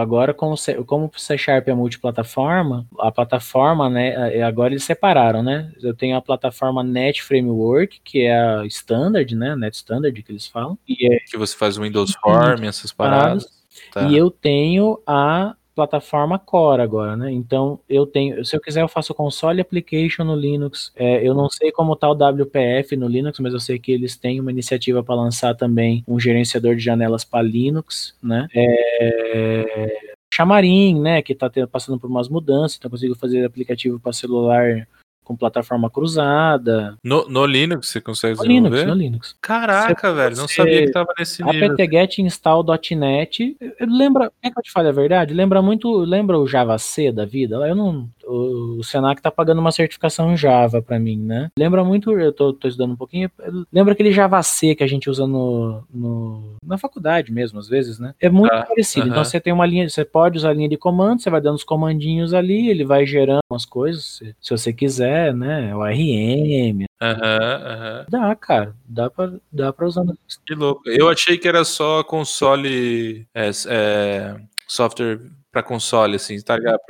agora 0.00 0.32
como 0.32 0.54
como 0.86 1.06
o 1.06 1.18
C 1.18 1.36
Sharp 1.36 1.68
é 1.68 1.74
multiplataforma, 1.74 2.86
a 2.98 3.10
plataforma, 3.10 3.90
né, 3.90 4.42
agora 4.42 4.72
eles 4.72 4.84
separaram, 4.84 5.42
né? 5.42 5.72
Eu 5.82 5.94
tenho 5.94 6.16
a 6.16 6.22
plataforma 6.22 6.82
Net 6.84 7.22
Framework, 7.22 8.00
que 8.04 8.22
é 8.22 8.34
a 8.34 8.66
standard, 8.66 9.34
né, 9.34 9.56
Net 9.56 9.76
Standard 9.76 10.22
que 10.22 10.32
eles 10.32 10.46
falam, 10.46 10.78
e 10.88 11.12
é 11.12 11.18
que 11.18 11.36
você 11.36 11.56
faz 11.56 11.76
o 11.76 11.82
Windows 11.82 12.14
Form, 12.22 12.64
essas 12.64 12.92
paradas. 12.92 13.46
Tá. 13.92 14.02
E 14.08 14.16
eu 14.16 14.30
tenho 14.30 15.00
a 15.06 15.56
plataforma 15.74 16.38
Core 16.38 16.82
agora, 16.82 17.16
né? 17.16 17.32
Então 17.32 17.80
eu 17.88 18.06
tenho, 18.06 18.44
se 18.44 18.56
eu 18.56 18.60
quiser 18.60 18.82
eu 18.82 18.88
faço 18.88 19.14
console 19.14 19.60
application 19.60 20.24
no 20.24 20.36
Linux. 20.36 20.92
É, 20.96 21.26
eu 21.26 21.34
não 21.34 21.48
sei 21.48 21.72
como 21.72 21.96
tá 21.96 22.08
o 22.08 22.14
WPF 22.14 22.96
no 22.96 23.08
Linux, 23.08 23.40
mas 23.40 23.52
eu 23.52 23.60
sei 23.60 23.78
que 23.78 23.92
eles 23.92 24.16
têm 24.16 24.40
uma 24.40 24.50
iniciativa 24.50 25.02
para 25.02 25.14
lançar 25.14 25.54
também 25.54 26.04
um 26.06 26.18
gerenciador 26.20 26.76
de 26.76 26.82
janelas 26.82 27.24
para 27.24 27.42
Linux, 27.42 28.14
né? 28.22 28.46
É, 28.54 30.10
Xamarin, 30.32 31.00
né, 31.00 31.22
que 31.22 31.32
está 31.32 31.48
passando 31.70 31.98
por 31.98 32.10
umas 32.10 32.28
mudanças, 32.28 32.76
então 32.76 32.88
eu 32.88 32.90
consigo 32.90 33.14
fazer 33.14 33.44
aplicativo 33.44 34.00
para 34.00 34.12
celular 34.12 34.86
com 35.24 35.34
plataforma 35.34 35.90
cruzada. 35.90 36.96
No, 37.02 37.28
no 37.28 37.46
Linux 37.46 37.88
você 37.88 38.00
consegue 38.00 38.38
no 38.38 38.44
Linux, 38.44 38.84
no 38.84 38.94
Linux. 38.94 39.36
Caraca, 39.40 40.10
você, 40.10 40.16
velho, 40.16 40.36
não 40.36 40.46
sabia 40.46 40.86
que 40.86 40.92
tava 40.92 41.12
nesse 41.18 41.42
nível. 41.42 41.72
apt-get 41.72 42.18
install.net, 42.18 43.56
lembra, 43.80 44.30
é 44.42 44.50
que 44.50 44.58
eu 44.58 44.62
te 44.62 44.70
falo 44.70 44.88
a 44.88 44.92
verdade? 44.92 45.32
Lembra 45.34 45.62
muito, 45.62 45.96
lembra 45.96 46.38
o 46.38 46.46
Java 46.46 46.78
C 46.78 47.10
da 47.10 47.24
vida? 47.24 47.56
Eu 47.66 47.74
não, 47.74 48.08
o, 48.26 48.82
Senac 48.82 49.20
tá 49.20 49.30
pagando 49.30 49.60
uma 49.60 49.72
certificação 49.72 50.36
Java 50.36 50.82
para 50.82 50.98
mim, 50.98 51.16
né? 51.16 51.50
Lembra 51.58 51.84
muito, 51.84 52.12
eu 52.12 52.32
tô, 52.32 52.52
tô, 52.52 52.68
estudando 52.68 52.92
um 52.92 52.96
pouquinho, 52.96 53.30
lembra 53.72 53.92
aquele 53.92 54.12
Java 54.12 54.42
C 54.42 54.74
que 54.74 54.84
a 54.84 54.86
gente 54.86 55.08
usa 55.08 55.26
no, 55.26 55.82
no 55.92 56.56
na 56.64 56.78
faculdade 56.78 57.32
mesmo, 57.32 57.58
às 57.58 57.68
vezes, 57.68 57.98
né? 57.98 58.14
É 58.20 58.28
muito 58.28 58.52
ah, 58.52 58.62
parecido. 58.62 59.06
Uh 59.06 59.08
-huh. 59.08 59.12
Então 59.12 59.24
você 59.24 59.40
tem 59.40 59.52
uma 59.52 59.66
linha, 59.66 59.88
você 59.88 60.04
pode 60.04 60.38
usar 60.38 60.50
a 60.50 60.54
linha 60.54 60.68
de 60.68 60.76
comando, 60.76 61.20
você 61.20 61.30
vai 61.30 61.40
dando 61.40 61.56
os 61.56 61.64
comandinhos 61.64 62.34
ali, 62.34 62.68
ele 62.68 62.84
vai 62.84 63.06
gerando 63.06 63.40
umas 63.50 63.64
coisas, 63.64 64.04
se, 64.04 64.36
se 64.40 64.50
você 64.50 64.72
quiser, 64.72 65.34
né? 65.34 65.74
O 65.74 65.82
RM. 65.84 66.84
Aham, 67.00 67.18
uh 67.18 67.66
aham. 67.66 68.04
-huh, 68.06 68.10
Dá, 68.10 68.34
cara. 68.34 68.74
Dá 68.86 69.10
pra, 69.10 69.32
dá 69.52 69.72
pra 69.72 69.86
usar. 69.86 70.04
Que 70.46 70.54
louco. 70.54 70.82
Eu 70.86 71.08
achei 71.08 71.36
que 71.38 71.48
era 71.48 71.64
só 71.64 72.02
console, 72.02 73.26
é, 73.34 73.50
é, 73.68 74.36
software 74.68 75.20
para 75.50 75.62
console, 75.62 76.16
assim, 76.16 76.40
tá 76.40 76.56
ligado? 76.56 76.80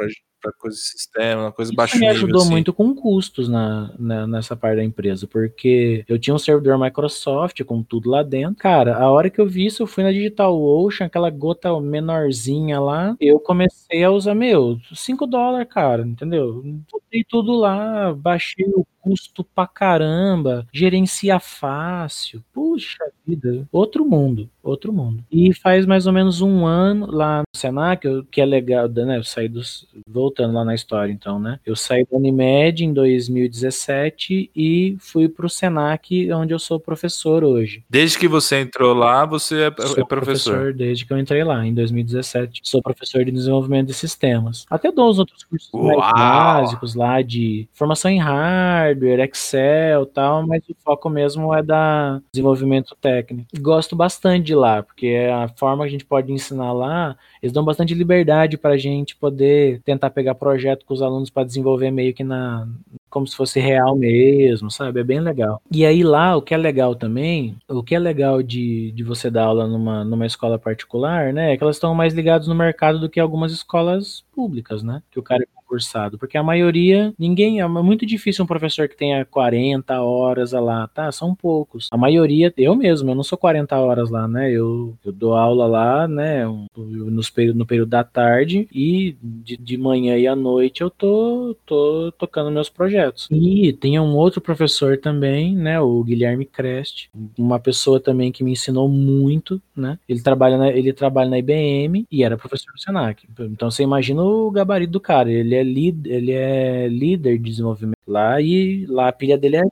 Para 0.45 0.53
coisa 0.53 0.77
de 0.77 0.83
sistema, 0.83 1.43
uma 1.45 1.53
coisa 1.53 1.73
baixo 1.75 1.95
me 1.95 2.01
nível. 2.01 2.17
ajudou 2.17 2.43
assim. 2.43 2.51
muito 2.51 2.71
com 2.71 2.95
custos 2.95 3.49
na, 3.49 3.91
na, 3.99 4.27
nessa 4.27 4.55
parte 4.55 4.77
da 4.77 4.85
empresa, 4.85 5.27
porque 5.27 6.05
eu 6.07 6.19
tinha 6.19 6.35
um 6.35 6.39
servidor 6.39 6.79
Microsoft 6.79 7.65
com 7.65 7.83
tudo 7.83 8.11
lá 8.11 8.23
dentro. 8.23 8.57
Cara, 8.57 8.99
a 8.99 9.11
hora 9.11 9.31
que 9.31 9.41
eu 9.41 9.49
vi 9.49 9.65
isso, 9.65 9.83
eu 9.83 9.87
fui 9.87 10.05
na 10.05 10.13
Digital 10.13 10.55
Ocean, 10.61 11.07
aquela 11.07 11.31
gota 11.31 11.81
menorzinha 11.81 12.79
lá, 12.79 13.17
eu 13.19 13.41
comecei 13.41 14.05
a 14.05 14.11
usar, 14.11 14.35
meu, 14.35 14.79
5 14.95 15.27
dólares, 15.27 15.67
cara, 15.73 16.03
entendeu? 16.03 16.63
Botei 16.93 17.25
tudo 17.27 17.55
lá, 17.57 18.13
baixei 18.13 18.67
o 18.67 18.87
custo 19.05 19.45
pra 19.45 19.67
caramba, 19.67 20.67
gerencia 20.73 21.39
fácil. 21.39 22.43
Puxa 22.55 23.05
vida, 23.27 23.67
outro 23.71 24.05
mundo, 24.05 24.49
outro 24.63 24.93
mundo. 24.93 25.23
E 25.31 25.53
faz 25.55 25.85
mais 25.85 26.07
ou 26.07 26.13
menos 26.13 26.41
um 26.41 26.65
ano 26.67 27.07
lá 27.07 27.41
no 27.41 27.59
Senac, 27.59 28.07
que 28.31 28.41
é 28.41 28.47
legal, 28.47 28.89
né? 28.89 29.19
Eu 29.19 29.25
saí 29.25 29.49
dos. 29.49 29.87
Voltando 30.07 30.55
lá 30.55 30.65
na 30.65 30.75
história, 30.75 31.13
então, 31.13 31.39
né? 31.39 31.61
Eu 31.67 31.77
saí 31.77 32.07
da 32.11 32.17
Unimed 32.17 32.85
em 32.85 32.93
2017 32.93 34.51
e 34.55 34.97
fui 34.99 35.29
pro 35.29 35.49
Senac, 35.49 36.33
onde 36.33 36.55
eu 36.55 36.59
sou 36.59 36.81
professor 36.81 37.45
hoje. 37.45 37.83
Desde 37.89 38.19
que 38.19 38.29
você 38.29 38.61
entrou 38.61 38.95
lá, 38.95 39.27
você 39.27 39.63
é, 39.63 39.67
é 39.67 39.71
professor? 39.71 40.07
professor? 40.07 40.73
Desde 40.73 41.05
que 41.05 41.13
eu 41.13 41.19
entrei 41.19 41.45
lá, 41.45 41.67
em 41.67 41.75
2017. 41.75 42.61
Sou 42.63 42.83
professor 42.83 43.25
de 43.25 43.31
desenvolvimento 43.31 43.89
de 43.89 43.95
sistemas. 43.95 44.65
Até 44.71 44.91
dou 44.91 45.11
os 45.11 45.19
outros 45.19 45.45
cursos 45.45 45.71
mais 45.73 46.13
básicos 46.13 46.95
lá 46.95 47.23
de 47.23 47.69
formação 47.73 48.11
em 48.11 48.19
hardware 48.19 48.94
hardware, 48.95 49.21
Excel 49.21 50.07
tal, 50.07 50.47
mas 50.47 50.63
o 50.69 50.75
foco 50.85 51.11
mesmo 51.11 51.53
é 51.55 51.63
da 51.63 52.21
desenvolvimento 52.33 52.97
técnico. 53.01 53.49
Gosto 53.61 53.97
bastante 53.97 54.45
de 54.47 54.55
lá, 54.55 54.83
porque 54.83 55.07
é 55.07 55.33
a 55.33 55.49
forma 55.49 55.85
que 55.85 55.89
a 55.89 55.93
gente 55.93 56.05
pode 56.05 56.33
ensinar 56.33 56.73
lá, 56.73 57.17
eles 57.43 57.53
dão 57.53 57.65
bastante 57.65 57.95
liberdade 57.95 58.57
para 58.57 58.75
a 58.75 58.79
gente 58.79 59.17
poder 59.17 59.81
tentar 59.85 60.11
pegar 60.11 60.35
projeto 60.35 60.85
com 60.87 60.95
os 60.95 61.03
alunos 61.03 61.31
para 61.31 61.45
desenvolver 61.45 61.91
meio 61.91 62.15
que 62.15 62.25
na 62.25 62.67
como 63.11 63.29
se 63.29 63.37
fosse 63.37 63.61
real 63.61 63.95
mesmo, 63.95 64.73
sabe? 64.73 64.99
É 64.99 65.05
bem 65.05 65.21
legal. 65.21 65.63
E 65.71 65.87
aí 65.87 66.03
lá, 66.03 66.37
o 66.37 66.43
que 66.43 66.53
é 66.53 66.57
legal 66.57 66.97
também, 66.97 67.57
o 67.69 67.81
que 67.81 67.95
é 67.95 67.99
legal 67.99 68.43
de, 68.43 68.91
de 68.91 69.05
você 69.05 69.31
dar 69.31 69.45
aula 69.45 69.69
numa, 69.69 70.05
numa 70.05 70.27
escola 70.27 70.59
particular, 70.59 71.33
né? 71.33 71.53
É 71.53 71.57
que 71.57 71.63
elas 71.63 71.77
estão 71.77 71.95
mais 71.95 72.13
ligadas 72.13 72.49
no 72.49 72.57
mercado 72.57 72.99
do 72.99 73.09
que 73.09 73.21
algumas 73.21 73.53
escolas 73.53 74.25
públicas, 74.35 74.83
né? 74.83 75.01
Que 75.13 75.21
o 75.21 75.23
cara 75.23 75.47
cursado, 75.75 76.17
porque 76.17 76.39
a 76.39 76.43
maioria, 76.43 77.13
ninguém, 77.19 77.61
é 77.61 77.67
muito 77.67 78.07
difícil 78.07 78.45
um 78.45 78.47
professor 78.47 78.89
que 78.89 78.97
tenha 78.97 79.25
40 79.25 80.01
horas 80.01 80.53
lá, 80.53 80.87
tá? 80.87 81.11
São 81.11 81.35
poucos. 81.35 81.89
A 81.91 81.97
maioria, 81.97 82.53
eu 82.57 82.77
mesmo, 82.77 83.11
eu 83.11 83.15
não 83.15 83.25
sou 83.25 83.37
40 83.37 83.77
horas 83.77 84.09
lá, 84.09 84.29
né? 84.29 84.51
Eu, 84.53 84.97
eu 85.05 85.13
dou 85.13 85.35
aula 85.35 85.67
lá, 85.67 86.07
né, 86.07 86.45
nos 86.77 87.33
no 87.55 87.67
período 87.67 87.89
da 87.89 88.05
tarde 88.05 88.69
e 88.73 89.17
de, 89.21 89.57
de 89.57 89.77
manhã 89.77 90.17
e 90.17 90.27
à 90.29 90.37
noite 90.37 90.83
eu 90.83 90.91
tô, 90.91 91.57
tô 91.67 92.13
tocando 92.17 92.51
meus 92.51 92.69
projetos. 92.69 93.29
E 93.31 93.73
tem 93.73 93.99
um 93.99 94.15
outro 94.15 94.41
professor 94.41 94.97
também, 94.99 95.57
né, 95.57 95.81
o 95.81 96.05
Guilherme 96.05 96.45
Crest, 96.45 97.09
uma 97.37 97.59
pessoa 97.59 97.99
também 97.99 98.31
que 98.31 98.45
me 98.45 98.53
ensinou 98.53 98.89
muito, 98.89 99.61
né? 99.77 99.99
Ele 100.09 100.23
trabalha 100.23 100.57
na, 100.57 100.69
ele 100.69 100.93
trabalha 100.93 101.31
na 101.31 101.39
IBM 101.39 102.07
e 102.11 102.23
era 102.23 102.37
professor 102.37 102.73
do 102.73 102.81
Senac. 102.81 103.27
Então 103.41 103.71
você 103.71 103.83
imagina 103.83 104.23
o 104.23 104.51
gabarito 104.51 104.93
do 104.93 105.01
cara, 105.01 105.33
ele 105.33 105.55
é 105.55 105.64
líder, 105.65 106.11
ele 106.11 106.33
é 106.33 106.89
líder 106.89 107.39
de 107.39 107.51
desenvolvimento 107.51 107.95
lá 108.07 108.41
e 108.41 108.87
lá 108.87 109.09
a 109.09 109.13
pilha 109.13 109.37
dele 109.37 109.57
é 109.57 109.63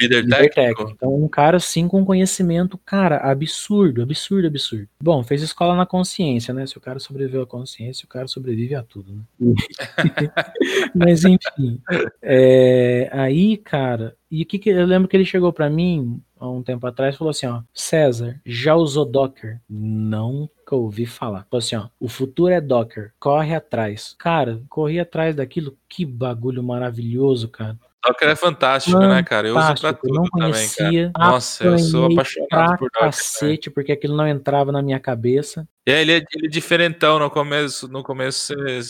líder, 0.00 0.22
líder 0.22 0.50
técnico. 0.50 0.54
técnico. 0.54 0.92
Então 0.94 1.14
um 1.14 1.28
cara 1.28 1.56
assim 1.56 1.86
com 1.88 2.04
conhecimento, 2.04 2.76
cara, 2.78 3.18
absurdo, 3.18 4.02
absurdo, 4.02 4.48
absurdo. 4.48 4.88
Bom, 5.00 5.22
fez 5.22 5.42
escola 5.42 5.76
na 5.76 5.86
consciência, 5.86 6.52
né? 6.52 6.66
Se 6.66 6.76
o 6.76 6.80
cara 6.80 6.98
sobreviveu 6.98 7.42
à 7.42 7.46
consciência, 7.46 8.04
o 8.04 8.08
cara 8.08 8.26
sobrevive 8.26 8.74
a 8.74 8.82
tudo, 8.82 9.12
né? 9.12 9.22
Mas 10.94 11.24
enfim, 11.24 11.80
é, 12.22 13.08
aí, 13.12 13.56
cara, 13.56 14.16
e 14.30 14.42
o 14.42 14.46
que, 14.46 14.58
que 14.58 14.70
eu 14.70 14.86
lembro 14.86 15.08
que 15.08 15.16
ele 15.16 15.24
chegou 15.24 15.52
para 15.52 15.70
mim 15.70 16.20
há 16.38 16.48
um 16.48 16.62
tempo 16.62 16.86
atrás 16.86 17.14
e 17.14 17.18
falou 17.18 17.30
assim, 17.30 17.46
ó, 17.46 17.62
César, 17.72 18.40
já 18.44 18.74
usou 18.74 19.04
Docker? 19.04 19.60
Não 19.68 20.48
nunca 20.66 20.74
ouvi 20.74 21.06
falar. 21.06 21.46
Falou 21.48 21.58
assim, 21.58 21.76
ó, 21.76 21.88
o 22.00 22.08
futuro 22.08 22.52
é 22.52 22.60
Docker, 22.60 23.12
corre 23.20 23.54
atrás. 23.54 24.16
Cara, 24.18 24.60
corri 24.68 24.98
atrás 24.98 25.36
daquilo, 25.36 25.78
que 25.88 26.04
bagulho 26.04 26.62
maravilhoso, 26.62 27.48
cara. 27.48 27.78
Docker 28.04 28.28
é 28.28 28.36
fantástico, 28.36 28.92
fantástico, 28.92 29.14
né, 29.14 29.22
cara? 29.22 29.48
Eu 29.48 29.56
uso 29.56 29.80
pra 29.80 29.92
tudo 29.92 30.14
não 30.14 30.26
conhecia, 30.26 30.84
também, 30.84 31.12
cara. 31.12 31.30
Nossa, 31.30 31.64
eu 31.64 31.78
sou 31.78 32.06
apaixonado 32.06 32.78
por 32.78 32.90
Docker. 32.90 33.00
cacete, 33.00 33.70
porque 33.70 33.92
aquilo 33.92 34.16
não 34.16 34.26
entrava 34.26 34.72
na 34.72 34.82
minha 34.82 35.00
cabeça. 35.00 35.66
É, 35.86 36.00
ele 36.00 36.12
é, 36.12 36.24
ele 36.34 36.46
é 36.46 36.50
diferentão 36.50 37.18
no 37.18 37.30
começo. 37.30 37.88
No 37.88 38.02
começo 38.02 38.54
você 38.54 38.80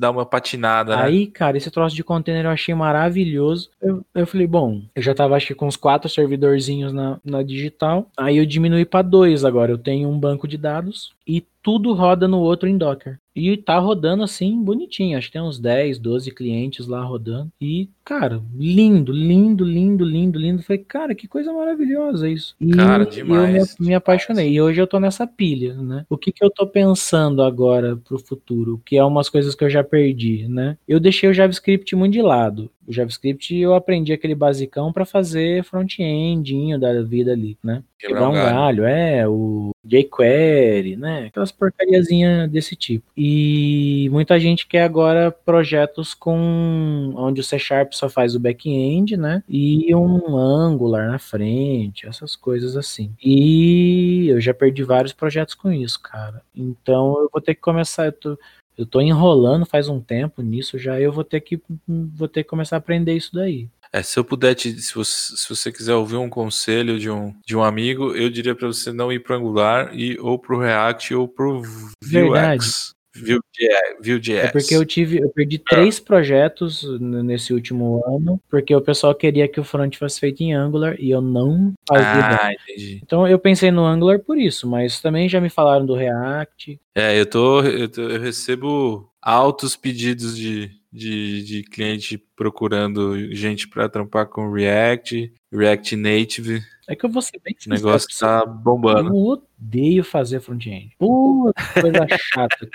dá 0.00 0.10
uma 0.10 0.24
patinada, 0.24 0.96
né? 0.96 1.02
Aí, 1.02 1.26
cara, 1.26 1.58
esse 1.58 1.70
troço 1.70 1.94
de 1.94 2.02
container 2.02 2.46
eu 2.46 2.50
achei 2.50 2.74
maravilhoso. 2.74 3.68
Eu, 3.82 4.02
eu 4.14 4.26
falei, 4.26 4.46
bom, 4.46 4.80
eu 4.96 5.02
já 5.02 5.14
tava 5.14 5.36
acho 5.36 5.48
que 5.48 5.54
com 5.54 5.66
uns 5.66 5.76
quatro 5.76 6.08
servidorzinhos 6.08 6.90
na, 6.90 7.20
na 7.22 7.42
digital. 7.42 8.08
Aí 8.16 8.38
eu 8.38 8.46
diminui 8.46 8.86
para 8.86 9.02
dois 9.02 9.44
agora. 9.44 9.72
Eu 9.72 9.78
tenho 9.78 10.08
um 10.08 10.18
banco 10.18 10.48
de 10.48 10.56
dados 10.56 11.12
e 11.26 11.44
tudo 11.62 11.92
roda 11.92 12.26
no 12.26 12.38
outro 12.38 12.68
em 12.68 12.76
Docker. 12.76 13.18
E 13.34 13.56
tá 13.56 13.78
rodando 13.78 14.22
assim, 14.22 14.62
bonitinho. 14.62 15.16
Acho 15.16 15.28
que 15.28 15.34
tem 15.34 15.42
uns 15.42 15.58
10, 15.58 15.98
12 15.98 16.30
clientes 16.32 16.86
lá 16.86 17.02
rodando. 17.02 17.50
E, 17.60 17.88
cara, 18.04 18.42
lindo, 18.54 19.12
lindo, 19.12 19.64
lindo, 19.64 20.04
lindo, 20.04 20.38
lindo. 20.38 20.62
Falei, 20.62 20.84
cara, 20.86 21.14
que 21.14 21.28
coisa 21.28 21.52
maravilhosa 21.52 22.28
isso. 22.28 22.56
E 22.60 22.72
cara, 22.72 23.06
demais, 23.06 23.54
eu 23.54 23.84
me, 23.84 23.88
me, 23.88 23.94
apaixonei. 23.94 24.52
E 24.52 24.60
hoje 24.60 24.80
eu 24.80 24.86
tô 24.86 24.98
nessa 24.98 25.26
pilha, 25.26 25.74
né? 25.74 26.04
O 26.10 26.18
que 26.18 26.32
que 26.32 26.44
eu 26.44 26.50
tô 26.50 26.66
pensando 26.66 27.42
agora 27.42 27.96
pro 27.96 28.18
futuro? 28.18 28.80
Que 28.84 28.96
é 28.96 29.04
umas 29.04 29.28
coisas 29.28 29.54
que 29.54 29.64
eu 29.64 29.70
já 29.70 29.84
perdi, 29.84 30.48
né? 30.48 30.76
Eu 30.86 30.98
deixei 30.98 31.28
o 31.28 31.34
JavaScript 31.34 31.94
muito 31.94 32.12
de 32.12 32.22
lado. 32.22 32.70
O 32.86 32.92
JavaScript 32.92 33.54
eu 33.54 33.74
aprendi 33.74 34.12
aquele 34.12 34.34
basicão 34.34 34.92
para 34.92 35.04
fazer 35.04 35.64
front-endinho 35.64 36.78
da 36.78 37.02
vida 37.02 37.32
ali, 37.32 37.56
né? 37.62 37.82
Quebrar 37.98 38.28
um 38.28 38.32
galho. 38.32 38.84
é, 38.84 39.28
o 39.28 39.70
jQuery, 39.84 40.96
né? 40.96 41.26
Aquelas 41.26 41.52
porcariazinhas 41.52 42.50
desse 42.50 42.74
tipo. 42.74 43.04
E 43.16 44.08
muita 44.10 44.40
gente 44.40 44.66
quer 44.66 44.84
agora 44.84 45.30
projetos 45.30 46.14
com 46.14 47.12
onde 47.14 47.40
o 47.40 47.44
C 47.44 47.58
Sharp 47.58 47.92
só 47.92 48.08
faz 48.08 48.34
o 48.34 48.40
back-end, 48.40 49.16
né? 49.16 49.42
E 49.48 49.94
um 49.94 50.36
Angular 50.36 51.10
na 51.10 51.18
frente, 51.18 52.06
essas 52.06 52.34
coisas 52.34 52.76
assim. 52.76 53.12
E 53.22 54.28
eu 54.28 54.40
já 54.40 54.54
perdi 54.54 54.82
vários 54.82 55.12
projetos 55.12 55.54
com 55.54 55.70
isso, 55.70 56.00
cara. 56.00 56.42
Então 56.56 57.20
eu 57.20 57.28
vou 57.30 57.40
ter 57.40 57.54
que 57.54 57.60
começar. 57.60 58.06
Eu 58.06 58.12
tô, 58.12 58.38
eu 58.80 58.86
tô 58.86 59.00
enrolando 59.00 59.66
faz 59.66 59.88
um 59.88 60.00
tempo 60.00 60.40
nisso 60.42 60.78
já, 60.78 60.98
eu 61.00 61.12
vou 61.12 61.24
ter 61.24 61.40
que 61.40 61.60
vou 61.86 62.26
ter 62.26 62.42
que 62.42 62.48
começar 62.48 62.76
a 62.76 62.78
aprender 62.78 63.14
isso 63.14 63.30
daí. 63.34 63.68
É, 63.92 64.02
se 64.02 64.18
eu 64.18 64.24
puder 64.24 64.54
te, 64.54 64.80
se 64.80 64.94
você, 64.94 65.36
se 65.36 65.48
você 65.48 65.72
quiser 65.72 65.94
ouvir 65.94 66.16
um 66.16 66.30
conselho 66.30 66.98
de 66.98 67.10
um, 67.10 67.34
de 67.44 67.56
um 67.56 67.62
amigo, 67.62 68.14
eu 68.14 68.30
diria 68.30 68.54
para 68.54 68.68
você 68.68 68.92
não 68.92 69.12
ir 69.12 69.20
para 69.20 69.36
Angular 69.36 69.90
e 69.92 70.16
ou 70.20 70.38
para 70.38 70.54
o 70.54 70.60
React 70.60 71.14
ou 71.14 71.26
para 71.26 71.46
o 71.46 71.62
Vue.js. 73.14 74.38
É 74.38 74.48
porque 74.48 74.74
eu 74.74 74.84
tive, 74.84 75.18
eu 75.18 75.28
perdi 75.30 75.56
é. 75.56 75.62
três 75.68 75.98
projetos 75.98 76.84
nesse 77.00 77.52
último 77.52 78.02
ano, 78.06 78.40
porque 78.48 78.74
o 78.74 78.80
pessoal 78.80 79.14
queria 79.14 79.48
que 79.48 79.58
o 79.58 79.64
front 79.64 79.96
fosse 79.96 80.20
feito 80.20 80.42
em 80.42 80.54
Angular 80.54 80.96
e 80.98 81.10
eu 81.10 81.20
não 81.20 81.72
fazia. 81.88 82.38
Ah, 82.40 82.52
entendi. 82.52 83.00
Então 83.02 83.26
eu 83.26 83.38
pensei 83.38 83.70
no 83.70 83.84
Angular 83.84 84.20
por 84.20 84.38
isso, 84.38 84.68
mas 84.68 85.00
também 85.00 85.28
já 85.28 85.40
me 85.40 85.50
falaram 85.50 85.84
do 85.84 85.94
React. 85.94 86.80
É, 86.94 87.18
eu 87.18 87.26
tô, 87.26 87.62
eu, 87.62 87.88
tô, 87.88 88.02
eu 88.02 88.20
recebo 88.20 89.10
altos 89.20 89.76
pedidos 89.76 90.36
de, 90.36 90.70
de, 90.92 91.42
de 91.44 91.62
cliente 91.64 92.18
procurando 92.36 93.16
gente 93.34 93.68
para 93.68 93.88
trampar 93.88 94.26
com 94.26 94.52
React, 94.52 95.32
React 95.52 95.96
Native. 95.96 96.62
É 96.88 96.96
que 96.96 97.06
eu 97.06 97.10
vou 97.10 97.22
ser 97.22 97.40
bem 97.42 97.54
sincero. 97.56 97.74
O 97.74 97.86
negócio 97.86 98.08
tá 98.18 98.44
bombando. 98.44 99.10
Eu 99.10 99.14
odeio 99.14 100.02
fazer 100.02 100.40
front-end. 100.40 100.96
Puta 100.98 101.62
coisa 101.80 102.06
chata. 102.32 102.68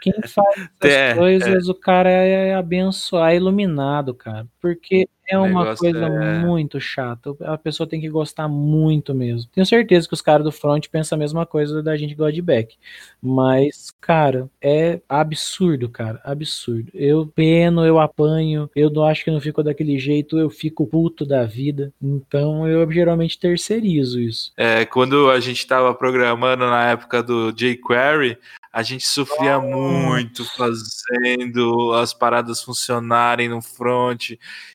Quem 0.00 0.12
faz 0.26 0.68
essas 0.80 0.92
é, 0.92 1.14
coisas, 1.14 1.68
é. 1.68 1.70
o 1.70 1.74
cara 1.74 2.10
é 2.10 2.54
abençoado, 2.54 3.32
é 3.32 3.36
iluminado, 3.36 4.14
cara. 4.14 4.46
Porque 4.60 5.08
é 5.28 5.38
uma 5.38 5.76
coisa 5.76 6.06
é... 6.06 6.38
muito 6.38 6.80
chata. 6.80 7.36
A 7.42 7.58
pessoa 7.58 7.86
tem 7.86 8.00
que 8.00 8.08
gostar 8.08 8.48
muito 8.48 9.14
mesmo. 9.14 9.50
Tenho 9.52 9.66
certeza 9.66 10.08
que 10.08 10.14
os 10.14 10.22
caras 10.22 10.42
do 10.42 10.50
front 10.50 10.86
pensam 10.88 11.16
a 11.16 11.18
mesma 11.18 11.44
coisa 11.44 11.82
da 11.82 11.96
gente 11.96 12.16
de 12.32 12.42
back. 12.42 12.76
Mas, 13.22 13.92
cara, 14.00 14.48
é 14.60 15.00
absurdo, 15.08 15.88
cara. 15.88 16.20
Absurdo. 16.24 16.90
Eu 16.94 17.26
peno, 17.26 17.84
eu 17.84 18.00
apanho, 18.00 18.70
eu 18.74 18.90
não 18.90 19.04
acho 19.04 19.22
que 19.22 19.30
não 19.30 19.40
fico 19.40 19.62
daquele 19.62 19.98
jeito, 19.98 20.38
eu 20.38 20.48
fico 20.48 20.86
puto 20.86 21.26
da 21.26 21.44
vida. 21.44 21.92
Então 22.00 22.66
eu 22.66 22.90
geralmente 22.90 23.38
terceirizo 23.38 24.18
isso. 24.18 24.52
É, 24.56 24.86
quando 24.86 25.30
a 25.30 25.38
gente 25.40 25.66
tava 25.66 25.94
programando 25.94 26.64
na 26.66 26.90
época 26.90 27.22
do 27.22 27.52
jQuery, 27.52 28.38
a 28.72 28.82
gente 28.82 29.06
sofria 29.06 29.58
muito 29.58 30.44
fazendo 30.44 31.92
as 31.94 32.12
paradas 32.12 32.62
funcionarem 32.62 33.48
no 33.48 33.62
front 33.62 34.32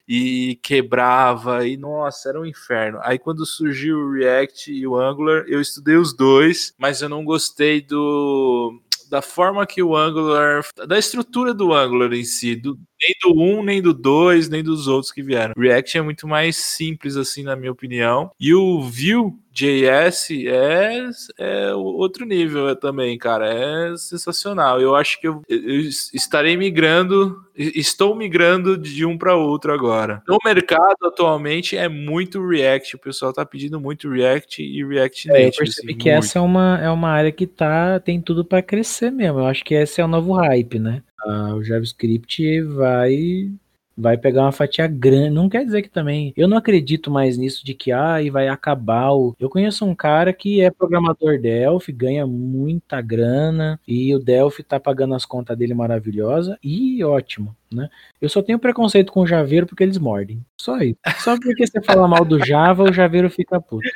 e 0.07 0.59
quebrava 0.63 1.67
e 1.67 1.77
nossa, 1.77 2.29
era 2.29 2.39
um 2.39 2.45
inferno. 2.45 2.99
Aí 3.03 3.19
quando 3.19 3.45
surgiu 3.45 3.97
o 3.97 4.13
React 4.13 4.71
e 4.71 4.87
o 4.87 4.95
Angular, 4.95 5.45
eu 5.47 5.61
estudei 5.61 5.95
os 5.95 6.15
dois, 6.15 6.73
mas 6.77 7.01
eu 7.01 7.09
não 7.09 7.23
gostei 7.23 7.81
do 7.81 8.79
da 9.09 9.21
forma 9.21 9.67
que 9.67 9.83
o 9.83 9.95
Angular, 9.95 10.65
da 10.87 10.97
estrutura 10.97 11.53
do 11.53 11.71
Angular 11.71 12.11
em 12.13 12.23
si, 12.23 12.55
do, 12.55 12.79
nem 13.03 13.15
do 13.21 13.41
1, 13.59 13.63
nem 13.63 13.81
do 13.81 13.93
2, 13.93 14.49
nem 14.49 14.63
dos 14.63 14.87
outros 14.87 15.11
que 15.11 15.21
vieram. 15.21 15.53
React 15.57 15.97
é 15.97 16.01
muito 16.01 16.27
mais 16.27 16.55
simples, 16.55 17.17
assim, 17.17 17.43
na 17.43 17.55
minha 17.55 17.71
opinião. 17.71 18.31
E 18.39 18.53
o 18.53 18.81
Vue.js 18.81 20.29
é, 20.47 21.09
é 21.37 21.73
outro 21.73 22.25
nível 22.25 22.73
também, 22.75 23.17
cara. 23.17 23.53
É 23.53 23.97
sensacional. 23.97 24.79
Eu 24.79 24.95
acho 24.95 25.19
que 25.19 25.27
eu, 25.27 25.41
eu 25.49 25.81
estarei 26.13 26.55
migrando, 26.55 27.37
estou 27.55 28.15
migrando 28.15 28.77
de 28.77 29.05
um 29.05 29.17
para 29.17 29.35
outro 29.35 29.73
agora. 29.73 30.23
No 30.27 30.37
mercado 30.43 31.05
atualmente 31.05 31.75
é 31.75 31.89
muito 31.89 32.45
React. 32.45 32.95
O 32.95 32.99
pessoal 32.99 33.33
tá 33.33 33.45
pedindo 33.45 33.79
muito 33.79 34.09
React 34.09 34.63
e 34.63 34.85
React 34.85 35.27
Native. 35.27 35.43
É, 35.43 35.47
eu 35.47 35.51
percebi 35.51 35.91
assim, 35.91 35.97
que 35.97 36.09
muito. 36.09 36.25
essa 36.25 36.39
é 36.39 36.41
uma, 36.41 36.79
é 36.81 36.89
uma 36.89 37.09
área 37.09 37.31
que 37.31 37.45
tá, 37.45 37.99
tem 37.99 38.21
tudo 38.21 38.45
para 38.45 38.61
crescer 38.61 39.11
mesmo. 39.11 39.39
Eu 39.39 39.45
acho 39.45 39.63
que 39.63 39.73
esse 39.73 39.99
é 39.99 40.05
o 40.05 40.07
novo 40.07 40.33
hype, 40.33 40.79
né? 40.79 41.03
Ah, 41.25 41.55
o 41.55 41.63
JavaScript 41.63 42.61
vai 42.61 43.51
vai 43.97 44.17
pegar 44.17 44.41
uma 44.41 44.51
fatia 44.51 44.87
grande. 44.87 45.29
Não 45.29 45.47
quer 45.47 45.63
dizer 45.63 45.81
que 45.81 45.89
também. 45.89 46.33
Eu 46.35 46.47
não 46.47 46.57
acredito 46.57 47.11
mais 47.11 47.37
nisso 47.37 47.63
de 47.63 47.73
que 47.73 47.91
ah, 47.91 48.21
e 48.21 48.29
vai 48.29 48.47
acabar 48.47 49.11
o. 49.11 49.35
Eu 49.39 49.49
conheço 49.49 49.85
um 49.85 49.95
cara 49.95 50.33
que 50.33 50.61
é 50.61 50.69
programador 50.71 51.39
Delphi, 51.39 51.91
ganha 51.91 52.25
muita 52.25 53.01
grana 53.01 53.79
e 53.87 54.13
o 54.15 54.19
Delphi 54.19 54.63
tá 54.63 54.79
pagando 54.79 55.15
as 55.15 55.25
contas 55.25 55.57
dele 55.57 55.73
maravilhosa 55.73 56.57
e 56.63 57.03
ótimo, 57.03 57.55
né? 57.71 57.89
Eu 58.19 58.29
só 58.29 58.41
tenho 58.41 58.59
preconceito 58.59 59.11
com 59.11 59.21
o 59.21 59.27
Javeiro 59.27 59.67
porque 59.67 59.83
eles 59.83 59.97
mordem. 59.97 60.43
Só 60.59 60.77
isso. 60.79 60.97
Só 61.19 61.39
porque 61.39 61.65
você 61.65 61.81
fala 61.81 62.07
mal 62.07 62.25
do 62.25 62.43
Java, 62.43 62.83
o 62.83 62.93
Javeiro 62.93 63.29
fica 63.29 63.59
puto. 63.61 63.87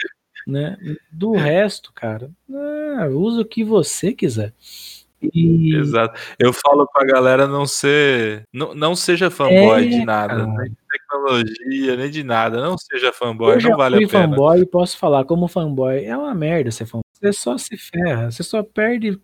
Né? 0.45 0.77
Do 1.11 1.33
resto, 1.33 1.91
cara, 1.93 2.31
ah, 2.49 3.07
usa 3.11 3.41
o 3.41 3.45
que 3.45 3.65
você 3.65 4.13
quiser. 4.13 4.53
E... 5.21 5.75
Exato. 5.75 6.19
Eu 6.37 6.53
falo 6.53 6.87
pra 6.87 7.05
galera 7.05 7.47
não 7.47 7.65
ser. 7.65 8.43
Não, 8.53 8.73
não 8.75 8.95
seja 8.95 9.29
fanboy 9.29 9.85
é, 9.85 9.89
de 9.89 10.05
nada, 10.05 10.35
cara. 10.35 10.45
nem 10.45 10.69
de 10.69 10.77
tecnologia, 10.91 11.95
nem 11.95 12.09
de 12.09 12.23
nada. 12.23 12.61
Não 12.61 12.77
seja 12.77 13.11
fanboy, 13.11 13.55
eu 13.55 13.69
não 13.69 13.77
vale 13.77 13.95
a 13.95 14.07
pena. 14.07 14.27
fanboy 14.27 14.61
e 14.61 14.65
posso 14.65 14.97
falar, 14.97 15.25
como 15.25 15.47
fanboy, 15.47 16.05
é 16.05 16.15
uma 16.15 16.33
merda 16.35 16.71
ser 16.71 16.85
fanboy. 16.85 17.03
Você 17.13 17.33
só 17.33 17.57
se 17.57 17.75
ferra, 17.77 18.29
você 18.31 18.43
só 18.43 18.61
perde, 18.61 19.19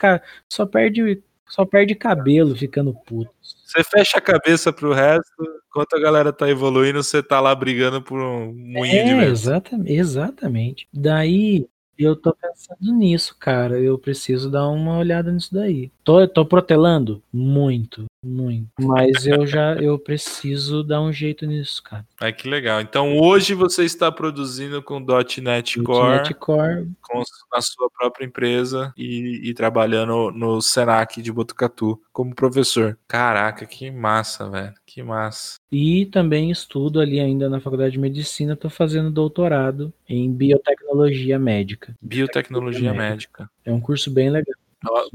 só 0.50 0.66
perde, 0.66 1.22
só 1.48 1.64
perde 1.64 1.94
cabelo 1.94 2.56
ficando 2.56 2.94
puto. 3.06 3.32
Você 3.42 3.84
fecha 3.84 4.18
a 4.18 4.22
cabeça 4.22 4.74
pro 4.74 4.94
resto, 4.94 5.44
enquanto 5.70 5.96
a 5.96 6.00
galera 6.00 6.34
tá 6.34 6.50
evoluindo, 6.50 7.04
você 7.04 7.22
tá 7.22 7.40
lá 7.40 7.54
brigando 7.54 8.02
por 8.02 8.20
um 8.20 8.54
moinho 8.54 8.96
é, 8.96 9.04
de 9.04 9.14
vento. 9.14 9.32
Exatamente, 9.32 9.94
exatamente. 9.94 10.88
Daí 10.92 11.68
eu 11.98 12.16
tô 12.16 12.34
pensando 12.36 12.94
nisso, 12.94 13.36
cara. 13.40 13.80
Eu 13.80 13.98
preciso 13.98 14.50
dar 14.50 14.68
uma 14.68 14.98
olhada 14.98 15.32
nisso 15.32 15.54
daí. 15.54 15.92
Tô, 16.04 16.28
tô 16.28 16.46
protelando? 16.46 17.22
Muito, 17.32 18.06
muito. 18.24 18.70
Mas 18.80 19.26
eu 19.26 19.46
já 19.46 19.76
eu 19.76 19.98
preciso 20.00 20.84
dar 20.84 21.02
um 21.02 21.12
jeito 21.12 21.46
nisso, 21.46 21.82
cara. 21.84 22.06
Ai, 22.20 22.34
que 22.34 22.48
legal. 22.48 22.82
Então 22.82 23.18
hoje 23.18 23.54
você 23.54 23.84
está 23.84 24.12
produzindo 24.12 24.82
com 24.82 25.00
.NET 25.00 25.82
Core, 25.82 26.18
.NET 26.18 26.34
Core. 26.36 26.88
Com, 27.02 27.24
na 27.52 27.62
sua 27.62 27.90
própria 27.90 28.26
empresa 28.26 28.94
e, 28.98 29.42
e 29.44 29.54
trabalhando 29.54 30.32
no 30.32 30.62
Senac 30.62 31.22
de 31.22 31.32
Botucatu 31.32 32.02
como 32.12 32.34
professor. 32.36 32.98
Caraca, 33.08 33.66
que 33.66 33.92
massa, 33.92 34.50
velho. 34.50 34.74
Que 34.86 35.02
massa. 35.04 35.58
E 35.72 36.06
também 36.08 36.52
estudo 36.52 37.00
ali 37.00 37.20
ainda 37.20 37.50
na 37.50 37.60
faculdade 37.60 37.94
de 37.94 38.00
medicina, 38.00 38.54
estou 38.54 38.70
fazendo 38.70 39.10
doutorado 39.10 39.92
em 40.08 40.32
biotecnologia 40.32 41.40
médica. 41.40 41.96
Biotecnologia 42.02 42.94
médica. 42.94 43.50
É 43.66 43.72
um 43.72 43.80
curso 43.80 44.12
bem 44.12 44.30
legal. 44.30 44.56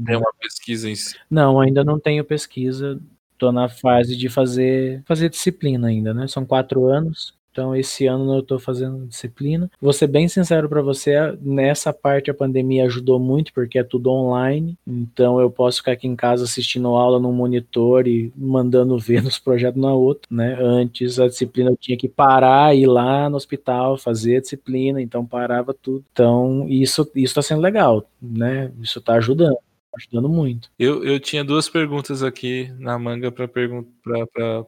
Tem 0.05 0.15
uma 0.17 0.33
pesquisa 0.39 0.89
em 0.89 0.95
si? 0.95 1.15
Não, 1.29 1.59
ainda 1.59 1.83
não 1.83 1.99
tenho 1.99 2.23
pesquisa. 2.25 2.99
Estou 3.33 3.51
na 3.51 3.69
fase 3.69 4.15
de 4.17 4.27
fazer, 4.29 5.03
fazer 5.05 5.29
disciplina 5.29 5.87
ainda, 5.87 6.13
né? 6.13 6.27
São 6.27 6.45
quatro 6.45 6.85
anos. 6.87 7.38
Então, 7.59 7.75
esse 7.75 8.07
ano 8.07 8.35
eu 8.35 8.39
estou 8.39 8.57
fazendo 8.57 9.05
disciplina. 9.05 9.69
Vou 9.81 9.91
ser 9.91 10.07
bem 10.07 10.29
sincero 10.29 10.69
para 10.69 10.81
você, 10.81 11.37
nessa 11.41 11.91
parte 11.91 12.31
a 12.31 12.33
pandemia 12.33 12.85
ajudou 12.85 13.19
muito, 13.19 13.53
porque 13.53 13.77
é 13.77 13.83
tudo 13.83 14.09
online. 14.09 14.77
Então, 14.87 15.41
eu 15.41 15.51
posso 15.51 15.79
ficar 15.79 15.91
aqui 15.91 16.07
em 16.07 16.15
casa 16.15 16.45
assistindo 16.45 16.87
aula 16.87 17.19
no 17.19 17.33
monitor 17.33 18.07
e 18.07 18.31
mandando 18.33 18.97
ver 18.97 19.21
nos 19.21 19.37
projetos 19.37 19.81
na 19.81 19.93
outra, 19.93 20.25
né? 20.31 20.57
Antes, 20.57 21.19
a 21.19 21.27
disciplina 21.27 21.69
eu 21.71 21.75
tinha 21.75 21.97
que 21.97 22.07
parar, 22.07 22.73
ir 22.73 22.85
lá 22.87 23.29
no 23.29 23.35
hospital, 23.35 23.97
fazer 23.97 24.37
a 24.37 24.41
disciplina, 24.41 25.01
então 25.01 25.25
parava 25.25 25.73
tudo. 25.73 26.05
Então, 26.13 26.65
isso 26.69 27.11
está 27.13 27.41
sendo 27.41 27.61
legal, 27.61 28.09
né? 28.21 28.71
Isso 28.81 28.99
está 28.99 29.15
ajudando 29.15 29.57
ajudando 29.99 30.29
muito. 30.29 30.69
Eu, 30.79 31.03
eu 31.03 31.19
tinha 31.19 31.43
duas 31.43 31.69
perguntas 31.69 32.23
aqui 32.23 32.73
na 32.79 32.97
manga 32.97 33.31
para 33.31 33.47
pergun 33.47 33.85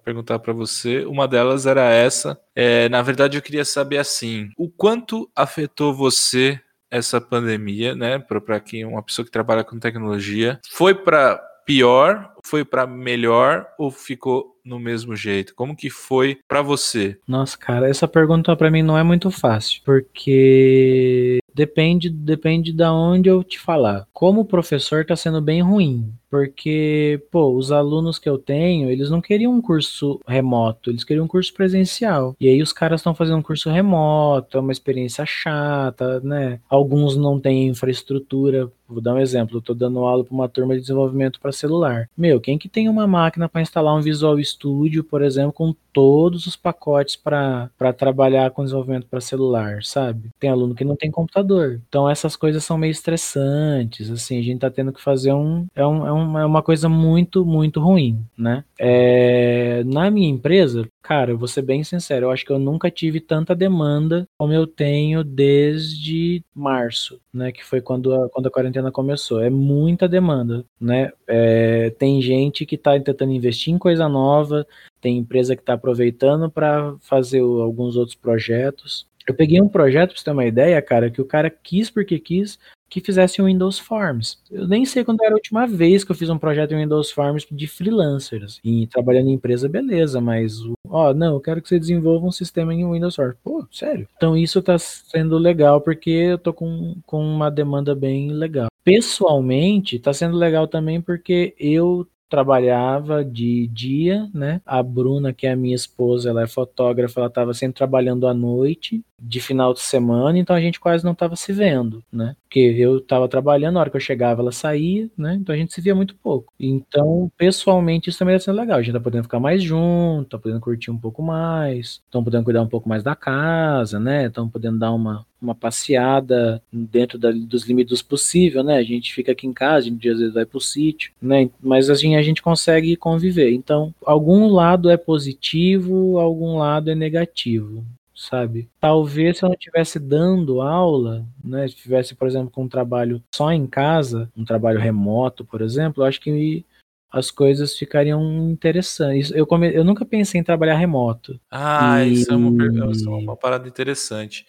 perguntar 0.04 0.40
para 0.40 0.54
você. 0.54 1.06
Uma 1.06 1.28
delas 1.28 1.66
era 1.66 1.90
essa. 1.90 2.40
É, 2.56 2.88
na 2.90 3.02
verdade, 3.02 3.38
eu 3.38 3.42
queria 3.42 3.66
saber 3.66 3.98
assim: 3.98 4.50
o 4.58 4.70
quanto 4.70 5.30
afetou 5.36 5.94
você 5.94 6.60
essa 6.90 7.22
pandemia, 7.22 7.96
né? 7.96 8.20
Para 8.20 8.60
quem 8.60 8.86
uma 8.86 9.02
pessoa 9.02 9.26
que 9.26 9.32
trabalha 9.32 9.64
com 9.64 9.80
tecnologia, 9.80 10.60
foi 10.70 10.94
para 10.94 11.42
pior, 11.66 12.34
foi 12.46 12.66
para 12.66 12.86
melhor 12.86 13.66
ou 13.78 13.90
ficou 13.90 14.60
no 14.64 14.80
mesmo 14.80 15.16
jeito? 15.16 15.56
Como 15.56 15.76
que 15.76 15.90
foi 15.90 16.40
para 16.48 16.62
você? 16.62 17.18
Nossa, 17.28 17.58
cara, 17.58 17.90
essa 17.90 18.08
pergunta 18.08 18.56
para 18.56 18.70
mim 18.70 18.82
não 18.82 18.98
é 18.98 19.04
muito 19.04 19.32
fácil, 19.32 19.82
porque 19.86 21.40
depende 21.54 22.10
depende 22.10 22.74
da 22.74 22.94
onde 22.94 23.30
eu 23.30 23.44
te 23.44 23.60
falar. 23.60 24.08
Como 24.14 24.46
professor 24.46 25.06
tá 25.06 25.16
sendo 25.16 25.42
bem 25.42 25.62
ruim, 25.62 26.14
Porque, 26.32 27.22
pô, 27.30 27.54
os 27.54 27.74
alunos 27.74 28.18
que 28.18 28.30
eu 28.30 28.38
tenho, 28.38 28.90
eles 28.90 29.10
não 29.10 29.20
queriam 29.20 29.54
um 29.54 29.62
curso 29.62 30.20
remoto, 30.26 30.90
eles 30.90 31.04
queriam 31.04 31.26
um 31.26 31.28
curso 31.28 31.54
presencial. 31.54 32.34
E 32.40 32.48
aí 32.48 32.62
os 32.62 32.72
caras 32.72 33.02
estão 33.02 33.14
fazendo 33.14 33.40
um 33.40 33.44
curso 33.44 33.70
remoto, 33.70 34.58
é 34.58 34.62
uma 34.62 34.72
experiência 34.72 35.26
chata, 35.26 36.22
né? 36.22 36.62
Alguns 36.70 37.18
não 37.18 37.38
têm 37.38 37.68
infraestrutura 37.68 38.72
Vou 38.92 39.02
dar 39.02 39.14
um 39.14 39.20
exemplo, 39.20 39.58
eu 39.58 39.62
tô 39.62 39.74
dando 39.74 40.00
aula 40.00 40.24
para 40.24 40.34
uma 40.34 40.50
turma 40.50 40.76
de 40.76 40.82
desenvolvimento 40.82 41.40
para 41.40 41.54
celular. 41.54 42.10
Meu, 42.18 42.42
quem 42.42 42.58
que 42.58 42.68
tem 42.68 42.90
uma 42.90 43.08
máquina 43.08 43.48
para 43.48 43.62
instalar 43.62 43.96
um 43.96 44.02
Visual 44.02 44.38
Studio, 44.44 45.02
por 45.02 45.22
exemplo, 45.22 45.54
com 45.54 45.74
todos 45.94 46.46
os 46.46 46.56
pacotes 46.58 47.16
para 47.16 47.70
trabalhar 47.98 48.52
com 48.52 48.64
desenvolvimento 48.64 49.08
para 49.08 49.22
celular, 49.22 49.84
sabe? 49.84 50.30
Tem 50.40 50.50
aluno 50.50 50.76
que 50.76 50.84
não 50.84 50.96
tem 50.96 51.10
computador. 51.10 51.82
Então 51.88 52.10
essas 52.10 52.36
coisas 52.36 52.64
são 52.64 52.78
meio 52.78 52.92
estressantes, 52.92 54.10
assim, 54.10 54.40
a 54.40 54.42
gente 54.42 54.60
tá 54.60 54.70
tendo 54.70 54.92
que 54.92 55.02
fazer 55.02 55.34
um 55.34 55.66
é, 55.74 55.86
um, 55.86 56.06
é, 56.06 56.12
é 56.38 56.46
uma 56.46 56.62
coisa 56.62 56.90
muito, 56.90 57.46
muito 57.46 57.80
ruim, 57.80 58.20
né? 58.38 58.64
É, 58.80 59.84
na 59.86 60.10
minha 60.10 60.30
empresa, 60.30 60.88
cara, 61.02 61.32
eu 61.32 61.38
vou 61.38 61.48
ser 61.48 61.62
bem 61.62 61.84
sincero, 61.84 62.26
eu 62.28 62.32
acho 62.32 62.46
que 62.46 62.52
eu 62.52 62.60
nunca 62.60 62.90
tive 62.90 63.20
tanta 63.20 63.56
demanda 63.56 64.28
como 64.38 64.54
eu 64.54 64.66
tenho 64.66 65.24
desde 65.24 66.44
março, 66.56 67.20
né? 67.34 67.52
Que 67.52 67.64
foi 67.64 67.82
quando 67.82 68.14
a, 68.14 68.30
quando 68.30 68.48
a 68.48 68.52
quarentena 68.52 68.72
quarentena 68.72 68.92
começou. 68.92 69.42
É 69.42 69.50
muita 69.50 70.08
demanda, 70.08 70.66
né? 70.80 71.12
É, 71.28 71.90
tem 71.92 72.22
gente 72.22 72.66
que 72.66 72.76
está 72.76 73.00
tentando 73.00 73.32
investir 73.32 73.74
em 73.74 73.78
coisa 73.78 74.10
nova, 74.10 74.66
tem 75.00 75.18
empresa 75.18 75.56
que 75.56 75.62
está 75.62 75.74
aproveitando 75.74 76.50
para 76.50 76.96
fazer 77.02 77.42
o, 77.42 77.62
alguns 77.62 77.96
outros 77.98 78.16
projetos. 78.16 79.06
Eu 79.28 79.36
peguei 79.36 79.62
um 79.62 79.70
projeto, 79.70 80.10
para 80.10 80.18
você 80.18 80.26
ter 80.26 80.32
uma 80.32 80.46
ideia, 80.46 80.82
cara, 80.82 81.12
que 81.12 81.22
o 81.22 81.26
cara 81.26 81.50
quis 81.50 81.92
porque 81.92 82.18
quis, 82.18 82.58
que 82.92 83.00
fizesse 83.00 83.42
um 83.42 83.46
Windows 83.46 83.80
Forms. 83.80 84.38
Eu 84.52 84.68
nem 84.68 84.84
sei 84.84 85.06
quando 85.06 85.24
era 85.24 85.32
a 85.32 85.36
última 85.36 85.66
vez 85.66 86.04
que 86.04 86.12
eu 86.12 86.16
fiz 86.16 86.30
um 86.30 86.38
projeto 86.38 86.74
em 86.74 86.82
Windows 86.84 87.10
Forms 87.10 87.48
de 87.50 87.66
freelancers. 87.66 88.60
E 88.62 88.86
trabalhando 88.88 89.30
em 89.30 89.34
empresa, 89.34 89.70
beleza, 89.70 90.20
mas, 90.20 90.60
ó, 90.90 91.14
não, 91.14 91.36
eu 91.36 91.40
quero 91.40 91.62
que 91.62 91.70
você 91.70 91.80
desenvolva 91.80 92.28
um 92.28 92.32
sistema 92.32 92.74
em 92.74 92.90
Windows 92.92 93.16
Forms. 93.16 93.38
Pô, 93.42 93.66
sério. 93.72 94.10
Então 94.18 94.36
isso 94.36 94.62
tá 94.62 94.78
sendo 94.78 95.38
legal 95.38 95.80
porque 95.80 96.10
eu 96.10 96.38
tô 96.38 96.52
com, 96.52 96.98
com 97.06 97.24
uma 97.24 97.50
demanda 97.50 97.96
bem 97.96 98.30
legal. 98.34 98.68
Pessoalmente, 98.84 99.98
tá 99.98 100.12
sendo 100.12 100.36
legal 100.36 100.68
também 100.68 101.00
porque 101.00 101.56
eu 101.58 102.06
trabalhava 102.32 103.26
de 103.26 103.68
dia, 103.68 104.30
né? 104.34 104.62
A 104.66 104.82
Bruna, 104.82 105.34
que 105.34 105.46
é 105.46 105.52
a 105.52 105.56
minha 105.56 105.76
esposa, 105.76 106.30
ela 106.30 106.44
é 106.44 106.48
fotógrafa, 106.48 107.20
ela 107.20 107.28
estava 107.28 107.54
sempre 107.54 107.76
trabalhando 107.76 108.26
à 108.26 108.34
noite, 108.34 109.04
de 109.22 109.40
final 109.40 109.74
de 109.74 109.82
semana, 109.82 110.40
então 110.40 110.56
a 110.56 110.62
gente 110.62 110.80
quase 110.80 111.06
não 111.06 111.12
estava 111.12 111.36
se 111.36 111.54
vendo, 111.54 112.04
né? 112.12 112.36
Porque 112.44 112.60
eu 112.60 112.98
estava 112.98 113.28
trabalhando, 113.28 113.76
na 113.76 113.82
hora 113.82 113.90
que 113.90 113.96
eu 113.96 114.02
chegava 114.02 114.42
ela 114.42 114.52
saía, 114.52 115.08
né? 115.16 115.38
Então 115.40 115.54
a 115.54 115.58
gente 115.58 115.74
se 115.74 115.80
via 115.80 115.94
muito 115.94 116.16
pouco. 116.16 116.52
Então, 116.60 117.32
pessoalmente, 117.38 118.10
isso 118.10 118.18
também 118.18 118.36
está 118.36 118.46
sendo 118.46 118.60
legal. 118.60 118.80
A 118.80 118.82
gente 118.82 118.94
tá 118.94 119.00
podendo 119.00 119.24
ficar 119.24 119.40
mais 119.40 119.62
junto, 119.62 120.30
tá 120.30 120.40
podendo 120.40 120.60
curtir 120.60 120.90
um 120.90 120.98
pouco 120.98 121.22
mais, 121.22 122.02
estão 122.06 122.24
podendo 122.24 122.44
cuidar 122.44 122.64
um 122.64 122.68
pouco 122.68 122.90
mais 122.90 123.04
da 123.04 123.16
casa, 123.16 124.00
né? 124.00 124.26
Estão 124.26 124.50
podendo 124.50 124.80
dar 124.80 124.92
uma, 124.92 125.26
uma 125.40 125.54
passeada 125.54 126.62
dentro 126.72 127.20
da, 127.20 127.32
dos 127.32 127.66
limites 127.68 128.02
possível, 128.02 128.64
né? 128.64 128.78
A 128.78 128.84
gente 128.84 129.14
fica 129.14 129.32
aqui 129.32 129.46
em 129.46 129.54
casa, 129.54 129.88
a 129.88 129.90
gente 129.90 130.10
às 130.10 130.20
vezes 130.20 130.34
vai 130.34 130.46
pro 130.46 130.60
sítio, 130.60 131.12
né? 131.22 131.50
Mas 131.62 131.90
assim 131.90 132.16
a 132.16 132.22
gente 132.24 132.42
consegue 132.42 132.96
conviver. 132.96 133.52
Então, 133.52 133.94
algum 134.04 134.48
lado 134.48 134.90
é 134.90 134.98
positivo, 134.98 136.18
algum 136.18 136.58
lado 136.58 136.90
é 136.90 136.96
negativo, 136.96 137.86
sabe? 138.22 138.70
Talvez 138.80 139.38
se 139.38 139.44
eu 139.44 139.50
não 139.50 139.56
estivesse 139.56 140.00
dando 140.00 140.62
aula, 140.62 141.26
né? 141.44 141.68
Se 141.68 141.76
tivesse, 141.76 142.16
por 142.16 142.28
exemplo, 142.28 142.52
com 142.52 142.64
um 142.64 142.70
trabalho 142.70 143.24
só 143.34 143.52
em 143.52 143.66
casa, 143.66 144.32
um 144.36 144.46
trabalho 144.46 144.80
remoto, 144.80 145.44
por 145.44 145.62
exemplo, 145.62 146.04
eu 146.04 146.08
acho 146.08 146.22
que 146.22 146.66
as 147.12 147.30
coisas 147.30 147.78
ficariam 147.78 148.50
interessantes. 148.50 149.32
Eu, 149.32 149.46
come... 149.46 149.74
eu 149.76 149.84
nunca 149.84 150.06
pensei 150.06 150.40
em 150.40 150.44
trabalhar 150.44 150.76
remoto. 150.76 151.40
Ah, 151.50 152.04
e... 152.04 152.14
isso, 152.14 152.32
é 152.32 152.36
uma, 152.36 152.92
isso 152.92 153.10
é 153.10 153.14
uma 153.14 153.36
parada 153.36 153.68
interessante. 153.68 154.46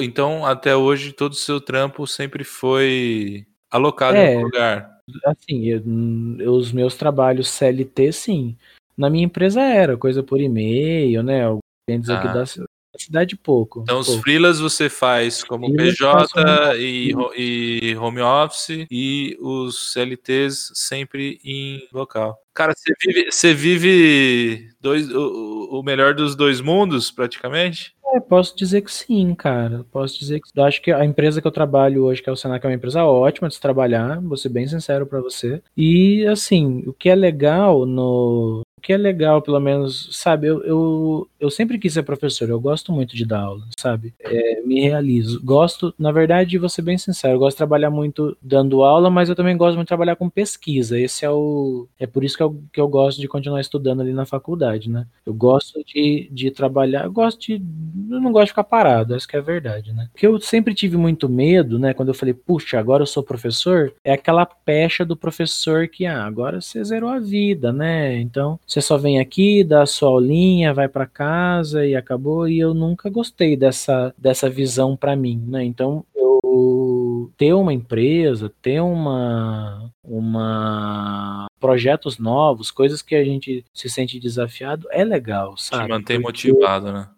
Então, 0.00 0.44
até 0.44 0.74
hoje, 0.74 1.12
todo 1.12 1.32
o 1.32 1.36
seu 1.36 1.60
trampo 1.60 2.06
sempre 2.06 2.42
foi 2.42 3.46
alocado 3.70 4.16
é, 4.16 4.34
em 4.34 4.38
um 4.38 4.42
lugar. 4.42 4.98
Assim, 5.24 5.66
eu, 5.66 6.52
os 6.52 6.72
meus 6.72 6.96
trabalhos 6.96 7.48
CLT, 7.48 8.12
sim. 8.12 8.56
Na 8.96 9.08
minha 9.08 9.24
empresa 9.24 9.60
era 9.62 9.96
coisa 9.96 10.22
por 10.22 10.40
e-mail, 10.40 11.22
né? 11.22 11.42
Clientes 11.88 12.10
ah. 12.10 12.18
aqui 12.18 12.28
da, 12.28 12.44
cidade 12.98 13.36
pouco. 13.36 13.80
Então, 13.82 13.96
pouco. 13.96 14.10
os 14.10 14.20
freelas 14.20 14.60
você 14.60 14.88
faz 14.88 15.42
como 15.42 15.72
PJ 15.74 16.76
e, 16.78 17.12
e 17.36 17.96
home 17.96 18.20
office 18.20 18.86
e 18.90 19.38
os 19.40 19.92
CLTs 19.92 20.72
sempre 20.74 21.40
em 21.44 21.88
local. 21.92 22.38
Cara, 22.52 22.72
você 22.76 22.92
vive, 23.00 23.30
você 23.30 23.54
vive 23.54 24.68
dois, 24.80 25.08
o, 25.10 25.78
o 25.78 25.82
melhor 25.82 26.14
dos 26.14 26.34
dois 26.34 26.60
mundos, 26.60 27.10
praticamente? 27.10 27.94
É, 28.14 28.20
posso 28.20 28.56
dizer 28.56 28.80
que 28.82 28.90
sim, 28.90 29.34
cara. 29.34 29.84
Posso 29.92 30.18
dizer 30.18 30.40
que. 30.40 30.48
Eu 30.58 30.64
acho 30.64 30.80
que 30.80 30.90
a 30.90 31.04
empresa 31.04 31.40
que 31.40 31.46
eu 31.46 31.52
trabalho 31.52 32.04
hoje, 32.04 32.22
que 32.22 32.28
é 32.28 32.32
o 32.32 32.36
Senac, 32.36 32.64
é 32.64 32.68
uma 32.68 32.74
empresa 32.74 33.04
ótima 33.04 33.48
de 33.48 33.54
se 33.54 33.60
trabalhar, 33.60 34.20
vou 34.20 34.36
ser 34.36 34.48
bem 34.48 34.66
sincero 34.66 35.06
para 35.06 35.20
você. 35.20 35.62
E, 35.76 36.26
assim, 36.26 36.82
o 36.86 36.92
que 36.92 37.10
é 37.10 37.14
legal 37.14 37.84
no, 37.84 38.62
o 38.78 38.80
que 38.80 38.92
é 38.92 38.96
legal, 38.96 39.42
pelo 39.42 39.58
menos, 39.58 40.08
sabe, 40.12 40.46
eu, 40.46 40.62
eu, 40.62 41.28
eu 41.40 41.50
sempre 41.50 41.78
quis 41.78 41.92
ser 41.92 42.04
professor, 42.04 42.48
eu 42.48 42.60
gosto 42.60 42.92
muito 42.92 43.16
de 43.16 43.26
dar 43.26 43.40
aula, 43.40 43.64
sabe? 43.76 44.14
É, 44.20 44.62
me 44.62 44.80
realizo. 44.80 45.40
Gosto, 45.44 45.92
na 45.98 46.12
verdade, 46.12 46.56
vou 46.58 46.68
ser 46.68 46.82
bem 46.82 46.96
sincero, 46.96 47.34
eu 47.34 47.38
gosto 47.40 47.56
de 47.56 47.58
trabalhar 47.58 47.90
muito 47.90 48.36
dando 48.40 48.84
aula, 48.84 49.10
mas 49.10 49.28
eu 49.28 49.34
também 49.34 49.56
gosto 49.56 49.74
muito 49.74 49.86
de 49.86 49.88
trabalhar 49.88 50.14
com 50.14 50.30
pesquisa. 50.30 50.98
Esse 50.98 51.24
é 51.24 51.30
o. 51.30 51.88
É 51.98 52.06
por 52.06 52.22
isso 52.22 52.36
que 52.36 52.42
eu, 52.42 52.62
que 52.72 52.80
eu 52.80 52.86
gosto 52.86 53.20
de 53.20 53.26
continuar 53.26 53.60
estudando 53.60 54.00
ali 54.00 54.12
na 54.12 54.24
faculdade, 54.24 54.88
né? 54.88 55.04
Eu 55.26 55.34
gosto 55.34 55.82
de, 55.84 56.28
de 56.30 56.50
trabalhar, 56.52 57.04
eu 57.04 57.12
gosto 57.12 57.40
de. 57.40 57.54
Eu 57.54 58.20
não 58.20 58.30
gosto 58.30 58.46
de 58.46 58.52
ficar 58.52 58.64
parado, 58.64 59.14
essa 59.14 59.26
que 59.26 59.34
é 59.34 59.40
a 59.40 59.42
verdade, 59.42 59.92
né? 59.92 60.08
Porque 60.12 60.26
eu 60.26 60.40
sempre 60.40 60.72
tive 60.72 60.96
muito 60.96 61.28
medo, 61.28 61.80
né? 61.80 61.92
Quando 61.92 62.10
eu 62.10 62.14
falei, 62.14 62.32
puxa, 62.32 62.78
agora 62.78 63.02
eu 63.02 63.06
sou 63.06 63.24
professor, 63.24 63.92
é 64.04 64.12
aquela 64.12 64.46
pecha 64.46 65.04
do 65.04 65.16
professor 65.16 65.88
que, 65.88 66.06
ah, 66.06 66.24
agora 66.24 66.60
você 66.60 66.82
zerou 66.84 67.10
a 67.10 67.18
vida, 67.18 67.72
né? 67.72 68.20
Então 68.20 68.58
você 68.68 68.82
só 68.82 68.98
vem 68.98 69.18
aqui, 69.18 69.64
dá 69.64 69.82
a 69.82 69.86
sua 69.86 70.10
aulinha, 70.10 70.74
vai 70.74 70.88
para 70.88 71.06
casa 71.06 71.86
e 71.86 71.96
acabou. 71.96 72.46
E 72.46 72.58
eu 72.58 72.74
nunca 72.74 73.08
gostei 73.08 73.56
dessa, 73.56 74.14
dessa 74.18 74.50
visão 74.50 74.94
para 74.94 75.16
mim, 75.16 75.42
né? 75.48 75.64
Então 75.64 76.04
eu 76.14 77.32
ter 77.38 77.54
uma 77.54 77.72
empresa, 77.72 78.52
ter 78.60 78.80
uma 78.80 79.90
uma 80.04 81.46
projetos 81.58 82.18
novos, 82.18 82.70
coisas 82.70 83.00
que 83.00 83.14
a 83.14 83.24
gente 83.24 83.64
se 83.72 83.88
sente 83.88 84.20
desafiado, 84.20 84.86
é 84.90 85.02
legal, 85.02 85.56
sabe? 85.56 85.88
Te 85.88 85.88
Porque 85.94 86.18
motivado, 86.18 86.92
né? 86.92 87.08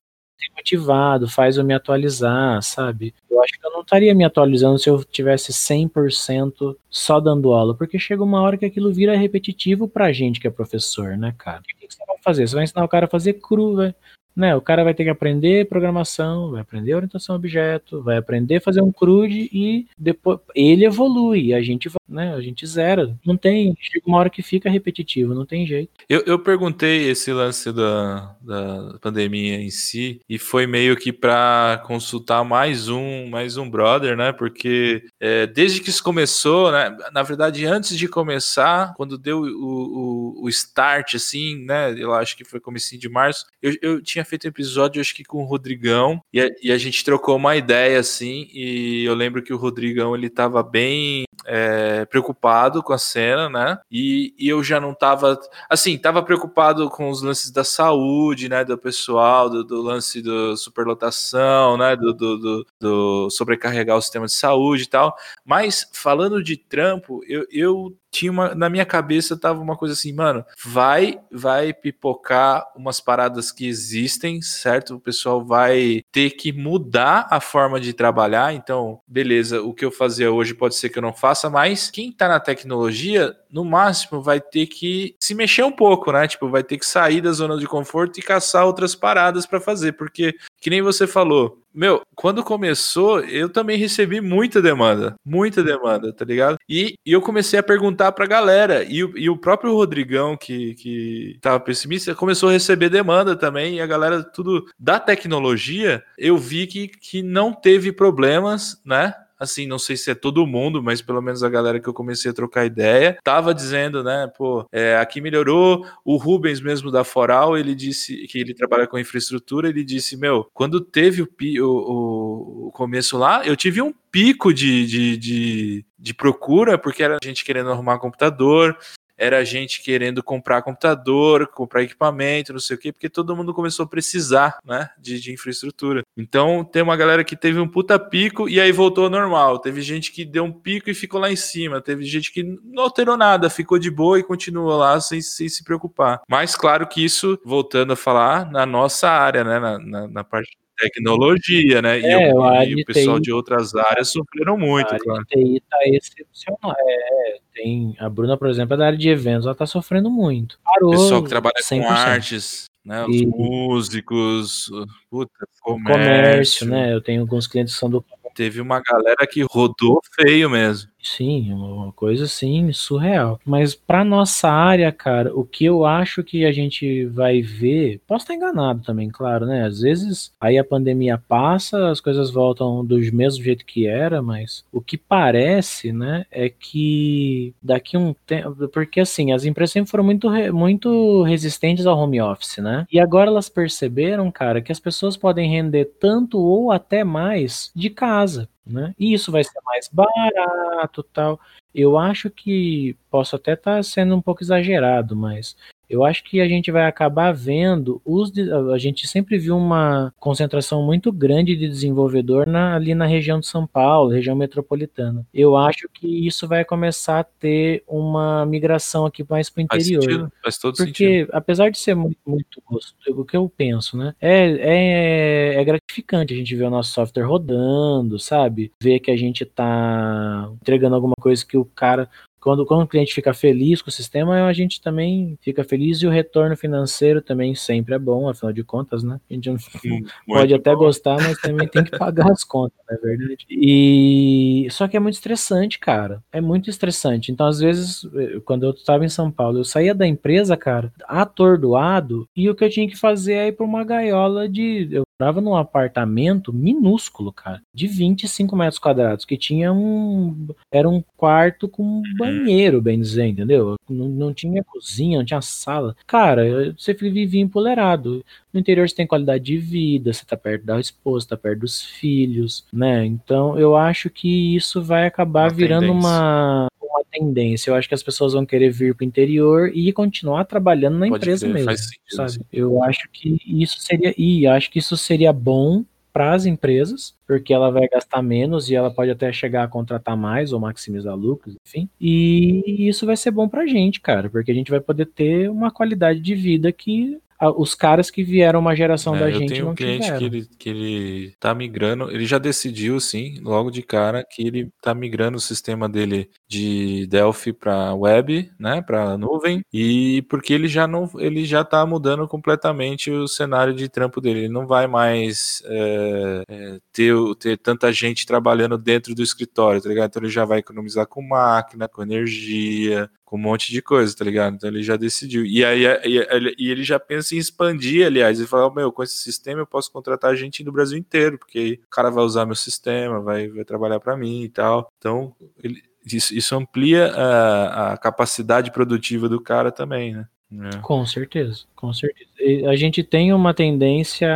Motivado, 0.57 1.29
faz 1.29 1.57
eu 1.57 1.65
me 1.65 1.75
atualizar, 1.75 2.63
sabe? 2.63 3.15
Eu 3.31 3.43
acho 3.43 3.53
que 3.59 3.67
eu 3.67 3.71
não 3.71 3.81
estaria 3.81 4.15
me 4.15 4.25
atualizando 4.25 4.79
se 4.79 4.89
eu 4.89 5.03
tivesse 5.05 5.53
100% 5.53 6.77
só 6.89 7.21
dando 7.21 7.53
aula, 7.53 7.75
porque 7.75 7.99
chega 7.99 8.23
uma 8.23 8.41
hora 8.41 8.57
que 8.57 8.65
aquilo 8.65 8.93
vira 8.93 9.17
repetitivo 9.17 9.89
pra 9.89 10.13
gente 10.13 10.41
que 10.41 10.47
é 10.47 10.51
professor, 10.51 11.17
né, 11.17 11.35
cara? 11.37 11.61
O 11.61 11.63
que, 11.63 11.87
que 11.87 11.95
você 11.95 12.05
vai 12.07 12.17
fazer? 12.23 12.49
Você 12.49 12.55
vai 12.55 12.65
ensinar 12.65 12.85
o 12.85 12.89
cara 12.89 13.07
a 13.07 13.11
fazer 13.11 13.35
cru, 13.35 13.77
velho. 13.77 13.95
Né, 14.41 14.57
o 14.57 14.61
cara 14.63 14.83
vai 14.83 14.95
ter 14.95 15.05
que 15.05 15.11
aprender 15.11 15.69
programação, 15.69 16.53
vai 16.53 16.63
aprender 16.63 16.95
orientação 16.95 17.35
a 17.35 17.39
objeto, 17.39 18.03
vai 18.03 18.17
aprender 18.17 18.57
a 18.57 18.61
fazer 18.63 18.81
um 18.81 18.91
CRUD 18.91 19.51
e 19.53 19.87
depois 19.99 20.39
ele 20.55 20.87
evolui, 20.87 21.53
a 21.53 21.61
gente 21.61 21.91
né, 22.11 22.35
a 22.35 22.41
gente 22.41 22.67
zera. 22.67 23.17
Não 23.25 23.37
tem, 23.37 23.77
chega 23.81 24.05
uma 24.07 24.19
hora 24.19 24.29
que 24.29 24.43
fica 24.43 24.69
repetitivo, 24.69 25.33
não 25.33 25.47
tem 25.47 25.67
jeito. 25.67 25.91
Eu, 26.09 26.23
eu 26.27 26.39
perguntei 26.39 27.09
esse 27.09 27.33
lance 27.33 27.73
da, 27.73 28.35
da 28.41 28.99
pandemia 29.01 29.61
em 29.61 29.71
si 29.71 30.21
e 30.29 30.39
foi 30.39 30.67
meio 30.67 30.97
que 30.97 31.13
para 31.13 31.83
consultar 31.87 32.43
mais 32.43 32.89
um, 32.89 33.29
mais 33.29 33.57
um 33.57 33.71
brother, 33.71 34.17
né? 34.17 34.33
Porque 34.33 35.05
é, 35.21 35.47
desde 35.47 35.81
que 35.81 35.91
isso 35.91 36.03
começou, 36.03 36.73
né? 36.73 36.97
Na 37.13 37.23
verdade, 37.23 37.65
antes 37.65 37.97
de 37.97 38.09
começar, 38.09 38.93
quando 38.97 39.17
deu 39.17 39.43
o, 39.43 40.41
o, 40.41 40.45
o 40.45 40.49
start, 40.49 41.15
assim, 41.15 41.65
né? 41.65 41.95
Eu 41.97 42.13
acho 42.13 42.37
que 42.37 42.45
foi 42.45 42.59
comecinho 42.59 43.01
de 43.01 43.09
março, 43.09 43.47
eu, 43.63 43.75
eu 43.81 44.03
tinha 44.03 44.25
feito 44.31 44.47
um 44.47 44.49
episódio, 44.49 45.01
acho 45.01 45.15
que 45.15 45.25
com 45.25 45.43
o 45.43 45.47
Rodrigão, 45.47 46.23
e 46.33 46.41
a, 46.41 46.49
e 46.63 46.73
a 46.73 46.79
gente 46.79 47.05
trocou 47.05 47.37
uma 47.37 47.57
ideia, 47.57 47.99
assim, 47.99 48.49
e 48.53 49.05
eu 49.05 49.15
lembro 49.15 49.43
que 49.43 49.53
o 49.53 49.57
Rodrigão, 49.57 50.15
ele 50.15 50.31
tava 50.31 50.63
bem 50.63 51.25
é, 51.45 52.05
preocupado 52.05 52.83
com 52.83 52.93
a 52.93 52.99
cena, 52.99 53.49
né? 53.49 53.79
E, 53.91 54.35
e, 54.39 54.49
eu 54.49 54.63
já 54.63 54.81
não 54.81 54.95
tava, 54.95 55.39
assim, 55.69 55.99
tava 55.99 56.23
preocupado 56.23 56.89
com 56.91 57.11
os 57.11 57.23
lances 57.23 57.51
da 57.51 57.65
saúde, 57.65 58.49
né? 58.49 58.65
Do 58.65 58.79
pessoal, 58.79 59.49
do, 59.51 59.65
do 59.65 59.81
lance 59.83 60.23
da 60.23 60.57
superlotação, 60.57 61.77
né? 61.77 61.97
Do, 61.97 62.13
do, 62.15 62.67
do, 62.79 63.31
sobrecarregar 63.31 63.97
o 63.97 64.03
sistema 64.03 64.27
de 64.27 64.33
saúde 64.33 64.85
e 64.85 64.89
tal. 64.89 65.17
Mas 65.45 65.89
falando 65.93 66.43
de 66.43 66.57
trampo, 66.57 67.21
eu, 67.27 67.47
eu 67.51 67.97
tinha 68.11 68.31
uma, 68.31 68.55
na 68.55 68.69
minha 68.69 68.85
cabeça 68.85 69.39
tava 69.39 69.61
uma 69.61 69.77
coisa 69.77 69.95
assim, 69.95 70.13
mano, 70.13 70.45
vai, 70.65 71.21
vai 71.31 71.73
pipocar 71.73 72.67
umas 72.77 73.01
paradas 73.01 73.53
que 73.53 73.67
existem, 73.67 74.43
certo? 74.43 74.97
O 74.97 75.01
pessoal 75.01 75.45
vai 75.45 76.03
ter 76.11 76.31
que 76.31 76.53
mudar 76.53 77.27
a 77.31 77.41
forma 77.41 77.81
de 77.81 77.93
trabalhar. 77.93 78.53
Então, 78.53 79.01
beleza, 79.07 79.63
o 79.63 79.73
que 79.73 79.85
eu 79.85 79.91
fazia 79.91 80.31
hoje 80.31 80.55
pode 80.55 80.75
ser 80.75 80.89
que 80.89 80.99
eu 80.99 81.03
não 81.03 81.13
faça 81.13 81.49
mais. 81.49 81.91
Quem 81.91 82.11
tá 82.11 82.29
na 82.29 82.41
tecnologia, 82.41 83.35
no 83.51 83.65
máximo, 83.65 84.21
vai 84.21 84.41
ter 84.41 84.67
que 84.67 85.15
se 85.21 85.35
mexer 85.35 85.63
um 85.63 85.73
pouco, 85.73 86.13
né? 86.13 86.27
Tipo, 86.27 86.49
vai 86.49 86.65
ter 86.65 86.79
que 86.79 86.87
sair 86.87 87.21
da 87.21 87.33
zona 87.33 87.57
de 87.57 87.67
conforto 87.67 88.19
e 88.19 88.23
caçar 88.23 88.67
outras 88.67 88.95
paradas 88.95 89.47
para 89.47 89.61
fazer, 89.61 89.93
porque 89.93 90.35
que 90.61 90.71
nem 90.71 90.83
você 90.83 91.07
falou, 91.07 91.61
meu, 91.73 92.03
quando 92.15 92.43
começou, 92.43 93.21
eu 93.21 93.49
também 93.49 93.79
recebi 93.79 94.21
muita 94.21 94.61
demanda, 94.61 95.15
muita 95.25 95.63
demanda, 95.63 96.13
tá 96.13 96.25
ligado? 96.25 96.59
E, 96.69 96.99
e 97.05 97.13
eu 97.13 97.23
comecei 97.23 97.59
a 97.59 97.63
perguntar 97.63 98.13
pra 98.13 98.27
galera, 98.27 98.83
e, 98.85 98.99
e, 98.99 99.31
o 99.31 99.37
próprio 99.37 99.75
Rodrigão, 99.75 100.37
que, 100.37 100.75
que 100.75 101.39
tava 101.41 101.61
pessimista, 101.61 102.15
começou 102.15 102.49
a 102.49 102.53
receber 102.53 102.89
demanda 102.89 103.37
também, 103.37 103.77
e 103.77 103.81
a 103.81 103.87
galera, 103.87 104.23
tudo 104.23 104.67
da 104.79 104.99
tecnologia, 104.99 106.03
eu 106.19 106.37
vi 106.37 106.67
que, 106.67 106.89
que 106.89 107.23
não 107.23 107.53
teve 107.53 107.93
problemas, 107.93 108.81
né? 108.85 109.15
Assim, 109.41 109.67
não 109.67 109.79
sei 109.79 109.97
se 109.97 110.11
é 110.11 110.15
todo 110.15 110.47
mundo, 110.47 110.83
mas 110.83 111.01
pelo 111.01 111.23
menos 111.23 111.43
a 111.43 111.49
galera 111.49 111.81
que 111.81 111.89
eu 111.89 111.95
comecei 111.95 112.31
a 112.31 112.35
trocar 112.35 112.67
ideia, 112.67 113.19
tava 113.25 113.55
dizendo, 113.55 114.05
né, 114.05 114.31
pô, 114.37 114.67
é, 114.71 114.97
aqui 114.97 115.21
melhorou. 115.21 115.87
O 116.05 116.17
Rubens 116.17 116.61
mesmo 116.61 116.91
da 116.91 117.03
Foral, 117.03 117.57
ele 117.57 117.75
disse 117.75 118.27
que 118.27 118.39
ele 118.39 118.53
trabalha 118.53 118.87
com 118.87 118.99
infraestrutura, 118.99 119.69
ele 119.69 119.83
disse, 119.83 120.17
meu, 120.17 120.47
quando 120.53 120.81
teve 120.81 121.23
o, 121.23 121.29
o, 121.61 122.67
o 122.69 122.71
começo 122.73 123.17
lá, 123.17 123.45
eu 123.47 123.57
tive 123.57 123.81
um 123.81 123.95
pico 124.11 124.53
de, 124.53 124.87
de, 124.87 125.17
de, 125.17 125.85
de, 125.99 126.15
procura, 126.15 126.77
porque 126.77 127.03
era 127.03 127.19
gente 127.23 127.45
querendo 127.45 127.71
arrumar 127.71 127.99
computador, 127.99 128.77
era 129.21 129.45
gente 129.45 129.83
querendo 129.83 130.23
comprar 130.23 130.63
computador, 130.63 131.47
comprar 131.49 131.83
equipamento, 131.83 132.55
não 132.55 132.59
sei 132.59 132.75
o 132.75 132.79
quê, 132.79 132.91
porque 132.91 133.11
todo 133.11 133.37
mundo 133.37 133.53
começou 133.53 133.85
a 133.85 133.89
precisar, 133.89 134.59
né, 134.65 134.89
de, 134.99 135.21
de 135.21 135.31
infraestrutura. 135.31 136.03
Então, 136.17 136.65
tem 136.65 136.83
uma 136.83 136.97
galera 136.97 137.23
que 137.23 137.37
teve 137.37 137.61
um 137.61 137.69
puta 137.69 137.99
pico 137.99 138.49
e 138.49 138.59
aí 138.59 138.73
voltou 138.73 139.05
ao 139.05 139.11
normal. 139.11 139.59
Teve 139.59 139.83
gente 139.83 140.11
que 140.11 140.25
deu 140.25 140.43
um 140.43 140.53
pico 140.53 140.89
e 140.89 140.95
ficou 140.95 141.21
lá 141.21 141.31
em 141.31 141.37
cima. 141.37 141.83
Teve 141.83 142.05
gente 142.05 142.33
que 142.33 142.43
não 142.65 142.85
alterou 142.85 143.17
nada, 143.17 143.51
ficou 143.51 143.79
de 143.79 143.91
boa 143.91 144.19
e 144.19 144.23
continuou 144.23 144.79
lá 144.79 144.99
sem, 144.99 145.21
sem 145.21 145.51
se 145.51 145.63
preocupar. 145.63 146.23
Mas, 146.27 146.57
claro 146.57 146.87
que 146.87 147.05
isso, 147.05 147.39
voltando 147.45 147.93
a 147.93 147.97
falar, 147.97 148.51
na 148.51 148.65
nossa 148.65 149.11
área, 149.11 149.45
né, 149.45 149.59
na, 149.59 149.79
na, 149.79 150.09
na 150.09 150.25
parte 150.25 150.57
tecnologia, 150.81 151.83
né? 151.83 151.99
É, 151.99 152.03
e, 152.03 152.31
eu, 152.31 152.79
e 152.79 152.83
o 152.83 152.85
pessoal 152.85 153.17
TI, 153.17 153.23
de 153.23 153.33
outras 153.33 153.75
áreas 153.75 154.09
sofreram 154.09 154.57
muito, 154.57 154.95
a 154.95 154.99
claro. 154.99 155.23
A 155.23 155.25
TI 155.25 155.63
tá 155.69 155.79
excepcional. 155.85 156.75
É, 156.79 157.39
tem, 157.55 157.95
a 157.99 158.09
Bruna, 158.09 158.37
por 158.37 158.49
exemplo, 158.49 158.75
é 158.75 158.77
da 158.77 158.87
área 158.87 158.99
de 158.99 159.09
eventos, 159.09 159.47
ela 159.47 159.55
tá 159.55 159.67
sofrendo 159.67 160.11
muito. 160.11 160.59
Parou, 160.65 160.91
o 160.91 160.93
pessoal 160.93 161.23
que 161.23 161.29
trabalha 161.29 161.55
100%. 161.63 161.83
com 161.83 161.89
artes, 161.89 162.65
né? 162.85 163.05
Os 163.05 163.21
e... 163.21 163.27
músicos, 163.27 164.71
puta, 165.11 165.31
comércio. 165.61 165.93
comércio, 165.93 166.67
né? 166.67 166.93
Eu 166.93 167.01
tenho 167.01 167.21
alguns 167.21 167.47
clientes 167.47 167.75
que 167.75 167.81
são 167.81 167.91
do 167.91 168.05
Teve 168.35 168.61
uma 168.61 168.81
galera 168.81 169.27
que 169.27 169.43
rodou 169.43 170.01
feio 170.15 170.49
mesmo. 170.49 170.89
Sim, 171.03 171.53
uma 171.55 171.91
coisa 171.93 172.25
assim 172.25 172.73
surreal. 172.73 173.41
Mas 173.45 173.75
para 173.75 174.05
nossa 174.05 174.51
área, 174.51 174.93
cara, 174.93 175.35
o 175.35 175.45
que 175.45 175.65
eu 175.65 175.85
acho 175.87 176.23
que 176.23 176.45
a 176.45 176.53
gente 176.53 177.07
vai 177.07 177.41
ver, 177.41 178.01
posso 178.07 178.25
estar 178.25 178.35
enganado 178.35 178.83
também, 178.83 179.09
claro, 179.09 179.47
né? 179.47 179.65
Às 179.65 179.81
vezes 179.81 180.31
aí 180.39 180.59
a 180.59 180.65
pandemia 180.65 181.17
passa, 181.17 181.89
as 181.91 182.01
coisas 182.01 182.31
voltam 182.31 182.85
do 182.85 182.99
mesmo 183.15 183.43
jeito 183.43 183.65
que 183.65 183.87
era, 183.87 184.21
mas 184.21 184.63
o 184.71 184.81
que 184.81 184.99
parece, 184.99 185.91
né, 185.93 186.27
é 186.31 186.49
que 186.51 187.55
daqui 187.63 187.97
um 187.97 188.15
tempo, 188.27 188.69
porque 188.69 189.01
assim, 189.01 189.33
as 189.33 189.45
empresas 189.45 189.73
sempre 189.73 189.91
foram 189.91 190.05
muito 190.05 190.29
muito 190.53 191.23
resistentes 191.23 191.87
ao 191.87 191.99
home 191.99 192.21
office, 192.21 192.59
né? 192.59 192.87
E 192.93 193.01
agora 193.01 193.31
elas 193.31 193.49
perceberam, 193.49 194.31
cara, 194.31 194.61
que 194.61 194.71
as 194.73 194.81
pessoas 194.81 195.17
podem 195.17 195.51
render 195.51 195.87
tanto 195.99 196.39
ou 196.39 196.71
até 196.71 197.03
mais 197.05 197.71
de 197.75 197.89
casa 197.89 198.49
né? 198.67 198.95
E 198.99 199.13
isso 199.13 199.33
vai 199.33 199.45
ser 199.45 199.61
mais 199.65 199.89
barato, 199.89 201.03
tal. 201.03 201.41
Eu 201.75 201.99
acho 201.99 202.31
que 202.31 202.97
posso 203.11 203.37
até 203.37 203.55
estar 203.55 203.77
tá 203.77 203.83
sendo 203.83 204.15
um 204.17 204.23
pouco 204.23 204.43
exagerado, 204.43 205.17
mas 205.17 205.57
eu 205.91 206.05
acho 206.05 206.23
que 206.23 206.41
a 206.41 206.47
gente 206.47 206.71
vai 206.71 206.87
acabar 206.87 207.33
vendo 207.33 208.01
os 208.05 208.31
a 208.73 208.79
gente 208.79 209.09
sempre 209.09 209.37
viu 209.37 209.57
uma 209.57 210.15
concentração 210.19 210.85
muito 210.85 211.11
grande 211.11 211.57
de 211.57 211.69
desenvolvedor 211.69 212.47
na, 212.47 212.77
ali 212.77 212.95
na 212.95 213.07
região 213.07 213.41
de 213.41 213.47
São 213.47 213.67
Paulo, 213.67 214.11
região 214.11 214.37
metropolitana. 214.37 215.27
Eu 215.35 215.57
acho 215.57 215.89
que 215.93 216.07
isso 216.27 216.47
vai 216.47 216.65
começar 216.65 217.19
a 217.19 217.25
ter 217.25 217.83
uma 217.89 218.47
migração 218.47 219.05
aqui 219.05 219.27
mais 219.29 219.51
para 219.51 219.63
o 219.63 219.65
interior. 219.65 220.03
Faz, 220.03 220.13
sentido, 220.13 220.33
faz 220.45 220.59
todo 220.59 220.77
porque, 220.77 220.93
sentido. 220.93 221.31
apesar 221.33 221.71
de 221.71 221.79
ser 221.79 221.97
muito, 221.97 222.19
muito 222.25 222.63
o 223.09 223.25
que 223.25 223.37
eu 223.37 223.49
penso, 223.49 223.97
né? 223.97 224.15
É, 224.21 224.51
é, 224.61 225.61
é 225.61 225.65
gratificante 225.65 226.33
a 226.33 226.37
gente 226.37 226.55
ver 226.55 226.65
o 226.65 226.71
nosso 226.71 226.93
software 226.93 227.25
rodando, 227.25 228.17
sabe? 228.19 228.71
Ver 228.81 229.01
que 229.01 229.11
a 229.11 229.17
gente 229.17 229.45
tá 229.45 230.49
entregando 230.63 230.95
alguma 230.95 231.17
coisa 231.21 231.45
que 231.45 231.57
o 231.57 231.65
cara 231.65 232.09
quando, 232.41 232.65
quando 232.65 232.83
o 232.83 232.87
cliente 232.87 233.15
fica 233.15 233.35
feliz 233.35 233.83
com 233.83 233.89
o 233.89 233.93
sistema, 233.93 234.47
a 234.47 234.53
gente 234.53 234.81
também 234.81 235.39
fica 235.43 235.63
feliz 235.63 235.99
e 235.99 236.07
o 236.07 236.11
retorno 236.11 236.57
financeiro 236.57 237.21
também 237.21 237.55
sempre 237.55 237.95
é 237.95 237.99
bom, 237.99 238.29
afinal 238.29 238.53
de 238.53 238.65
contas, 238.65 239.03
né? 239.03 239.21
A 239.31 239.35
gente 239.35 239.51
não, 239.51 239.59
Sim, 239.59 240.05
pode 240.27 240.55
até 240.55 240.73
bom. 240.73 240.79
gostar, 240.79 241.17
mas 241.17 241.39
também 241.41 241.69
tem 241.69 241.85
que 241.85 241.97
pagar 241.99 242.31
as 242.31 242.43
contas, 242.43 242.79
não 242.89 242.97
é 242.97 243.01
verdade? 243.01 243.47
E 243.51 244.67
só 244.71 244.89
que 244.89 244.97
é 244.97 245.01
muito 245.01 245.15
estressante, 245.15 245.79
cara. 245.79 246.23
É 246.33 246.41
muito 246.41 246.71
estressante. 246.71 247.31
Então, 247.31 247.47
às 247.47 247.61
vezes, 247.61 248.09
quando 248.45 248.65
eu 248.65 248.71
estava 248.71 249.05
em 249.05 249.09
São 249.09 249.31
Paulo, 249.31 249.59
eu 249.59 249.65
saía 249.65 249.95
da 249.95 250.07
empresa, 250.07 250.57
cara, 250.57 250.93
atordoado, 251.07 252.29
e 252.35 252.49
o 252.49 252.55
que 252.55 252.65
eu 252.65 252.71
tinha 252.71 252.89
que 252.89 252.97
fazer 252.97 253.35
é 253.35 253.49
ir 253.49 253.53
para 253.53 253.67
uma 253.67 253.85
gaiola 253.85 254.49
de. 254.49 254.89
Eu 254.91 255.05
morava 255.21 255.41
num 255.43 255.55
apartamento 255.55 256.51
minúsculo, 256.51 257.31
cara, 257.31 257.61
de 257.75 257.87
25 257.87 258.57
metros 258.57 258.79
quadrados, 258.79 259.27
que 259.27 259.37
tinha 259.37 259.71
um. 259.71 260.49
Era 260.73 260.89
um 260.89 261.05
quarto 261.15 261.69
com 261.69 261.83
um 261.83 262.03
banheiro, 262.17 262.81
bem 262.81 262.99
dizer, 262.99 263.27
entendeu? 263.27 263.77
Não, 263.89 264.09
não 264.09 264.33
tinha 264.33 264.65
cozinha, 264.65 265.19
não 265.19 265.25
tinha 265.25 265.43
sala. 265.43 265.95
Cara, 266.07 266.73
você 266.77 266.95
vivia 266.95 267.43
empolerado. 267.43 268.25
No 268.53 268.59
interior 268.59 268.89
você 268.89 268.97
tem 268.97 269.07
qualidade 269.07 269.45
de 269.45 269.59
vida, 269.59 270.13
você 270.13 270.25
tá 270.25 270.37
perto 270.37 270.65
da 270.65 270.81
esposa, 270.81 271.29
tá 271.29 271.37
perto 271.37 271.61
dos 271.61 271.83
filhos, 271.83 272.65
né? 272.73 273.05
Então 273.05 273.59
eu 273.59 273.77
acho 273.77 274.09
que 274.09 274.57
isso 274.57 274.83
vai 274.83 275.07
acabar 275.07 275.51
uma 275.51 275.55
virando 275.55 275.87
tendência. 275.87 276.09
uma 276.09 276.71
uma 276.91 277.05
tendência. 277.11 277.71
Eu 277.71 277.75
acho 277.75 277.89
que 277.89 277.95
as 277.95 278.03
pessoas 278.03 278.33
vão 278.33 278.45
querer 278.45 278.71
vir 278.71 278.95
para 278.95 279.05
o 279.05 279.07
interior 279.07 279.71
e 279.75 279.93
continuar 279.93 280.45
trabalhando 280.45 280.99
na 280.99 281.09
Pode 281.09 281.23
empresa 281.23 281.49
mesmo, 281.49 281.73
sabe? 282.09 282.41
Eu 282.53 282.83
acho 282.83 283.09
que 283.13 283.39
isso 283.47 283.81
seria 283.81 284.15
e 284.17 284.47
acho 284.47 284.71
que 284.71 284.79
isso 284.79 284.97
seria 284.97 285.33
bom 285.33 285.85
para 286.13 286.35
as 286.35 286.45
empresas, 286.45 287.15
porque 287.27 287.55
ela 287.55 287.71
vai 287.71 287.89
gastar 287.89 288.21
menos 288.21 288.69
e 288.69 288.75
ela 288.75 288.91
pode 288.91 289.11
até 289.11 289.33
chegar 289.33 289.63
a 289.63 289.69
contratar 289.69 290.17
mais 290.17 290.53
ou 290.53 290.59
maximizar 290.59 291.17
lucros, 291.17 291.57
enfim. 291.65 291.89
E 292.01 292.89
isso 292.89 293.07
vai 293.07 293.17
ser 293.17 293.31
bom 293.31 293.49
para 293.49 293.63
a 293.63 293.67
gente, 293.67 294.01
cara, 294.01 294.29
porque 294.29 294.51
a 294.51 294.55
gente 294.55 294.71
vai 294.71 294.81
poder 294.81 295.07
ter 295.07 295.49
uma 295.49 295.71
qualidade 295.71 296.21
de 296.21 296.35
vida 296.35 296.73
que 296.73 297.19
os 297.41 297.75
caras 297.75 298.11
que 298.11 298.23
vieram 298.23 298.61
uma 298.61 298.77
geração 298.77 299.17
é, 299.17 299.21
da 299.21 299.31
gente 299.31 299.55
tenho 299.55 299.71
um 299.71 299.75
cliente 299.75 300.05
tiveram. 300.05 300.19
que 300.19 300.25
ele, 300.25 300.49
que 300.59 300.69
ele 300.69 301.35
tá 301.41 301.55
migrando, 301.55 302.11
ele 302.11 302.27
já 302.27 302.39
decidiu, 302.39 303.01
sim, 303.01 303.41
logo 303.41 303.71
de 303.71 303.83
cara, 303.83 304.23
que 304.23 304.47
ele 304.47 304.71
tá 304.83 304.95
migrando 304.95 305.39
o 305.39 305.41
sistema 305.41 305.89
dele 305.89 306.29
de 306.47 307.07
Delphi 307.07 307.53
para 307.53 307.95
web, 307.95 308.51
né, 308.59 308.83
para 308.83 309.17
nuvem, 309.17 309.65
e 309.73 310.23
porque 310.29 310.53
ele 310.53 310.69
já 310.69 310.87
não, 310.87 311.09
ele 311.19 311.45
já 311.45 311.65
tá 311.65 311.85
mudando 311.87 312.29
completamente 312.29 313.11
o 313.11 313.27
cenário 313.27 313.73
de 313.73 313.89
trampo 313.89 314.21
dele, 314.21 314.41
ele 314.41 314.49
não 314.49 314.67
vai 314.67 314.87
mais 314.87 315.63
é, 315.65 316.45
é, 316.49 316.79
ter, 316.93 317.15
ter 317.39 317.57
tanta 317.57 317.91
gente 317.91 318.27
trabalhando 318.27 318.77
dentro 318.77 319.15
do 319.15 319.23
escritório, 319.23 319.81
tá 319.81 319.89
ligado? 319.89 320.11
Então 320.11 320.23
ele 320.23 320.31
já 320.31 320.45
vai 320.45 320.59
economizar 320.59 321.07
com 321.07 321.23
máquina, 321.23 321.89
com 321.89 322.03
energia, 322.03 323.11
com 323.31 323.37
um 323.37 323.41
monte 323.41 323.71
de 323.71 323.81
coisa, 323.81 324.15
tá 324.17 324.25
ligado? 324.25 324.57
Então 324.57 324.69
ele 324.69 324.83
já 324.83 324.97
decidiu. 324.97 325.47
E 325.47 325.65
aí 325.65 325.85
e, 326.05 326.57
e 326.59 326.69
ele 326.69 326.83
já 326.83 326.99
pensa 326.99 327.37
em 327.37 327.39
expandir, 327.39 328.05
aliás, 328.05 328.41
ele 328.41 328.49
fala, 328.49 328.75
meu, 328.75 328.91
com 328.91 329.05
esse 329.05 329.19
sistema 329.19 329.61
eu 329.61 329.67
posso 329.67 329.93
contratar 329.93 330.35
gente 330.35 330.65
do 330.65 330.73
Brasil 330.73 330.99
inteiro, 330.99 331.39
porque 331.39 331.79
o 331.87 331.91
cara 331.91 332.11
vai 332.11 332.25
usar 332.25 332.45
meu 332.45 332.57
sistema, 332.57 333.21
vai, 333.21 333.47
vai 333.47 333.65
trabalhar 333.65 334.01
para 334.01 334.17
mim 334.17 334.43
e 334.43 334.49
tal. 334.49 334.93
Então, 334.99 335.33
ele, 335.63 335.81
isso, 336.05 336.35
isso 336.35 336.57
amplia 336.57 337.07
a, 337.07 337.93
a 337.93 337.97
capacidade 337.99 338.73
produtiva 338.73 339.29
do 339.29 339.41
cara 339.41 339.71
também, 339.71 340.13
né? 340.13 340.27
É. 340.75 340.79
Com 340.79 341.07
certeza, 341.07 341.63
com 341.77 341.93
certeza. 341.93 342.29
A 342.69 342.75
gente 342.75 343.05
tem 343.05 343.33
uma 343.33 343.55
tendência 343.55 344.29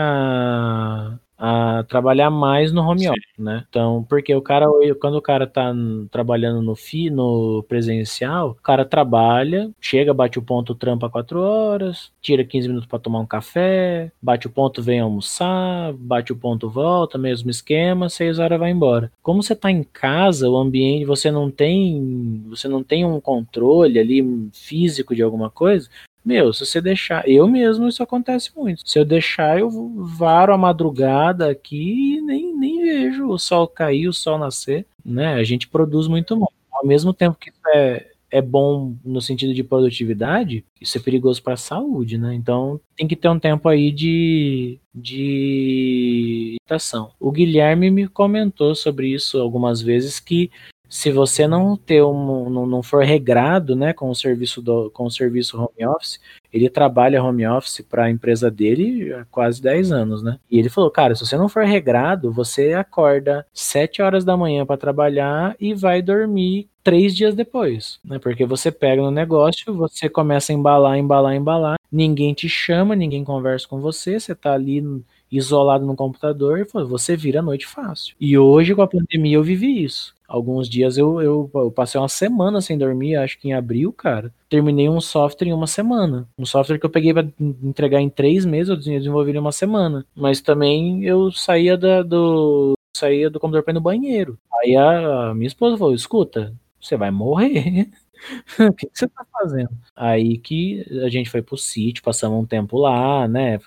a 1.36 1.84
trabalhar 1.88 2.30
mais 2.30 2.72
no 2.72 2.82
home 2.82 3.08
office, 3.08 3.38
né? 3.38 3.64
Então, 3.68 4.04
porque 4.08 4.34
o 4.34 4.40
cara, 4.40 4.66
quando 5.00 5.16
o 5.16 5.22
cara 5.22 5.46
tá 5.46 5.74
trabalhando 6.10 6.62
no 6.62 6.76
FI, 6.76 7.10
no 7.10 7.64
presencial, 7.68 8.50
o 8.50 8.54
cara 8.54 8.84
trabalha, 8.84 9.70
chega, 9.80 10.14
bate 10.14 10.38
o 10.38 10.42
ponto, 10.42 10.74
trampa 10.74 11.10
quatro 11.10 11.40
horas, 11.40 12.12
tira 12.20 12.44
15 12.44 12.68
minutos 12.68 12.88
para 12.88 12.98
tomar 12.98 13.20
um 13.20 13.26
café, 13.26 14.12
bate 14.22 14.46
o 14.46 14.50
ponto, 14.50 14.82
vem 14.82 15.00
almoçar, 15.00 15.92
bate 15.94 16.32
o 16.32 16.36
ponto, 16.36 16.70
volta, 16.70 17.18
mesmo 17.18 17.50
esquema, 17.50 18.08
seis 18.08 18.38
horas 18.38 18.58
vai 18.58 18.70
embora. 18.70 19.10
Como 19.22 19.42
você 19.42 19.56
tá 19.56 19.70
em 19.70 19.82
casa, 19.82 20.48
o 20.48 20.56
ambiente, 20.56 21.04
você 21.04 21.30
não 21.30 21.50
tem, 21.50 22.44
você 22.48 22.68
não 22.68 22.82
tem 22.82 23.04
um 23.04 23.20
controle 23.20 23.98
ali 23.98 24.48
físico 24.52 25.14
de 25.14 25.22
alguma 25.22 25.50
coisa, 25.50 25.88
meu, 26.24 26.52
se 26.52 26.64
você 26.64 26.80
deixar, 26.80 27.28
eu 27.28 27.46
mesmo 27.46 27.86
isso 27.86 28.02
acontece 28.02 28.50
muito. 28.56 28.88
Se 28.88 28.98
eu 28.98 29.04
deixar, 29.04 29.58
eu 29.58 29.70
varo 30.04 30.54
a 30.54 30.58
madrugada 30.58 31.50
aqui 31.50 32.16
e 32.16 32.20
nem, 32.20 32.56
nem 32.56 32.82
vejo 32.82 33.28
o 33.28 33.38
sol 33.38 33.68
cair, 33.68 34.08
o 34.08 34.12
sol 34.12 34.38
nascer, 34.38 34.86
né? 35.04 35.34
A 35.34 35.44
gente 35.44 35.68
produz 35.68 36.08
muito 36.08 36.36
mal. 36.36 36.52
Ao 36.72 36.86
mesmo 36.86 37.12
tempo 37.12 37.38
que 37.38 37.50
é, 37.74 38.06
é 38.30 38.42
bom 38.42 38.96
no 39.04 39.20
sentido 39.20 39.54
de 39.54 39.62
produtividade, 39.62 40.64
isso 40.80 40.98
é 40.98 41.00
perigoso 41.00 41.42
para 41.42 41.54
a 41.54 41.58
saúde, 41.58 42.18
né? 42.18 42.34
Então 42.34 42.80
tem 42.96 43.06
que 43.06 43.14
ter 43.14 43.28
um 43.28 43.38
tempo 43.38 43.68
aí 43.68 43.92
de 43.92 44.80
de 44.94 46.56
estação. 46.62 47.12
O 47.20 47.30
Guilherme 47.30 47.90
me 47.90 48.08
comentou 48.08 48.74
sobre 48.74 49.08
isso 49.08 49.38
algumas 49.38 49.80
vezes 49.82 50.18
que 50.18 50.50
se 50.88 51.10
você 51.10 51.48
não 51.48 51.76
ter 51.76 52.02
um, 52.02 52.48
não, 52.50 52.66
não 52.66 52.82
for 52.82 53.04
regrado, 53.04 53.74
né, 53.74 53.92
com 53.92 54.10
o 54.10 54.14
serviço 54.14 54.62
do, 54.62 54.90
com 54.90 55.04
o 55.06 55.10
serviço 55.10 55.58
home 55.58 55.86
office, 55.86 56.20
ele 56.52 56.68
trabalha 56.68 57.22
home 57.22 57.46
office 57.46 57.80
para 57.80 58.04
a 58.04 58.10
empresa 58.10 58.50
dele 58.50 59.12
há 59.12 59.24
quase 59.24 59.60
10 59.60 59.90
anos, 59.90 60.22
né? 60.22 60.38
E 60.50 60.58
ele 60.58 60.68
falou, 60.68 60.90
cara, 60.90 61.14
se 61.14 61.26
você 61.26 61.36
não 61.36 61.48
for 61.48 61.64
regrado, 61.64 62.32
você 62.32 62.74
acorda 62.74 63.44
7 63.52 64.02
horas 64.02 64.24
da 64.24 64.36
manhã 64.36 64.64
para 64.64 64.76
trabalhar 64.76 65.56
e 65.58 65.74
vai 65.74 66.00
dormir 66.00 66.68
três 66.84 67.16
dias 67.16 67.34
depois, 67.34 67.98
né? 68.04 68.18
Porque 68.18 68.44
você 68.44 68.70
pega 68.70 69.02
no 69.02 69.10
negócio, 69.10 69.74
você 69.74 70.08
começa 70.08 70.52
a 70.52 70.54
embalar, 70.54 70.98
embalar, 70.98 71.34
embalar, 71.34 71.78
ninguém 71.90 72.34
te 72.34 72.48
chama, 72.48 72.94
ninguém 72.94 73.24
conversa 73.24 73.66
com 73.66 73.80
você, 73.80 74.20
você 74.20 74.34
tá 74.34 74.52
ali 74.52 75.02
isolado 75.32 75.84
no 75.84 75.96
computador, 75.96 76.66
você 76.86 77.16
vira 77.16 77.40
a 77.40 77.42
noite 77.42 77.66
fácil. 77.66 78.14
E 78.20 78.38
hoje, 78.38 78.74
com 78.74 78.82
a 78.82 78.86
pandemia, 78.86 79.36
eu 79.36 79.42
vivi 79.42 79.82
isso. 79.82 80.14
Alguns 80.34 80.68
dias 80.68 80.98
eu, 80.98 81.22
eu, 81.22 81.48
eu, 81.54 81.70
passei 81.70 82.00
uma 82.00 82.08
semana 82.08 82.60
sem 82.60 82.76
dormir, 82.76 83.14
acho 83.14 83.38
que 83.38 83.46
em 83.46 83.52
abril, 83.52 83.92
cara. 83.92 84.34
Terminei 84.48 84.88
um 84.88 85.00
software 85.00 85.46
em 85.46 85.52
uma 85.52 85.68
semana. 85.68 86.28
Um 86.36 86.44
software 86.44 86.76
que 86.76 86.84
eu 86.84 86.90
peguei 86.90 87.14
para 87.14 87.28
entregar 87.38 88.00
em 88.00 88.10
três 88.10 88.44
meses, 88.44 88.68
eu 88.68 88.76
desenvolvi 88.76 89.30
em 89.30 89.38
uma 89.38 89.52
semana. 89.52 90.04
Mas 90.12 90.40
também 90.40 91.04
eu 91.04 91.30
saía 91.30 91.78
da, 91.78 92.02
do. 92.02 92.76
saía 92.96 93.30
do 93.30 93.38
computador 93.38 93.62
para 93.62 93.70
ir 93.70 93.74
no 93.74 93.80
banheiro. 93.80 94.36
Aí 94.60 94.74
a, 94.74 95.30
a 95.30 95.34
minha 95.34 95.46
esposa 95.46 95.76
falou: 95.76 95.94
escuta, 95.94 96.52
você 96.80 96.96
vai 96.96 97.12
morrer. 97.12 97.88
o 98.58 98.72
que, 98.72 98.88
você 98.92 99.08
tá 99.08 99.24
fazendo? 99.32 99.70
Aí 99.94 100.38
que 100.38 100.84
a 101.04 101.08
gente 101.08 101.30
foi 101.30 101.42
pro 101.42 101.56
sítio, 101.56 102.02
passamos 102.02 102.42
um 102.42 102.46
tempo 102.46 102.78
lá, 102.78 103.28
né? 103.28 103.58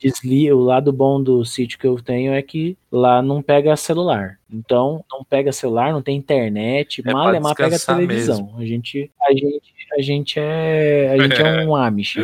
Desli... 0.00 0.52
O 0.52 0.60
lado 0.60 0.92
bom 0.92 1.22
do 1.22 1.44
sítio 1.44 1.78
que 1.78 1.86
eu 1.86 2.00
tenho 2.00 2.32
é 2.32 2.42
que 2.42 2.76
lá 2.90 3.22
não 3.22 3.42
pega 3.42 3.76
celular. 3.76 4.38
Então, 4.52 5.04
não 5.10 5.24
pega 5.24 5.52
celular, 5.52 5.92
não 5.92 6.02
tem 6.02 6.16
internet, 6.16 7.02
é 7.06 7.12
mal 7.12 7.34
é 7.34 7.54
pega 7.54 7.78
televisão. 7.78 8.44
Mesmo. 8.44 8.58
A 8.58 8.64
gente, 8.66 9.10
a 9.20 9.32
gente, 9.32 9.74
a 9.96 10.02
gente 10.02 10.38
é, 10.38 11.10
a 11.10 11.22
gente 11.22 11.40
é 11.40 11.66
um 11.66 11.74
Amish. 11.76 12.16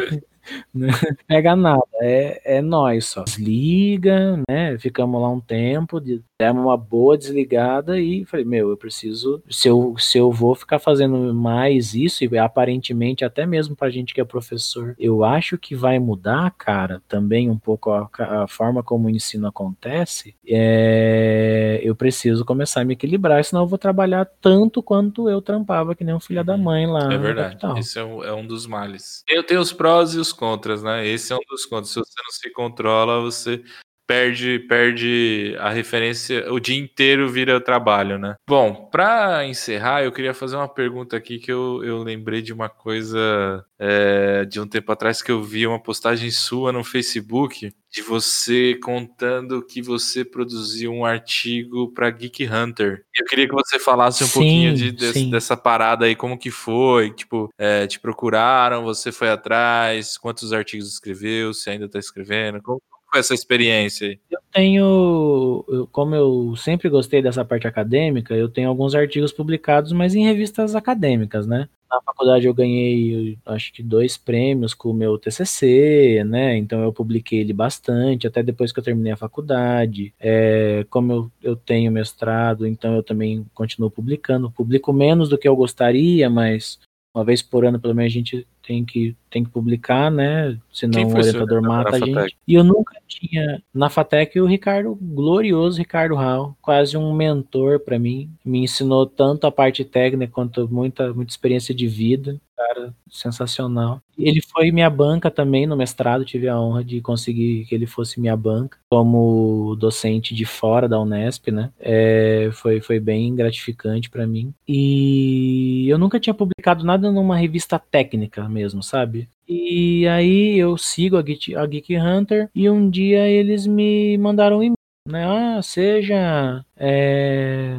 Não 0.74 0.88
pega 1.26 1.54
nada, 1.54 1.82
é, 2.00 2.58
é 2.58 2.62
nós 2.62 3.06
só. 3.06 3.24
Desliga, 3.24 4.42
né? 4.48 4.78
Ficamos 4.78 5.20
lá 5.20 5.30
um 5.30 5.40
tempo, 5.40 6.00
demos 6.38 6.64
uma 6.64 6.76
boa 6.76 7.18
desligada 7.18 7.98
e 7.98 8.24
falei, 8.24 8.44
meu, 8.44 8.70
eu 8.70 8.76
preciso, 8.76 9.42
se 9.50 9.68
eu, 9.68 9.96
se 9.98 10.18
eu 10.18 10.30
vou 10.30 10.54
ficar 10.54 10.78
fazendo 10.78 11.34
mais 11.34 11.94
isso, 11.94 12.24
e 12.24 12.38
aparentemente 12.38 13.24
até 13.24 13.44
mesmo 13.44 13.74
pra 13.74 13.90
gente 13.90 14.14
que 14.14 14.20
é 14.20 14.24
professor, 14.24 14.94
eu 15.00 15.24
acho 15.24 15.58
que 15.58 15.74
vai 15.74 15.98
mudar, 15.98 16.54
cara, 16.56 17.02
também 17.08 17.50
um 17.50 17.58
pouco 17.58 17.90
a, 17.90 18.08
a 18.18 18.46
forma 18.46 18.84
como 18.84 19.08
o 19.08 19.10
ensino 19.10 19.48
acontece, 19.48 20.36
é, 20.46 21.80
eu 21.82 21.96
preciso 21.96 22.44
começar 22.44 22.82
a 22.82 22.84
me 22.84 22.92
equilibrar, 22.92 23.44
senão 23.44 23.62
eu 23.62 23.68
vou 23.68 23.78
trabalhar 23.78 24.24
tanto 24.40 24.80
quanto 24.80 25.28
eu 25.28 25.42
trampava, 25.42 25.92
que 25.94 26.04
nem 26.04 26.14
um 26.14 26.20
filho 26.20 26.44
da 26.44 26.54
uhum. 26.54 26.62
mãe 26.62 26.86
lá. 26.86 27.12
É 27.12 27.18
verdade, 27.18 27.58
esse 27.80 27.98
é 27.98 28.04
um, 28.04 28.22
é 28.22 28.32
um 28.32 28.46
dos 28.46 28.64
males. 28.64 29.24
Eu 29.28 29.42
tenho 29.42 29.60
os 29.60 29.72
prós 29.72 30.14
e 30.14 30.18
os 30.18 30.32
contras, 30.32 30.84
né? 30.84 31.04
Esse 31.04 31.32
é 31.32 31.36
um 31.36 31.40
dos 31.50 31.66
contras. 31.66 31.88
Se 31.88 31.98
você 31.98 32.22
não 32.22 32.30
se 32.30 32.52
controla, 32.52 33.20
você 33.20 33.60
perde 34.08 34.58
perde 34.60 35.54
a 35.60 35.68
referência, 35.68 36.50
o 36.50 36.58
dia 36.58 36.78
inteiro 36.78 37.28
vira 37.28 37.60
trabalho, 37.60 38.18
né? 38.18 38.36
Bom, 38.48 38.88
para 38.90 39.44
encerrar, 39.44 40.02
eu 40.02 40.10
queria 40.10 40.32
fazer 40.32 40.56
uma 40.56 40.66
pergunta 40.66 41.14
aqui 41.14 41.38
que 41.38 41.52
eu, 41.52 41.84
eu 41.84 42.02
lembrei 42.02 42.40
de 42.40 42.50
uma 42.50 42.70
coisa 42.70 43.62
é, 43.78 44.46
de 44.46 44.58
um 44.58 44.66
tempo 44.66 44.90
atrás 44.90 45.20
que 45.20 45.30
eu 45.30 45.42
vi 45.42 45.66
uma 45.66 45.78
postagem 45.78 46.30
sua 46.30 46.72
no 46.72 46.82
Facebook 46.82 47.70
de 47.90 48.02
você 48.02 48.78
contando 48.82 49.62
que 49.62 49.82
você 49.82 50.24
produziu 50.24 50.90
um 50.90 51.04
artigo 51.04 51.92
para 51.92 52.10
Geek 52.10 52.46
Hunter. 52.46 53.04
Eu 53.14 53.26
queria 53.26 53.46
que 53.46 53.54
você 53.54 53.78
falasse 53.78 54.24
um 54.24 54.26
sim, 54.26 54.32
pouquinho 54.32 54.74
de, 54.74 54.90
de, 54.90 55.30
dessa 55.30 55.56
parada 55.56 56.06
aí, 56.06 56.16
como 56.16 56.38
que 56.38 56.50
foi, 56.50 57.10
tipo, 57.10 57.50
é, 57.58 57.86
te 57.86 58.00
procuraram, 58.00 58.84
você 58.84 59.12
foi 59.12 59.28
atrás, 59.28 60.16
quantos 60.16 60.52
artigos 60.52 60.88
escreveu, 60.88 61.52
se 61.52 61.70
ainda 61.70 61.86
está 61.86 61.98
escrevendo, 61.98 62.62
como, 62.62 62.80
foi 63.10 63.20
essa 63.20 63.34
experiência 63.34 64.08
aí? 64.08 64.18
Eu 64.30 64.40
tenho, 64.52 65.88
como 65.92 66.14
eu 66.14 66.54
sempre 66.56 66.88
gostei 66.88 67.22
dessa 67.22 67.44
parte 67.44 67.66
acadêmica, 67.66 68.34
eu 68.34 68.48
tenho 68.48 68.68
alguns 68.68 68.94
artigos 68.94 69.32
publicados, 69.32 69.92
mas 69.92 70.14
em 70.14 70.24
revistas 70.24 70.74
acadêmicas, 70.74 71.46
né? 71.46 71.68
Na 71.90 72.02
faculdade 72.02 72.46
eu 72.46 72.52
ganhei, 72.52 73.38
acho 73.46 73.72
que 73.72 73.82
dois 73.82 74.18
prêmios 74.18 74.74
com 74.74 74.90
o 74.90 74.94
meu 74.94 75.16
TCC, 75.18 76.22
né? 76.26 76.56
Então 76.56 76.82
eu 76.82 76.92
publiquei 76.92 77.40
ele 77.40 77.54
bastante, 77.54 78.26
até 78.26 78.42
depois 78.42 78.72
que 78.72 78.78
eu 78.78 78.84
terminei 78.84 79.12
a 79.12 79.16
faculdade. 79.16 80.12
É, 80.20 80.84
como 80.90 81.12
eu, 81.12 81.32
eu 81.42 81.56
tenho 81.56 81.90
mestrado, 81.90 82.66
então 82.66 82.94
eu 82.94 83.02
também 83.02 83.46
continuo 83.54 83.90
publicando. 83.90 84.50
Publico 84.50 84.92
menos 84.92 85.30
do 85.30 85.38
que 85.38 85.48
eu 85.48 85.56
gostaria, 85.56 86.28
mas 86.28 86.78
uma 87.14 87.24
vez 87.24 87.42
por 87.42 87.64
ano, 87.64 87.80
pelo 87.80 87.94
menos, 87.94 88.12
a 88.12 88.14
gente 88.14 88.46
tem 88.68 88.84
que, 88.84 89.16
tem 89.30 89.42
que 89.42 89.48
publicar, 89.48 90.10
né? 90.10 90.58
Senão 90.70 91.02
o 91.04 91.16
orientador 91.16 91.62
mata 91.62 91.96
a 91.96 91.98
gente. 91.98 92.36
E 92.46 92.52
eu 92.52 92.62
nunca 92.62 93.00
tinha 93.08 93.62
na 93.72 93.88
Fatec 93.88 94.38
o 94.38 94.44
Ricardo, 94.44 94.94
glorioso 95.00 95.78
Ricardo 95.78 96.14
Hall, 96.14 96.54
quase 96.60 96.94
um 96.94 97.14
mentor 97.14 97.80
para 97.80 97.98
mim. 97.98 98.30
Me 98.44 98.58
ensinou 98.58 99.06
tanto 99.06 99.46
a 99.46 99.50
parte 99.50 99.86
técnica 99.86 100.30
quanto 100.30 100.68
muita, 100.68 101.14
muita 101.14 101.32
experiência 101.32 101.74
de 101.74 101.88
vida. 101.88 102.38
Cara, 102.58 102.92
sensacional. 103.08 104.02
Ele 104.18 104.40
foi 104.42 104.72
minha 104.72 104.90
banca 104.90 105.30
também 105.30 105.64
no 105.64 105.76
mestrado, 105.76 106.24
tive 106.24 106.48
a 106.48 106.60
honra 106.60 106.82
de 106.82 107.00
conseguir 107.00 107.64
que 107.66 107.74
ele 107.74 107.86
fosse 107.86 108.20
minha 108.20 108.36
banca, 108.36 108.76
como 108.90 109.76
docente 109.76 110.34
de 110.34 110.44
fora 110.44 110.88
da 110.88 111.00
Unesp, 111.00 111.52
né? 111.52 111.70
É, 111.78 112.50
foi, 112.52 112.80
foi 112.80 112.98
bem 112.98 113.32
gratificante 113.36 114.10
para 114.10 114.26
mim. 114.26 114.52
E 114.66 115.86
eu 115.88 115.98
nunca 115.98 116.18
tinha 116.18 116.34
publicado 116.34 116.84
nada 116.84 117.12
numa 117.12 117.36
revista 117.36 117.78
técnica 117.78 118.48
mesmo, 118.48 118.82
sabe? 118.82 119.28
E 119.46 120.04
aí 120.08 120.58
eu 120.58 120.76
sigo 120.76 121.16
a 121.16 121.22
Geek, 121.22 121.54
a 121.54 121.64
Geek 121.64 121.96
Hunter 121.96 122.50
e 122.52 122.68
um 122.68 122.90
dia 122.90 123.24
eles 123.28 123.68
me 123.68 124.18
mandaram 124.18 124.58
um 124.58 124.62
e-mail, 124.64 124.76
né? 125.08 125.24
Ah, 125.26 125.62
seja. 125.62 126.64
É, 126.76 127.78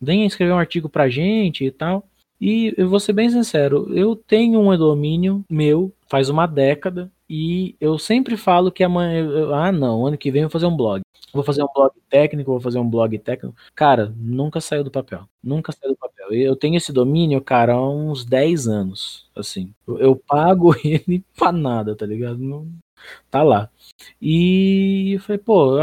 venha 0.00 0.24
escrever 0.24 0.52
um 0.52 0.58
artigo 0.58 0.88
pra 0.88 1.08
gente 1.08 1.64
e 1.64 1.70
tal. 1.72 2.08
E 2.40 2.74
eu 2.76 2.88
vou 2.88 2.98
ser 2.98 3.12
bem 3.12 3.28
sincero, 3.28 3.92
eu 3.94 4.16
tenho 4.16 4.60
um 4.60 4.76
domínio 4.76 5.44
meu 5.48 5.92
faz 6.10 6.28
uma 6.28 6.46
década 6.46 7.10
e 7.28 7.76
eu 7.80 7.96
sempre 7.96 8.36
falo 8.36 8.72
que 8.72 8.82
amanhã, 8.82 9.20
eu, 9.20 9.54
ah 9.54 9.70
não, 9.70 10.04
ano 10.04 10.18
que 10.18 10.30
vem 10.30 10.42
eu 10.42 10.48
vou 10.48 10.52
fazer 10.52 10.66
um 10.66 10.76
blog. 10.76 11.02
Vou 11.32 11.44
fazer 11.44 11.62
um 11.62 11.68
blog 11.72 11.92
técnico, 12.08 12.50
vou 12.50 12.60
fazer 12.60 12.80
um 12.80 12.90
blog 12.90 13.16
técnico. 13.20 13.56
Cara, 13.72 14.12
nunca 14.16 14.60
saiu 14.60 14.82
do 14.82 14.90
papel. 14.90 15.28
Nunca 15.40 15.70
saiu 15.70 15.92
do 15.92 15.96
papel. 15.96 16.32
Eu 16.32 16.56
tenho 16.56 16.76
esse 16.76 16.92
domínio, 16.92 17.40
cara, 17.40 17.74
há 17.74 17.88
uns 17.88 18.24
10 18.24 18.66
anos, 18.66 19.30
assim. 19.36 19.72
Eu, 19.86 19.98
eu 19.98 20.16
pago 20.16 20.74
ele 20.84 21.24
pra 21.36 21.52
nada, 21.52 21.94
tá 21.94 22.04
ligado? 22.04 22.38
Não, 22.38 22.66
tá 23.30 23.44
lá. 23.44 23.70
E 24.20 25.12
eu 25.14 25.20
falei, 25.20 25.38
pô, 25.38 25.76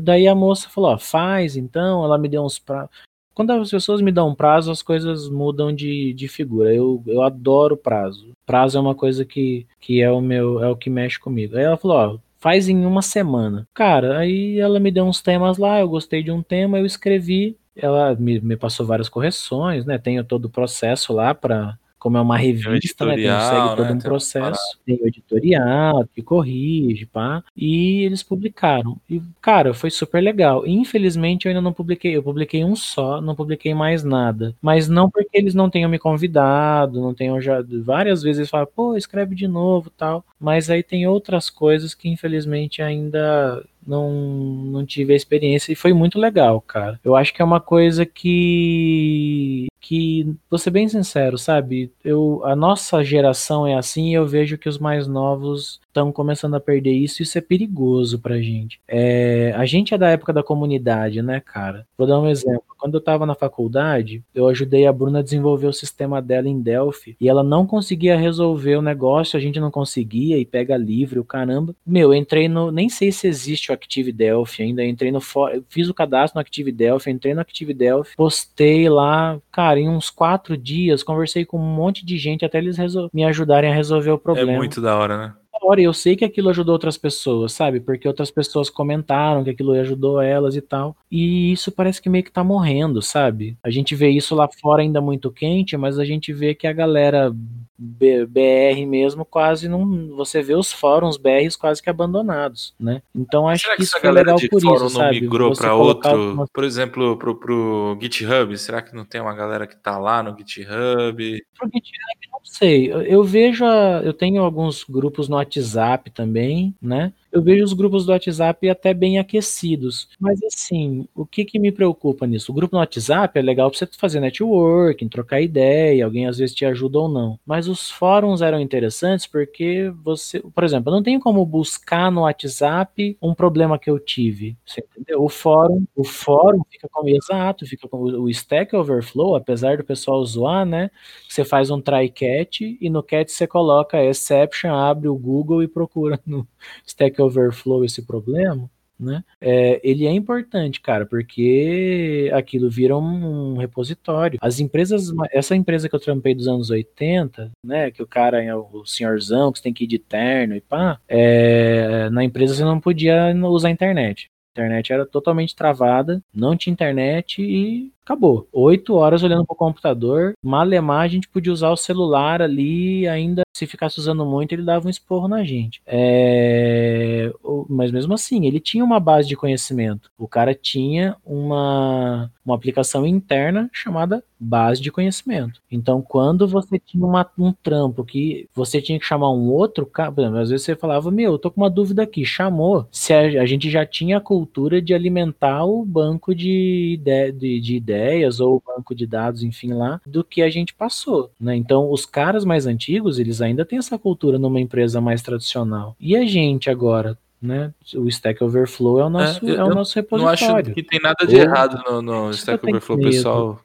daí 0.00 0.28
a 0.28 0.34
moça 0.34 0.68
falou, 0.68 0.92
ó, 0.92 0.98
faz 0.98 1.56
então, 1.56 2.04
ela 2.04 2.16
me 2.16 2.28
deu 2.28 2.44
uns 2.44 2.60
pra 2.60 2.88
quando 3.34 3.50
as 3.50 3.70
pessoas 3.70 4.00
me 4.00 4.12
dão 4.12 4.34
prazo, 4.34 4.70
as 4.70 4.82
coisas 4.82 5.28
mudam 5.28 5.74
de, 5.74 6.12
de 6.12 6.28
figura. 6.28 6.74
Eu, 6.74 7.02
eu 7.06 7.22
adoro 7.22 7.76
prazo. 7.76 8.30
Prazo 8.46 8.78
é 8.78 8.80
uma 8.80 8.94
coisa 8.94 9.24
que, 9.24 9.66
que 9.80 10.00
é 10.00 10.10
o 10.10 10.20
meu 10.20 10.62
é 10.62 10.68
o 10.68 10.76
que 10.76 10.90
mexe 10.90 11.18
comigo. 11.18 11.56
Aí 11.56 11.64
ela 11.64 11.76
falou, 11.76 11.96
ó, 11.96 12.18
faz 12.38 12.68
em 12.68 12.84
uma 12.84 13.02
semana. 13.02 13.66
Cara, 13.72 14.18
aí 14.18 14.58
ela 14.58 14.80
me 14.80 14.90
deu 14.90 15.04
uns 15.04 15.22
temas 15.22 15.58
lá, 15.58 15.80
eu 15.80 15.88
gostei 15.88 16.22
de 16.22 16.30
um 16.30 16.42
tema, 16.42 16.78
eu 16.78 16.84
escrevi. 16.84 17.56
Ela 17.74 18.14
me, 18.14 18.38
me 18.40 18.56
passou 18.56 18.84
várias 18.84 19.08
correções, 19.08 19.86
né? 19.86 19.96
Tenho 19.96 20.24
todo 20.24 20.46
o 20.46 20.50
processo 20.50 21.12
lá 21.12 21.34
para 21.34 21.78
como 22.02 22.18
é 22.18 22.20
uma 22.20 22.36
revista, 22.36 23.06
né, 23.06 23.14
tem, 23.14 23.26
segue 23.26 23.76
todo 23.76 23.84
né, 23.84 23.92
um 23.92 23.98
processo, 24.00 24.60
tem 24.84 24.98
o 25.00 25.06
editorial 25.06 26.04
que 26.12 26.20
corrige, 26.20 27.06
pá, 27.06 27.44
e 27.56 28.02
eles 28.02 28.24
publicaram. 28.24 29.00
E, 29.08 29.22
cara, 29.40 29.72
foi 29.72 29.88
super 29.88 30.20
legal. 30.20 30.66
Infelizmente, 30.66 31.46
eu 31.46 31.50
ainda 31.50 31.60
não 31.60 31.72
publiquei, 31.72 32.16
eu 32.16 32.22
publiquei 32.22 32.64
um 32.64 32.74
só, 32.74 33.20
não 33.20 33.36
publiquei 33.36 33.72
mais 33.72 34.02
nada. 34.02 34.52
Mas 34.60 34.88
não 34.88 35.08
porque 35.08 35.38
eles 35.38 35.54
não 35.54 35.70
tenham 35.70 35.88
me 35.88 35.96
convidado, 35.96 37.00
não 37.00 37.14
tenham 37.14 37.40
já, 37.40 37.64
várias 37.84 38.20
vezes 38.20 38.40
eles 38.40 38.50
falam, 38.50 38.66
pô, 38.74 38.96
escreve 38.96 39.36
de 39.36 39.46
novo, 39.46 39.88
tal, 39.88 40.24
mas 40.40 40.70
aí 40.70 40.82
tem 40.82 41.06
outras 41.06 41.48
coisas 41.48 41.94
que 41.94 42.08
infelizmente 42.08 42.82
ainda 42.82 43.64
não, 43.86 44.10
não 44.12 44.86
tive 44.86 45.12
a 45.12 45.16
experiência 45.16 45.72
e 45.72 45.76
foi 45.76 45.92
muito 45.92 46.18
legal, 46.18 46.60
cara. 46.60 47.00
Eu 47.04 47.16
acho 47.16 47.32
que 47.34 47.42
é 47.42 47.44
uma 47.44 47.60
coisa 47.60 48.06
que 48.06 49.66
que, 49.82 50.32
vou 50.48 50.58
ser 50.58 50.70
bem 50.70 50.88
sincero, 50.88 51.36
sabe? 51.36 51.92
Eu, 52.04 52.40
a 52.44 52.54
nossa 52.54 53.02
geração 53.02 53.66
é 53.66 53.74
assim 53.74 54.10
e 54.10 54.14
eu 54.14 54.26
vejo 54.26 54.56
que 54.56 54.68
os 54.68 54.78
mais 54.78 55.08
novos 55.08 55.80
estão 55.92 56.10
começando 56.10 56.54
a 56.54 56.60
perder 56.60 56.92
isso 56.92 57.20
e 57.20 57.24
isso 57.24 57.36
é 57.36 57.40
perigoso 57.40 58.18
pra 58.18 58.40
gente. 58.40 58.80
É, 58.88 59.52
a 59.54 59.66
gente 59.66 59.92
é 59.92 59.98
da 59.98 60.08
época 60.08 60.32
da 60.32 60.42
comunidade, 60.42 61.20
né, 61.20 61.40
cara? 61.40 61.86
Vou 61.96 62.06
dar 62.06 62.18
um 62.18 62.28
exemplo. 62.28 62.64
Quando 62.78 62.94
eu 62.94 63.00
tava 63.00 63.24
na 63.24 63.34
faculdade, 63.34 64.24
eu 64.34 64.48
ajudei 64.48 64.86
a 64.86 64.92
Bruna 64.92 65.20
a 65.20 65.22
desenvolver 65.22 65.68
o 65.68 65.72
sistema 65.72 66.20
dela 66.20 66.48
em 66.48 66.60
Delphi 66.60 67.16
e 67.20 67.28
ela 67.28 67.44
não 67.44 67.64
conseguia 67.64 68.16
resolver 68.16 68.76
o 68.76 68.82
negócio, 68.82 69.36
a 69.36 69.40
gente 69.40 69.60
não 69.60 69.70
conseguia 69.70 70.36
e 70.38 70.44
pega 70.44 70.76
livre, 70.76 71.20
o 71.20 71.24
caramba. 71.24 71.76
Meu, 71.86 72.12
eu 72.12 72.14
entrei 72.14 72.48
no. 72.48 72.72
Nem 72.72 72.88
sei 72.88 73.12
se 73.12 73.28
existe 73.28 73.70
o 73.70 73.74
Active 73.74 74.10
Delphi 74.10 74.64
ainda. 74.64 74.84
Entrei 74.84 75.12
no. 75.12 75.20
Fiz 75.68 75.88
o 75.88 75.94
cadastro 75.94 76.38
no 76.38 76.40
Active 76.40 76.72
Delphi, 76.72 77.10
entrei 77.10 77.34
no 77.34 77.40
Active 77.40 77.74
Delphi, 77.74 78.16
postei 78.16 78.88
lá, 78.88 79.38
cara, 79.52 79.78
em 79.78 79.88
uns 79.88 80.10
quatro 80.10 80.56
dias, 80.56 81.02
conversei 81.02 81.44
com 81.44 81.58
um 81.58 81.74
monte 81.74 82.04
de 82.04 82.18
gente 82.18 82.44
até 82.44 82.58
eles 82.58 82.76
me 83.12 83.24
ajudarem 83.24 83.70
a 83.70 83.74
resolver 83.74 84.10
o 84.10 84.14
é 84.14 84.18
problema. 84.18 84.52
É 84.52 84.56
muito 84.56 84.80
da 84.80 84.96
hora, 84.96 85.18
né? 85.18 85.34
E 85.80 85.84
eu 85.84 85.92
sei 85.92 86.16
que 86.16 86.24
aquilo 86.24 86.50
ajudou 86.50 86.72
outras 86.72 86.96
pessoas, 86.96 87.52
sabe? 87.52 87.80
Porque 87.80 88.08
outras 88.08 88.30
pessoas 88.30 88.68
comentaram 88.68 89.44
que 89.44 89.50
aquilo 89.50 89.72
ajudou 89.72 90.20
elas 90.20 90.56
e 90.56 90.60
tal. 90.60 90.96
E 91.10 91.52
isso 91.52 91.70
parece 91.70 92.00
que 92.00 92.08
meio 92.08 92.24
que 92.24 92.32
tá 92.32 92.42
morrendo, 92.42 93.00
sabe? 93.00 93.56
A 93.62 93.70
gente 93.70 93.94
vê 93.94 94.10
isso 94.10 94.34
lá 94.34 94.48
fora 94.60 94.82
ainda 94.82 95.00
muito 95.00 95.30
quente, 95.30 95.76
mas 95.76 95.98
a 95.98 96.04
gente 96.04 96.32
vê 96.32 96.54
que 96.54 96.66
a 96.66 96.72
galera 96.72 97.32
BR 97.78 98.86
mesmo 98.86 99.24
quase 99.24 99.68
não. 99.68 100.08
Você 100.16 100.42
vê 100.42 100.54
os 100.54 100.72
fóruns 100.72 101.16
BRs 101.16 101.56
quase 101.56 101.82
que 101.82 101.90
abandonados, 101.90 102.74
né? 102.78 103.02
Então 103.14 103.48
acho 103.48 103.64
será 103.64 103.74
que, 103.74 103.78
que 103.78 103.84
isso 103.84 103.96
é 104.02 104.10
legal 104.10 104.36
por 104.36 104.58
isso, 104.58 104.88
sabe? 104.90 105.16
Não 105.16 105.22
migrou 105.22 105.52
para 105.52 105.74
outro, 105.74 106.46
por 106.52 106.64
exemplo, 106.64 107.16
pro, 107.16 107.34
pro 107.34 107.98
GitHub, 108.00 108.56
será 108.56 108.82
que 108.82 108.94
não 108.94 109.04
tem 109.04 109.20
uma 109.20 109.34
galera 109.34 109.66
que 109.66 109.76
tá 109.76 109.98
lá 109.98 110.22
no 110.22 110.36
GitHub? 110.36 111.44
Pro 111.58 111.68
GitHub 111.72 112.31
sei. 112.44 112.92
Eu 112.92 113.24
vejo, 113.24 113.64
a, 113.64 114.02
eu 114.04 114.12
tenho 114.12 114.42
alguns 114.42 114.84
grupos 114.84 115.28
no 115.28 115.36
WhatsApp 115.36 116.10
também, 116.10 116.74
né? 116.80 117.12
Eu 117.32 117.42
vejo 117.42 117.64
os 117.64 117.72
grupos 117.72 118.04
do 118.04 118.12
WhatsApp 118.12 118.68
até 118.68 118.92
bem 118.92 119.18
aquecidos. 119.18 120.08
Mas 120.20 120.40
assim, 120.44 121.08
o 121.14 121.24
que, 121.24 121.44
que 121.44 121.58
me 121.58 121.72
preocupa 121.72 122.26
nisso? 122.26 122.52
O 122.52 122.54
grupo 122.54 122.76
no 122.76 122.80
WhatsApp 122.80 123.38
é 123.38 123.42
legal 123.42 123.70
para 123.70 123.78
você 123.78 123.86
fazer 123.98 124.20
networking, 124.20 125.08
trocar 125.08 125.40
ideia, 125.40 126.04
alguém 126.04 126.26
às 126.26 126.38
vezes 126.38 126.54
te 126.54 126.66
ajuda 126.66 126.98
ou 126.98 127.08
não. 127.08 127.38
Mas 127.46 127.68
os 127.68 127.90
fóruns 127.90 128.42
eram 128.42 128.60
interessantes 128.60 129.26
porque 129.26 129.92
você, 130.04 130.40
por 130.40 130.62
exemplo, 130.62 130.90
eu 130.90 130.96
não 130.96 131.02
tenho 131.02 131.20
como 131.20 131.44
buscar 131.46 132.10
no 132.12 132.22
WhatsApp 132.22 133.16
um 133.22 133.34
problema 133.34 133.78
que 133.78 133.88
eu 133.88 133.98
tive. 133.98 134.56
Você 134.66 134.84
entendeu? 134.92 135.22
O 135.22 135.28
fórum, 135.28 135.84
o 135.96 136.04
fórum 136.04 136.62
fica 136.70 136.88
com 136.92 137.08
exato, 137.08 137.66
fica 137.66 137.88
com 137.88 137.98
o 137.98 138.28
Stack 138.28 138.76
Overflow, 138.76 139.34
apesar 139.36 139.78
do 139.78 139.84
pessoal 139.84 140.22
zoar, 140.24 140.66
né? 140.66 140.90
Você 141.28 141.44
faz 141.44 141.70
um 141.70 141.80
try 141.80 142.10
catch 142.10 142.60
e 142.60 142.90
no 142.90 143.02
catch 143.02 143.30
você 143.30 143.46
coloca 143.46 144.02
exception, 144.04 144.74
abre 144.74 145.08
o 145.08 145.16
Google 145.16 145.62
e 145.62 145.68
procura 145.68 146.20
no 146.26 146.46
Stack 146.86 147.21
Overflow 147.22 147.84
esse 147.84 148.02
problema, 148.02 148.70
né? 148.98 149.24
É, 149.40 149.80
ele 149.82 150.06
é 150.06 150.12
importante, 150.12 150.80
cara, 150.80 151.04
porque 151.04 152.30
aquilo 152.32 152.70
vira 152.70 152.96
um 152.96 153.56
repositório. 153.56 154.38
As 154.40 154.60
empresas, 154.60 155.12
essa 155.32 155.56
empresa 155.56 155.88
que 155.88 155.94
eu 155.94 156.00
trampei 156.00 156.34
dos 156.34 156.46
anos 156.46 156.70
80, 156.70 157.50
né, 157.64 157.90
que 157.90 158.02
o 158.02 158.06
cara 158.06 158.42
é 158.42 158.54
o 158.54 158.84
senhorzão, 158.86 159.50
que 159.50 159.58
você 159.58 159.64
tem 159.64 159.72
que 159.74 159.84
ir 159.84 159.88
de 159.88 159.98
terno 159.98 160.54
e 160.54 160.60
pá, 160.60 161.00
é, 161.08 162.08
na 162.10 162.24
empresa 162.24 162.54
você 162.54 162.64
não 162.64 162.80
podia 162.80 163.34
usar 163.34 163.68
a 163.68 163.72
internet. 163.72 164.26
A 164.54 164.60
internet 164.60 164.92
era 164.92 165.06
totalmente 165.06 165.56
travada, 165.56 166.22
não 166.32 166.56
tinha 166.56 166.72
internet 166.72 167.42
e 167.42 167.90
acabou. 168.04 168.48
Oito 168.52 168.94
horas 168.94 169.22
olhando 169.22 169.46
pro 169.46 169.56
computador, 169.56 170.34
malemar 170.42 171.02
a 171.02 171.08
gente 171.08 171.28
podia 171.28 171.52
usar 171.52 171.70
o 171.70 171.76
celular 171.76 172.42
ali, 172.42 173.06
ainda 173.06 173.42
se 173.52 173.66
ficasse 173.66 173.98
usando 173.98 174.24
muito, 174.24 174.52
ele 174.52 174.62
dava 174.62 174.86
um 174.86 174.90
esporro 174.90 175.28
na 175.28 175.44
gente. 175.44 175.82
É... 175.86 177.32
Mas 177.68 177.92
mesmo 177.92 178.14
assim, 178.14 178.46
ele 178.46 178.58
tinha 178.58 178.84
uma 178.84 178.98
base 178.98 179.28
de 179.28 179.36
conhecimento. 179.36 180.10
O 180.18 180.26
cara 180.26 180.54
tinha 180.54 181.16
uma, 181.24 182.30
uma 182.44 182.54
aplicação 182.54 183.06
interna 183.06 183.68
chamada 183.72 184.24
base 184.42 184.82
de 184.82 184.90
conhecimento. 184.90 185.60
Então, 185.70 186.02
quando 186.02 186.48
você 186.48 186.78
tinha 186.78 187.06
uma, 187.06 187.30
um 187.38 187.52
trampo 187.52 188.04
que 188.04 188.48
você 188.52 188.82
tinha 188.82 188.98
que 188.98 189.06
chamar 189.06 189.30
um 189.30 189.48
outro 189.48 189.86
cara, 189.86 190.12
às 190.40 190.50
vezes 190.50 190.64
você 190.64 190.74
falava, 190.74 191.10
meu, 191.10 191.32
eu 191.32 191.38
tô 191.38 191.50
com 191.50 191.60
uma 191.60 191.70
dúvida 191.70 192.02
aqui, 192.02 192.24
chamou. 192.24 192.86
Se 192.90 193.12
a, 193.12 193.20
a 193.20 193.46
gente 193.46 193.70
já 193.70 193.86
tinha 193.86 194.16
a 194.16 194.20
cultura 194.20 194.82
de 194.82 194.92
alimentar 194.92 195.64
o 195.64 195.84
banco 195.84 196.34
de, 196.34 197.00
de, 197.04 197.60
de, 197.60 197.80
ideias 197.92 198.40
ou 198.40 198.62
banco 198.64 198.94
de 198.94 199.06
dados, 199.06 199.42
enfim, 199.42 199.72
lá, 199.72 200.00
do 200.06 200.24
que 200.24 200.42
a 200.42 200.50
gente 200.50 200.74
passou, 200.74 201.30
né? 201.38 201.54
Então, 201.54 201.90
os 201.90 202.06
caras 202.06 202.44
mais 202.44 202.66
antigos, 202.66 203.18
eles 203.18 203.40
ainda 203.40 203.64
têm 203.64 203.78
essa 203.78 203.98
cultura 203.98 204.38
numa 204.38 204.60
empresa 204.60 205.00
mais 205.00 205.22
tradicional. 205.22 205.94
E 206.00 206.16
a 206.16 206.24
gente 206.24 206.70
agora, 206.70 207.18
né? 207.40 207.72
O 207.94 208.08
Stack 208.08 208.42
Overflow 208.42 209.00
é 209.00 209.04
o 209.04 209.10
nosso, 209.10 209.46
é, 209.46 209.54
é 209.54 209.64
o 209.64 209.74
nosso 209.74 209.94
repositório. 209.94 210.48
Não 210.48 210.56
acho 210.56 210.74
que 210.74 210.82
tem 210.82 211.00
nada 211.00 211.26
de 211.26 211.36
ou, 211.36 211.42
errado 211.42 211.82
no, 211.86 212.02
no 212.02 212.30
Stack 212.30 212.64
Overflow, 212.66 212.98
pessoal, 212.98 213.60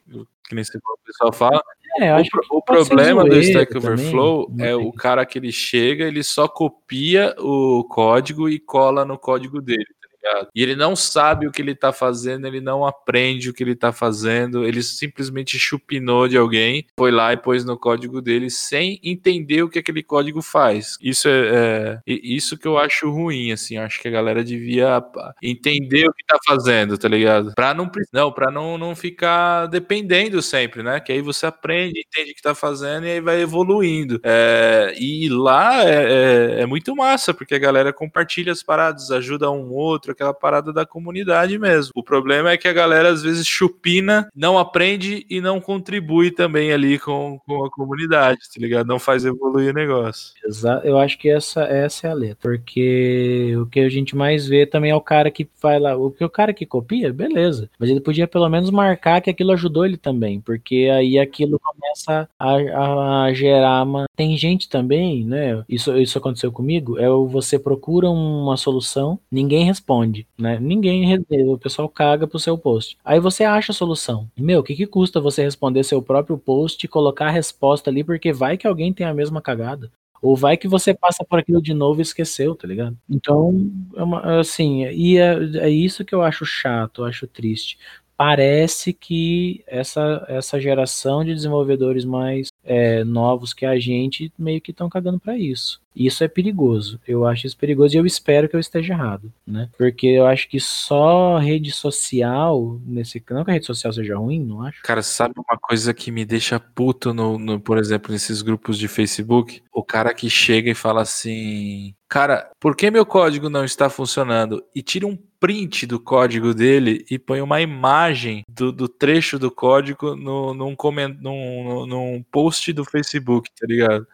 que 0.47 0.55
nem 0.55 0.63
o 0.63 1.05
pessoal 1.05 1.31
fala. 1.31 1.61
É, 1.99 2.15
o, 2.15 2.23
o 2.51 2.61
problema 2.61 3.23
do 3.23 3.39
Stack 3.39 3.75
Overflow 3.75 4.47
também, 4.47 4.67
é 4.67 4.75
o 4.75 4.91
cara 4.91 5.25
que 5.25 5.39
ele 5.39 5.51
chega, 5.51 6.05
ele 6.05 6.23
só 6.23 6.47
copia 6.47 7.33
o 7.39 7.83
código 7.85 8.47
e 8.47 8.59
cola 8.59 9.03
no 9.03 9.17
código 9.17 9.61
dele 9.61 9.96
ligado? 10.21 10.47
E 10.53 10.63
ele 10.63 10.75
não 10.75 10.95
sabe 10.95 11.47
o 11.47 11.51
que 11.51 11.61
ele 11.61 11.75
tá 11.75 11.91
fazendo, 11.91 12.47
ele 12.47 12.61
não 12.61 12.85
aprende 12.85 13.49
o 13.49 13.53
que 13.53 13.63
ele 13.63 13.75
tá 13.75 13.91
fazendo, 13.91 14.65
ele 14.65 14.81
simplesmente 14.83 15.57
chupinou 15.57 16.27
de 16.27 16.37
alguém, 16.37 16.85
foi 16.97 17.11
lá 17.11 17.33
e 17.33 17.37
pôs 17.37 17.63
no 17.63 17.77
código 17.77 18.21
dele 18.21 18.49
sem 18.49 18.99
entender 19.03 19.63
o 19.63 19.69
que 19.69 19.79
aquele 19.79 20.03
código 20.03 20.41
faz. 20.41 20.97
Isso 21.01 21.27
é, 21.27 21.99
é 21.99 22.01
isso 22.05 22.57
que 22.57 22.67
eu 22.67 22.77
acho 22.77 23.09
ruim, 23.09 23.51
assim, 23.51 23.77
acho 23.77 24.01
que 24.01 24.07
a 24.07 24.11
galera 24.11 24.43
devia 24.43 25.03
entender 25.41 26.07
o 26.07 26.13
que 26.13 26.25
tá 26.25 26.37
fazendo, 26.45 26.97
tá 26.97 27.07
ligado? 27.07 27.53
Pra 27.55 27.73
não, 27.73 27.89
não, 28.11 28.31
pra 28.31 28.51
não, 28.51 28.77
não 28.77 28.95
ficar 28.95 29.67
dependendo 29.67 30.41
sempre, 30.41 30.83
né? 30.83 30.99
Que 30.99 31.11
aí 31.11 31.21
você 31.21 31.45
aprende, 31.45 31.99
entende 31.99 32.31
o 32.31 32.35
que 32.35 32.41
tá 32.41 32.55
fazendo 32.55 33.05
e 33.05 33.11
aí 33.11 33.21
vai 33.21 33.41
evoluindo. 33.41 34.19
É, 34.23 34.93
e 34.97 35.29
lá 35.29 35.83
é, 35.83 36.57
é, 36.59 36.61
é 36.61 36.65
muito 36.65 36.95
massa, 36.95 37.33
porque 37.33 37.55
a 37.55 37.59
galera 37.59 37.93
compartilha 37.93 38.51
as 38.51 38.63
paradas, 38.63 39.11
ajuda 39.11 39.51
um 39.51 39.71
outro, 39.71 40.06
aquela 40.11 40.33
parada 40.33 40.73
da 40.73 40.85
comunidade 40.85 41.57
mesmo. 41.57 41.91
O 41.95 42.03
problema 42.03 42.51
é 42.51 42.57
que 42.57 42.67
a 42.67 42.73
galera 42.73 43.09
às 43.09 43.23
vezes 43.23 43.47
chupina, 43.47 44.29
não 44.35 44.57
aprende 44.57 45.25
e 45.29 45.39
não 45.41 45.59
contribui 45.59 46.31
também 46.31 46.71
ali 46.71 46.99
com, 46.99 47.39
com 47.45 47.65
a 47.65 47.71
comunidade, 47.71 48.39
tá 48.53 48.59
ligado? 48.59 48.87
Não 48.87 48.99
faz 48.99 49.25
evoluir 49.25 49.71
o 49.71 49.75
negócio. 49.75 50.33
Exato, 50.45 50.85
eu 50.85 50.97
acho 50.97 51.17
que 51.17 51.29
essa, 51.29 51.63
essa 51.63 52.07
é 52.07 52.11
a 52.11 52.13
letra, 52.13 52.37
porque 52.41 53.55
o 53.57 53.65
que 53.65 53.79
a 53.79 53.89
gente 53.89 54.15
mais 54.15 54.47
vê 54.47 54.65
também 54.65 54.91
é 54.91 54.95
o 54.95 55.01
cara 55.01 55.31
que 55.31 55.47
vai 55.61 55.79
lá, 55.79 55.95
o 55.95 56.15
o 56.19 56.29
cara 56.29 56.53
que 56.53 56.65
copia, 56.65 57.13
beleza, 57.13 57.69
mas 57.79 57.89
ele 57.89 58.01
podia 58.01 58.27
pelo 58.27 58.49
menos 58.49 58.69
marcar 58.69 59.21
que 59.21 59.29
aquilo 59.29 59.51
ajudou 59.51 59.85
ele 59.85 59.97
também, 59.97 60.41
porque 60.41 60.89
aí 60.93 61.19
aquilo 61.19 61.59
começa 61.59 62.27
a, 62.39 63.25
a 63.25 63.33
gerar 63.33 63.83
uma. 63.83 64.06
Tem 64.17 64.35
gente 64.35 64.67
também, 64.67 65.23
né? 65.23 65.63
Isso, 65.69 65.95
isso 65.97 66.17
aconteceu 66.17 66.51
comigo, 66.51 66.97
é 66.97 67.07
você 67.07 67.57
procura 67.59 68.09
uma 68.09 68.57
solução, 68.57 69.17
ninguém 69.31 69.63
responde 69.63 69.77
responde, 69.87 70.27
né? 70.37 70.59
Ninguém, 70.59 71.23
o 71.49 71.57
pessoal 71.57 71.87
caga 71.87 72.27
pro 72.27 72.39
seu 72.39 72.57
post. 72.57 72.97
Aí 73.05 73.19
você 73.19 73.43
acha 73.43 73.71
a 73.71 73.75
solução. 73.75 74.27
Meu, 74.37 74.59
o 74.59 74.63
que, 74.63 74.75
que 74.75 74.87
custa 74.87 75.21
você 75.21 75.43
responder 75.43 75.83
seu 75.83 76.01
próprio 76.01 76.37
post 76.37 76.83
e 76.83 76.89
colocar 76.89 77.27
a 77.27 77.31
resposta 77.31 77.89
ali, 77.89 78.03
porque 78.03 78.33
vai 78.33 78.57
que 78.57 78.67
alguém 78.67 78.91
tem 78.93 79.05
a 79.05 79.13
mesma 79.13 79.41
cagada. 79.41 79.91
Ou 80.21 80.35
vai 80.35 80.57
que 80.57 80.67
você 80.67 80.95
passa 80.95 81.23
por 81.23 81.37
aquilo 81.37 81.61
de 81.61 81.73
novo 81.75 82.01
e 82.01 82.03
esqueceu, 82.03 82.55
tá 82.55 82.67
ligado? 82.67 82.97
Então, 83.07 83.69
é 83.95 84.01
uma, 84.03 84.39
assim, 84.39 84.83
e 84.85 85.17
é, 85.17 85.35
é 85.67 85.69
isso 85.69 86.03
que 86.03 86.15
eu 86.15 86.23
acho 86.23 86.43
chato, 86.43 87.01
eu 87.03 87.05
acho 87.05 87.27
triste 87.27 87.77
parece 88.17 88.91
que 88.91 89.63
essa, 89.67 90.25
essa 90.27 90.59
geração 90.59 91.23
de 91.23 91.33
desenvolvedores 91.33 92.03
mais 92.03 92.49
é, 92.63 93.03
novos 93.03 93.53
que 93.53 93.65
a 93.65 93.79
gente 93.79 94.33
meio 94.37 94.59
que 94.59 94.71
estão 94.71 94.89
cagando 94.89 95.19
para 95.19 95.37
isso. 95.37 95.79
Isso 95.95 96.23
é 96.23 96.27
perigoso. 96.27 96.99
Eu 97.07 97.25
acho 97.25 97.47
isso 97.47 97.57
perigoso 97.57 97.95
e 97.95 97.97
eu 97.97 98.05
espero 98.05 98.47
que 98.47 98.55
eu 98.55 98.59
esteja 98.59 98.93
errado, 98.93 99.31
né? 99.45 99.69
Porque 99.77 100.05
eu 100.05 100.27
acho 100.27 100.47
que 100.47 100.59
só 100.59 101.37
rede 101.37 101.71
social, 101.71 102.79
nesse 102.85 103.23
não 103.31 103.43
que 103.43 103.49
a 103.49 103.53
rede 103.53 103.65
social 103.65 103.91
seja 103.91 104.15
ruim, 104.15 104.43
não 104.43 104.61
acho. 104.61 104.81
Cara, 104.83 105.01
sabe 105.01 105.33
uma 105.37 105.57
coisa 105.57 105.93
que 105.93 106.11
me 106.11 106.23
deixa 106.23 106.59
puto 106.59 107.13
no, 107.13 107.39
no 107.39 107.59
por 107.59 107.79
exemplo, 107.79 108.11
nesses 108.11 108.43
grupos 108.43 108.77
de 108.77 108.87
Facebook? 108.87 109.63
O 109.73 109.83
cara 109.83 110.13
que 110.13 110.29
chega 110.29 110.69
e 110.69 110.75
fala 110.75 111.01
assim: 111.01 111.95
Cara, 112.07 112.51
por 112.59 112.75
que 112.75 112.91
meu 112.91 113.05
código 113.05 113.49
não 113.49 113.65
está 113.65 113.89
funcionando? 113.89 114.63
E 114.75 114.83
tira 114.83 115.07
um 115.07 115.17
print 115.39 115.85
do 115.85 115.99
código 115.99 116.53
dele 116.53 117.05
e 117.09 117.17
põe 117.19 117.41
uma 117.41 117.61
imagem 117.61 118.43
do, 118.49 118.71
do 118.71 118.87
trecho 118.87 119.37
do 119.37 119.51
código 119.51 120.15
no, 120.15 120.53
num, 120.53 120.75
coment, 120.75 121.17
num, 121.21 121.85
num 121.85 122.23
post 122.31 122.73
do 122.73 122.83
Facebook, 122.83 123.49
tá 123.59 123.67
ligado? 123.67 124.07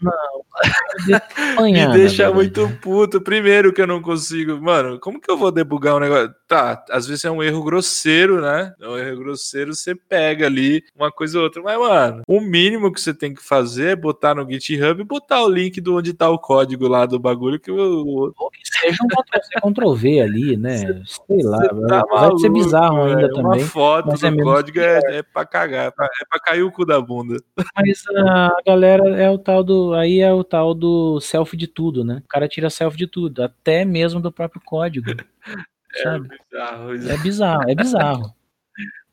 Não. 0.00 0.44
Me 1.64 1.86
deixa 1.92 2.32
muito 2.32 2.68
puto. 2.80 3.20
Primeiro 3.20 3.72
que 3.72 3.80
eu 3.80 3.86
não 3.86 4.02
consigo. 4.02 4.60
Mano, 4.60 4.98
como 5.00 5.20
que 5.20 5.30
eu 5.30 5.36
vou 5.36 5.50
debugar 5.50 5.96
um 5.96 6.00
negócio? 6.00 6.34
Tá, 6.54 6.84
às 6.90 7.04
vezes 7.04 7.24
é 7.24 7.30
um 7.32 7.42
erro 7.42 7.64
grosseiro, 7.64 8.40
né? 8.40 8.72
É 8.80 8.88
um 8.88 8.96
erro 8.96 9.18
grosseiro, 9.18 9.74
você 9.74 9.92
pega 9.92 10.46
ali 10.46 10.84
uma 10.94 11.10
coisa 11.10 11.36
ou 11.36 11.42
outra. 11.42 11.60
Mas, 11.60 11.76
mano, 11.76 12.22
o 12.28 12.40
mínimo 12.40 12.92
que 12.92 13.00
você 13.00 13.12
tem 13.12 13.34
que 13.34 13.42
fazer 13.42 13.88
é 13.88 13.96
botar 13.96 14.36
no 14.36 14.48
GitHub 14.48 15.00
e 15.00 15.04
botar 15.04 15.42
o 15.42 15.48
link 15.48 15.80
de 15.80 15.90
onde 15.90 16.14
tá 16.14 16.30
o 16.30 16.38
código 16.38 16.86
lá 16.86 17.06
do 17.06 17.18
bagulho 17.18 17.58
que 17.58 17.72
eu. 17.72 18.32
Seja 18.62 18.98
um 19.02 19.08
Ctrl-C, 19.08 19.60
Ctrl-V 19.60 20.20
ali, 20.20 20.56
né? 20.56 20.76
Sei 21.04 21.42
lá. 21.42 21.58
Tá 21.88 22.04
vai 22.08 22.38
ser 22.38 22.50
bizarro 22.50 23.02
ainda 23.02 23.28
também. 23.32 23.62
Uma 23.62 23.68
foto 23.68 24.16
do 24.16 24.24
é 24.24 24.36
código 24.36 24.78
é, 24.78 25.00
é 25.06 25.22
pra 25.24 25.44
cagar, 25.44 25.86
é 25.88 25.90
pra, 25.90 26.06
é 26.06 26.24
pra 26.30 26.38
cair 26.38 26.62
o 26.62 26.70
cu 26.70 26.86
da 26.86 27.00
bunda. 27.00 27.36
Mas 27.74 28.04
a 28.16 28.56
galera 28.64 29.20
é 29.20 29.28
o 29.28 29.38
tal 29.38 29.64
do 29.64 29.92
aí 29.92 30.20
é 30.20 30.32
o 30.32 30.44
tal 30.44 30.72
do 30.72 31.18
selfie 31.18 31.56
de 31.56 31.66
tudo, 31.66 32.04
né? 32.04 32.22
O 32.24 32.28
cara 32.28 32.46
tira 32.46 32.70
selfie 32.70 32.98
de 32.98 33.08
tudo, 33.08 33.42
até 33.42 33.84
mesmo 33.84 34.20
do 34.20 34.30
próprio 34.30 34.62
código. 34.64 35.10
É 35.96 36.02
sabe? 36.02 36.28
bizarro, 36.28 36.94
é 36.94 37.16
bizarro, 37.18 37.70
é 37.70 37.74
bizarro. 37.74 38.34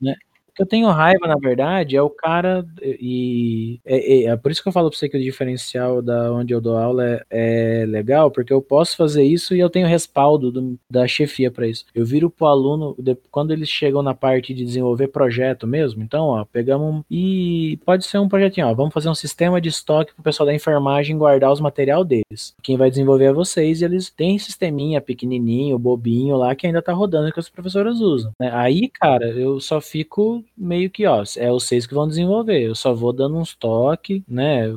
né? 0.02 0.16
O 0.52 0.54
que 0.54 0.64
eu 0.64 0.66
tenho 0.68 0.90
raiva, 0.90 1.28
na 1.28 1.38
verdade, 1.38 1.96
é 1.96 2.02
o 2.02 2.10
cara. 2.10 2.66
E 2.82 3.80
é, 3.86 3.96
é, 3.96 4.24
é, 4.26 4.36
por 4.36 4.52
isso 4.52 4.62
que 4.62 4.68
eu 4.68 4.74
falo 4.74 4.90
pra 4.90 4.98
você 4.98 5.08
que 5.08 5.18
o 5.18 5.22
diferencial 5.22 6.02
da 6.02 6.32
onde 6.34 6.54
eu 6.54 6.60
dou 6.60 6.78
aula 6.78 7.06
é, 7.06 7.82
é 7.82 7.86
legal, 7.86 8.30
porque 8.30 8.52
eu 8.52 8.62
posso 8.62 8.98
fazer 8.98 9.24
isso 9.24 9.56
e 9.56 9.60
eu 9.60 9.70
tenho 9.70 9.88
respaldo 9.88 10.52
do, 10.52 10.78
da 10.90 11.08
chefia 11.08 11.50
para 11.50 11.68
isso. 11.68 11.86
Eu 11.96 12.06
viro 12.06 12.30
pro 12.30 12.48
aluno, 12.48 12.94
de, 13.00 13.16
quando 13.32 13.52
eles 13.52 13.70
chegam 13.70 14.04
na 14.04 14.14
parte 14.14 14.54
de 14.54 14.66
desenvolver 14.66 15.08
projeto 15.08 15.66
mesmo, 15.66 16.04
então, 16.04 16.26
ó, 16.28 16.44
pegamos. 16.44 16.82
Um, 16.82 17.04
e 17.10 17.80
pode 17.86 18.06
ser 18.06 18.18
um 18.18 18.28
projetinho, 18.28 18.68
ó, 18.68 18.74
vamos 18.74 18.94
fazer 18.94 19.08
um 19.08 19.16
sistema 19.16 19.62
de 19.62 19.70
estoque 19.70 20.14
pro 20.14 20.24
pessoal 20.24 20.48
da 20.48 20.54
enfermagem 20.54 21.18
guardar 21.18 21.52
os 21.52 21.62
material 21.62 22.04
deles. 22.04 22.56
Quem 22.62 22.76
vai 22.76 22.90
desenvolver 22.90 23.26
é 23.26 23.34
vocês 23.34 23.82
e 23.82 23.86
eles 23.86 24.10
têm 24.10 24.38
sisteminha 24.38 25.00
pequenininho, 25.00 25.80
bobinho 25.80 26.36
lá 26.36 26.56
que 26.56 26.68
ainda 26.68 26.82
tá 26.82 26.92
rodando 26.92 27.32
que 27.32 27.40
os 27.40 27.50
professores 27.50 28.00
usam. 28.00 28.32
Né? 28.40 28.52
Aí, 28.54 28.90
cara, 28.90 29.30
eu 29.30 29.60
só 29.60 29.80
fico 29.80 30.41
meio 30.58 30.90
que, 30.90 31.06
ó, 31.06 31.24
é 31.38 31.50
vocês 31.50 31.86
que 31.86 31.94
vão 31.94 32.08
desenvolver. 32.08 32.62
Eu 32.62 32.76
só 32.76 32.94
vou 32.94 33.14
dando 33.14 33.38
uns 33.38 33.56
toques, 33.56 34.22
né? 34.28 34.72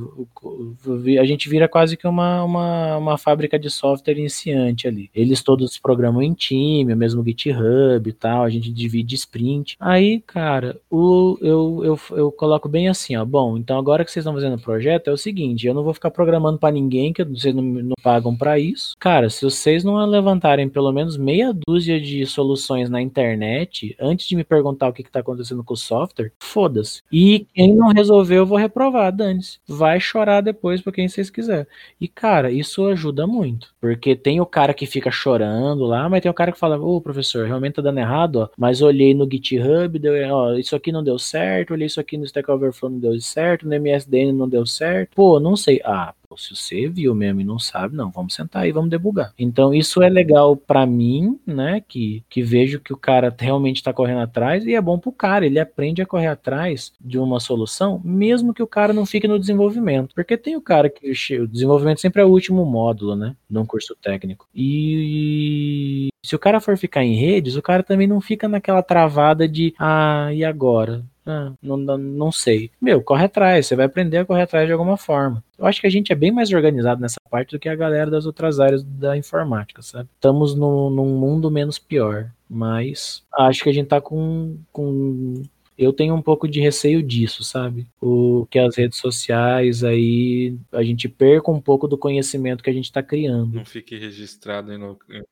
A 1.20 1.24
gente 1.24 1.48
vira 1.48 1.68
quase 1.68 1.96
que 1.96 2.06
uma, 2.06 2.42
uma, 2.44 2.96
uma 2.96 3.18
fábrica 3.18 3.58
de 3.58 3.70
software 3.70 4.18
iniciante 4.18 4.86
ali. 4.88 5.10
Eles 5.14 5.42
todos 5.42 5.78
programam 5.78 6.22
em 6.22 6.32
time, 6.32 6.92
o 6.92 6.96
mesmo 6.96 7.24
GitHub 7.24 8.08
e 8.08 8.12
tal, 8.12 8.44
a 8.44 8.50
gente 8.50 8.72
divide 8.72 9.14
sprint. 9.14 9.76
Aí, 9.78 10.20
cara, 10.26 10.78
o, 10.90 11.38
eu, 11.40 11.80
eu, 11.84 12.00
eu 12.16 12.32
coloco 12.32 12.68
bem 12.68 12.88
assim, 12.88 13.16
ó. 13.16 13.24
Bom, 13.24 13.56
então 13.56 13.78
agora 13.78 14.04
que 14.04 14.10
vocês 14.10 14.22
estão 14.22 14.34
fazendo 14.34 14.56
o 14.56 14.62
projeto, 14.62 15.08
é 15.08 15.12
o 15.12 15.16
seguinte: 15.16 15.66
eu 15.66 15.74
não 15.74 15.84
vou 15.84 15.94
ficar 15.94 16.10
programando 16.10 16.58
para 16.58 16.72
ninguém, 16.72 17.12
que 17.12 17.24
vocês 17.24 17.54
não, 17.54 17.62
não 17.62 17.94
pagam 18.02 18.36
para 18.36 18.58
isso. 18.58 18.94
Cara, 18.98 19.30
se 19.30 19.44
vocês 19.44 19.84
não 19.84 19.94
levantarem 20.06 20.68
pelo 20.68 20.92
menos 20.92 21.16
meia 21.16 21.54
dúzia 21.66 22.00
de 22.00 22.24
soluções 22.26 22.90
na 22.90 23.00
internet, 23.00 23.94
antes 24.00 24.26
de 24.26 24.36
me 24.36 24.44
perguntar 24.44 24.88
o 24.88 24.92
que, 24.92 25.02
que 25.02 25.10
tá 25.10 25.20
acontecendo 25.20 25.53
acontecendo 25.54 25.64
com 25.64 25.74
o 25.74 25.76
software, 25.76 26.32
foda-se. 26.38 27.02
E 27.12 27.46
quem 27.54 27.74
não 27.74 27.88
resolveu, 27.88 28.38
eu 28.38 28.46
vou 28.46 28.58
reprovar, 28.58 29.12
dane-se. 29.12 29.58
Vai 29.66 30.00
chorar 30.00 30.40
depois 30.40 30.80
pra 30.80 30.92
quem 30.92 31.08
vocês 31.08 31.30
quiser. 31.30 31.66
E, 32.00 32.08
cara, 32.08 32.50
isso 32.50 32.86
ajuda 32.86 33.26
muito. 33.26 33.74
Porque 33.80 34.16
tem 34.16 34.40
o 34.40 34.46
cara 34.46 34.74
que 34.74 34.86
fica 34.86 35.10
chorando 35.10 35.84
lá, 35.84 36.08
mas 36.08 36.22
tem 36.22 36.30
o 36.30 36.34
cara 36.34 36.52
que 36.52 36.58
fala, 36.58 36.78
ô, 36.78 36.96
oh, 36.96 37.00
professor, 37.00 37.46
realmente 37.46 37.74
tá 37.74 37.82
dando 37.82 37.98
errado, 37.98 38.36
ó. 38.36 38.48
Mas 38.56 38.82
olhei 38.82 39.14
no 39.14 39.28
GitHub, 39.30 39.98
deu, 39.98 40.14
ó, 40.34 40.54
isso 40.54 40.74
aqui 40.74 40.90
não 40.90 41.04
deu 41.04 41.18
certo, 41.18 41.72
olhei 41.72 41.86
isso 41.86 42.00
aqui 42.00 42.16
no 42.16 42.24
Stack 42.24 42.50
Overflow 42.50 42.90
não 42.90 42.98
deu 42.98 43.20
certo, 43.20 43.66
no 43.66 43.74
MSDN 43.74 44.32
não 44.32 44.48
deu 44.48 44.66
certo. 44.66 45.10
Pô, 45.14 45.38
não 45.38 45.56
sei. 45.56 45.80
Ah, 45.84 46.14
se 46.36 46.54
você 46.54 46.88
viu 46.88 47.14
mesmo 47.14 47.40
e 47.40 47.44
não 47.44 47.58
sabe, 47.58 47.96
não, 47.96 48.10
vamos 48.10 48.34
sentar 48.34 48.66
e 48.66 48.72
vamos 48.72 48.90
debugar. 48.90 49.32
Então 49.38 49.74
isso 49.74 50.02
é 50.02 50.08
legal 50.08 50.56
para 50.56 50.86
mim, 50.86 51.38
né, 51.46 51.82
que, 51.86 52.24
que 52.28 52.42
vejo 52.42 52.80
que 52.80 52.92
o 52.92 52.96
cara 52.96 53.34
realmente 53.38 53.76
está 53.76 53.92
correndo 53.92 54.20
atrás 54.20 54.66
e 54.66 54.74
é 54.74 54.80
bom 54.80 54.98
pro 54.98 55.12
cara, 55.12 55.46
ele 55.46 55.58
aprende 55.58 56.02
a 56.02 56.06
correr 56.06 56.28
atrás 56.28 56.92
de 57.00 57.18
uma 57.18 57.40
solução, 57.40 58.00
mesmo 58.04 58.54
que 58.54 58.62
o 58.62 58.66
cara 58.66 58.92
não 58.92 59.06
fique 59.06 59.28
no 59.28 59.38
desenvolvimento, 59.38 60.14
porque 60.14 60.36
tem 60.36 60.56
o 60.56 60.60
cara 60.60 60.88
que 60.88 61.10
o 61.38 61.48
desenvolvimento 61.48 62.00
sempre 62.00 62.22
é 62.22 62.24
o 62.24 62.30
último 62.30 62.64
módulo, 62.64 63.16
né, 63.16 63.36
num 63.48 63.66
curso 63.66 63.96
técnico. 64.00 64.48
E 64.54 66.08
se 66.24 66.34
o 66.34 66.38
cara 66.38 66.60
for 66.60 66.76
ficar 66.76 67.04
em 67.04 67.14
redes, 67.14 67.56
o 67.56 67.62
cara 67.62 67.82
também 67.82 68.06
não 68.06 68.20
fica 68.20 68.48
naquela 68.48 68.82
travada 68.82 69.46
de 69.46 69.74
ah, 69.78 70.30
e 70.32 70.44
agora? 70.44 71.04
Ah, 71.26 71.52
não, 71.62 71.76
não 71.76 72.30
sei. 72.30 72.70
Meu, 72.80 73.02
corre 73.02 73.24
atrás, 73.24 73.66
você 73.66 73.74
vai 73.74 73.86
aprender 73.86 74.18
a 74.18 74.24
correr 74.24 74.42
atrás 74.42 74.66
de 74.66 74.72
alguma 74.72 74.96
forma. 74.96 75.42
Eu 75.58 75.66
acho 75.66 75.80
que 75.80 75.86
a 75.86 75.90
gente 75.90 76.12
é 76.12 76.14
bem 76.14 76.30
mais 76.30 76.52
organizado 76.52 77.00
nessa 77.00 77.16
parte 77.30 77.52
do 77.52 77.58
que 77.58 77.68
a 77.68 77.74
galera 77.74 78.10
das 78.10 78.26
outras 78.26 78.60
áreas 78.60 78.82
da 78.82 79.16
informática, 79.16 79.80
sabe? 79.80 80.08
Estamos 80.14 80.54
no, 80.54 80.90
num 80.90 81.16
mundo 81.16 81.50
menos 81.50 81.78
pior, 81.78 82.30
mas 82.48 83.22
acho 83.32 83.62
que 83.62 83.70
a 83.70 83.72
gente 83.72 83.88
tá 83.88 84.00
com, 84.00 84.58
com 84.70 85.42
eu 85.78 85.92
tenho 85.92 86.14
um 86.14 86.22
pouco 86.22 86.46
de 86.46 86.60
receio 86.60 87.02
disso, 87.02 87.42
sabe? 87.42 87.86
O 88.00 88.46
que 88.50 88.58
as 88.58 88.76
redes 88.76 88.98
sociais 88.98 89.82
aí 89.82 90.56
a 90.72 90.82
gente 90.82 91.08
perca 91.08 91.50
um 91.50 91.60
pouco 91.60 91.88
do 91.88 91.98
conhecimento 91.98 92.62
que 92.62 92.70
a 92.70 92.74
gente 92.74 92.84
está 92.84 93.02
criando. 93.02 93.54
Não 93.54 93.64
fique 93.64 93.96
registrado 93.96 94.72
em 94.72 94.76
lugar 94.76 95.24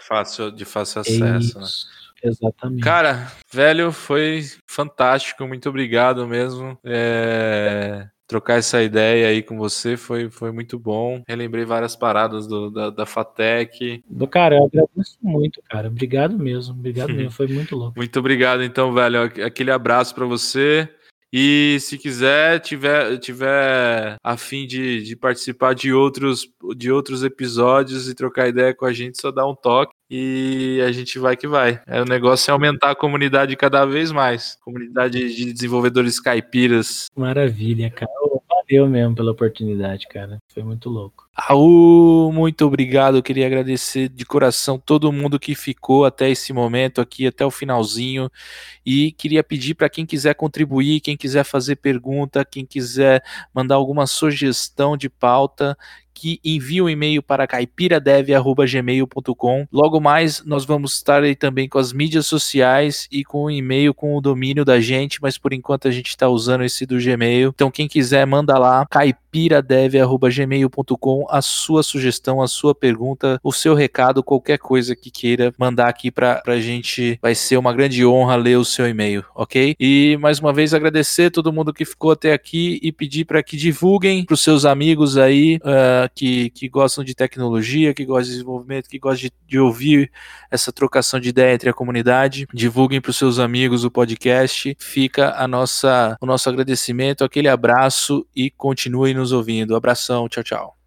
fácil 0.00 0.50
de 0.50 0.64
fácil 0.64 1.00
acesso, 1.00 1.58
né? 1.58 1.66
Exatamente. 2.22 2.82
Cara, 2.82 3.32
velho, 3.52 3.92
foi 3.92 4.42
fantástico. 4.66 5.46
Muito 5.46 5.68
obrigado 5.68 6.26
mesmo. 6.26 6.78
É 6.84 8.08
trocar 8.30 8.58
essa 8.58 8.80
ideia 8.80 9.26
aí 9.26 9.42
com 9.42 9.58
você 9.58 9.96
foi, 9.96 10.30
foi 10.30 10.52
muito 10.52 10.78
bom. 10.78 11.20
Relembrei 11.26 11.64
várias 11.64 11.96
paradas 11.96 12.46
do, 12.46 12.70
da, 12.70 12.88
da 12.88 13.04
FATEC. 13.04 14.04
Do 14.08 14.28
cara, 14.28 14.54
eu 14.54 14.66
agradeço 14.66 15.18
muito, 15.20 15.60
cara. 15.68 15.88
Obrigado 15.88 16.38
mesmo. 16.38 16.72
Obrigado 16.72 17.10
mesmo. 17.12 17.32
Foi 17.32 17.48
muito 17.48 17.74
louco. 17.74 17.94
Muito 17.96 18.16
obrigado, 18.20 18.62
então, 18.62 18.94
velho. 18.94 19.24
Aquele 19.44 19.72
abraço 19.72 20.14
para 20.14 20.24
você. 20.26 20.88
E 21.32 21.78
se 21.80 21.96
quiser, 21.96 22.60
tiver, 22.60 23.18
tiver 23.18 24.16
a 24.22 24.36
fim 24.36 24.66
de, 24.66 25.02
de 25.02 25.14
participar 25.14 25.74
de 25.74 25.92
outros, 25.92 26.48
de 26.76 26.90
outros 26.90 27.22
episódios 27.22 28.08
e 28.08 28.14
trocar 28.14 28.48
ideia 28.48 28.74
com 28.74 28.84
a 28.84 28.92
gente, 28.92 29.20
só 29.20 29.30
dá 29.30 29.46
um 29.46 29.54
toque 29.54 29.94
e 30.10 30.82
a 30.84 30.90
gente 30.90 31.18
vai 31.20 31.36
que 31.36 31.46
vai. 31.46 31.80
É, 31.86 32.02
o 32.02 32.04
negócio 32.04 32.50
é 32.50 32.52
aumentar 32.52 32.90
a 32.90 32.96
comunidade 32.96 33.54
cada 33.56 33.84
vez 33.84 34.10
mais. 34.10 34.56
Comunidade 34.60 35.34
de 35.34 35.52
desenvolvedores 35.52 36.18
caipiras. 36.18 37.06
Maravilha, 37.16 37.90
cara. 37.90 38.10
Valeu 38.70 38.88
mesmo 38.88 39.16
pela 39.16 39.32
oportunidade, 39.32 40.06
cara. 40.06 40.38
Foi 40.54 40.62
muito 40.62 40.88
louco. 40.88 41.28
Raul, 41.36 42.32
muito 42.32 42.64
obrigado. 42.64 43.16
Eu 43.16 43.22
queria 43.22 43.46
agradecer 43.46 44.08
de 44.08 44.24
coração 44.24 44.78
todo 44.78 45.10
mundo 45.10 45.40
que 45.40 45.56
ficou 45.56 46.04
até 46.04 46.30
esse 46.30 46.52
momento 46.52 47.00
aqui, 47.00 47.26
até 47.26 47.44
o 47.44 47.50
finalzinho. 47.50 48.30
E 48.86 49.10
queria 49.12 49.42
pedir 49.42 49.74
para 49.74 49.88
quem 49.88 50.06
quiser 50.06 50.34
contribuir, 50.34 51.00
quem 51.00 51.16
quiser 51.16 51.42
fazer 51.42 51.76
pergunta, 51.76 52.44
quem 52.44 52.64
quiser 52.64 53.24
mandar 53.52 53.74
alguma 53.74 54.06
sugestão 54.06 54.96
de 54.96 55.08
pauta, 55.08 55.76
que 56.20 56.38
envie 56.44 56.82
um 56.82 56.88
e-mail 56.88 57.22
para 57.22 57.46
caipiradev.gmail.com. 57.46 59.66
Logo 59.72 59.98
mais, 59.98 60.44
nós 60.44 60.66
vamos 60.66 60.92
estar 60.92 61.22
aí 61.22 61.34
também 61.34 61.66
com 61.66 61.78
as 61.78 61.94
mídias 61.94 62.26
sociais 62.26 63.08
e 63.10 63.24
com 63.24 63.44
o 63.44 63.50
e-mail 63.50 63.94
com 63.94 64.14
o 64.14 64.20
domínio 64.20 64.62
da 64.62 64.78
gente, 64.80 65.18
mas 65.22 65.38
por 65.38 65.54
enquanto 65.54 65.88
a 65.88 65.90
gente 65.90 66.08
está 66.08 66.28
usando 66.28 66.62
esse 66.62 66.84
do 66.84 66.98
Gmail. 66.98 67.52
Então, 67.54 67.70
quem 67.70 67.88
quiser, 67.88 68.26
manda 68.26 68.58
lá, 68.58 68.84
caipiradev.gmail.com, 68.90 71.26
a 71.30 71.40
sua 71.40 71.82
sugestão, 71.82 72.42
a 72.42 72.48
sua 72.48 72.74
pergunta, 72.74 73.40
o 73.42 73.50
seu 73.50 73.74
recado, 73.74 74.22
qualquer 74.22 74.58
coisa 74.58 74.94
que 74.94 75.10
queira 75.10 75.54
mandar 75.56 75.88
aqui 75.88 76.10
para 76.10 76.42
a 76.46 76.60
gente. 76.60 77.18
Vai 77.22 77.34
ser 77.34 77.56
uma 77.56 77.72
grande 77.72 78.04
honra 78.04 78.36
ler 78.36 78.58
o 78.58 78.64
seu 78.64 78.86
e-mail, 78.86 79.24
ok? 79.34 79.74
E 79.80 80.18
mais 80.20 80.38
uma 80.38 80.52
vez 80.52 80.74
agradecer 80.74 81.30
todo 81.30 81.50
mundo 81.50 81.72
que 81.72 81.86
ficou 81.86 82.10
até 82.10 82.34
aqui 82.34 82.78
e 82.82 82.92
pedir 82.92 83.24
para 83.24 83.42
que 83.42 83.56
divulguem 83.56 84.26
para 84.26 84.34
os 84.34 84.42
seus 84.42 84.66
amigos 84.66 85.16
aí. 85.16 85.58
Uh, 85.62 86.09
que, 86.14 86.50
que 86.50 86.68
gostam 86.68 87.04
de 87.04 87.14
tecnologia, 87.14 87.94
que 87.94 88.04
gostam 88.04 88.24
de 88.24 88.30
desenvolvimento, 88.32 88.88
que 88.88 88.98
gostam 88.98 89.28
de, 89.28 89.32
de 89.46 89.58
ouvir 89.58 90.10
essa 90.50 90.72
trocação 90.72 91.20
de 91.20 91.28
ideia 91.28 91.54
entre 91.54 91.70
a 91.70 91.74
comunidade. 91.74 92.46
Divulguem 92.52 93.00
para 93.00 93.10
os 93.10 93.16
seus 93.16 93.38
amigos 93.38 93.84
o 93.84 93.90
podcast. 93.90 94.76
Fica 94.78 95.34
a 95.36 95.46
nossa, 95.46 96.16
o 96.20 96.26
nosso 96.26 96.48
agradecimento, 96.48 97.24
aquele 97.24 97.48
abraço 97.48 98.26
e 98.34 98.50
continuem 98.50 99.14
nos 99.14 99.32
ouvindo. 99.32 99.76
Abração, 99.76 100.28
tchau, 100.28 100.42
tchau. 100.42 100.79